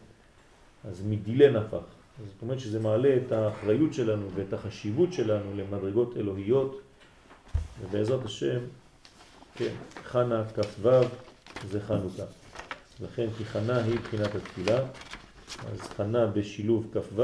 אז 0.83 1.01
מדילה 1.05 1.59
נפח. 1.59 1.83
זאת 2.27 2.41
אומרת 2.41 2.59
שזה 2.59 2.79
מעלה 2.79 3.17
את 3.25 3.31
האחריות 3.31 3.93
שלנו 3.93 4.29
ואת 4.35 4.53
החשיבות 4.53 5.13
שלנו 5.13 5.55
למדרגות 5.55 6.17
אלוהיות, 6.17 6.81
ובעזרת 7.81 8.25
השם, 8.25 8.59
כן, 9.55 9.73
חנה 10.03 10.43
כ"ו 10.55 10.89
זה 11.69 11.81
חנוכה. 11.81 12.23
לכן 13.01 13.27
כי 13.37 13.45
חנה 13.45 13.83
היא 13.83 13.99
בחינת 13.99 14.35
התפילה, 14.35 14.79
אז 15.71 15.79
חנה 15.81 16.27
בשילוב 16.27 16.87
כ"ו, 16.93 17.23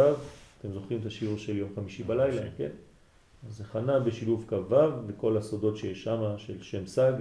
אתם 0.60 0.74
זוכרים 0.74 1.00
את 1.02 1.06
השיעור 1.06 1.38
של 1.38 1.58
יום 1.58 1.70
חמישי 1.76 2.04
בלילה, 2.04 2.42
כן? 2.58 2.70
אז 3.50 3.62
חנה 3.72 4.00
בשילוב 4.00 4.46
כ"ו, 4.48 4.76
וכל 5.08 5.38
הסודות 5.38 5.78
שיש 5.78 6.04
שם 6.04 6.22
של 6.38 6.64
שם 6.64 6.88
סג, 6.88 7.14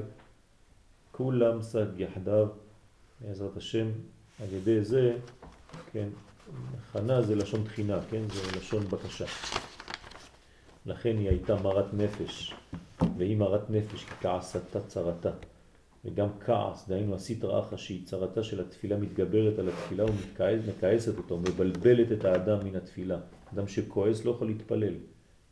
כולם 1.12 1.62
סג 1.62 1.87
יחדיו, 1.97 2.49
בעזרת 3.20 3.57
השם, 3.57 3.87
על 4.43 4.53
ידי 4.53 4.85
זה, 4.85 5.16
כן, 5.92 6.08
חנה 6.92 7.22
זה 7.22 7.34
לשון 7.34 7.64
תחינה, 7.64 7.98
כן, 8.10 8.22
זה 8.28 8.58
לשון 8.58 8.84
בקשה. 8.84 9.24
לכן 10.86 11.16
היא 11.18 11.28
הייתה 11.28 11.62
מרת 11.62 11.94
נפש, 11.94 12.54
והיא 13.18 13.36
מרת 13.36 13.70
נפש 13.70 14.04
כי 14.04 14.14
כעסתה 14.20 14.80
צרתה. 14.80 15.30
וגם 16.04 16.28
כעס, 16.40 16.88
דהיינו 16.88 17.14
הסטרא 17.14 17.60
אחרא 17.61 17.76
שהיא 17.76 18.06
צרתה 18.06 18.42
של 18.42 18.60
התפילה 18.60 18.96
מתגברת 18.96 19.58
על 19.58 19.68
התפילה 19.68 20.04
ומכעסת 20.04 21.18
אותו, 21.18 21.38
מבלבלת 21.38 22.12
את 22.12 22.24
האדם 22.24 22.58
מן 22.64 22.76
התפילה. 22.76 23.18
אדם 23.54 23.68
שכועס 23.68 24.24
לא 24.24 24.30
יכול 24.30 24.46
להתפלל, 24.46 24.94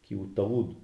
כי 0.03 0.15
הוא 0.15 0.27
טרוד. 0.35 0.75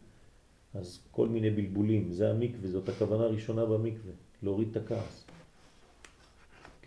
אז 0.75 1.01
כל 1.11 1.29
מיני 1.29 1.51
בלבולים, 1.51 2.13
זה 2.13 2.31
המקווה, 2.31 2.69
זאת 2.69 2.89
הכוונה 2.89 3.25
הראשונה 3.25 3.67
במקווה, 3.67 4.13
להוריד 4.43 4.69
את 4.71 4.77
הכעס. 4.77 5.28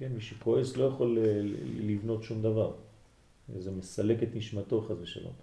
כן, 0.01 0.11
מי 0.13 0.21
שכועס 0.21 0.77
לא 0.77 0.83
יכול 0.83 1.17
לבנות 1.79 2.23
שום 2.23 2.41
דבר. 2.41 2.73
זה 3.59 3.71
מסלק 3.71 4.23
את 4.23 4.35
נשמתו 4.35 4.81
חס 4.81 4.95
ושלום. 5.01 5.33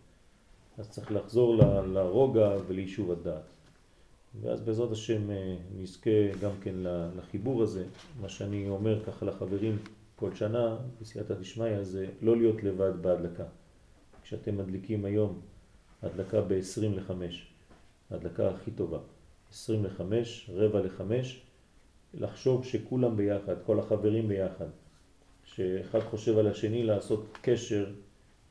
אז 0.79 0.91
צריך 0.91 1.13
לחזור 1.13 1.57
לרוגע 1.87 2.57
וליישוב 2.67 3.11
הדעת. 3.11 3.43
ואז 4.41 4.61
בעזרת 4.61 4.93
השם 4.93 5.31
אה, 5.31 5.57
נזכה 5.77 6.11
גם 6.41 6.51
כן 6.63 6.75
לחיבור 7.17 7.63
הזה. 7.63 7.85
מה 8.21 8.29
שאני 8.29 8.69
אומר 8.69 9.05
ככה 9.05 9.27
לחברים 9.27 9.79
כל 10.17 10.35
שנה 10.35 10.77
בסייעתא 11.01 11.35
דשמיא 11.35 11.83
זה 11.83 12.07
לא 12.23 12.37
להיות 12.37 12.63
לבד 12.63 12.93
בהדלקה. 13.03 13.45
כשאתם 14.23 14.57
מדליקים 14.57 15.05
היום 15.05 15.41
הדלקה 16.03 16.41
ב-20 16.41 16.83
ל-5, 16.83 17.13
ההדלקה 18.11 18.51
הכי 18.51 18.71
טובה, 18.71 18.99
20 19.51 19.85
ל-5, 19.85 20.03
רבע 20.53 20.81
ל-5, 20.81 21.03
לחשוב 22.15 22.65
שכולם 22.65 23.17
ביחד, 23.17 23.55
כל 23.67 23.79
החברים 23.79 24.29
ביחד, 24.29 24.67
שאחד 25.45 26.01
חושב 26.01 26.39
על 26.39 26.47
השני 26.47 26.83
לעשות 26.83 27.39
קשר 27.43 27.87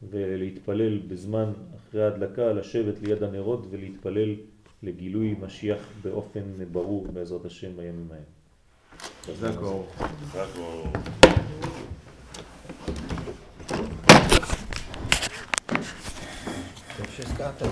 ולהתפלל 0.09 0.99
בזמן 0.99 1.53
אחרי 1.75 2.03
ההדלקה, 2.03 2.53
לשבת 2.53 3.01
ליד 3.01 3.23
הנרות 3.23 3.65
ולהתפלל 3.69 4.35
לגילוי 4.83 5.35
משיח 5.41 5.89
באופן 6.01 6.41
ברור 6.71 7.07
בעזרת 7.13 7.45
השם 7.45 7.77
בימים 7.77 8.09
ההם. 8.11 8.23
חזק 9.25 9.57
אור. 9.61 9.87
חזק 17.17 17.67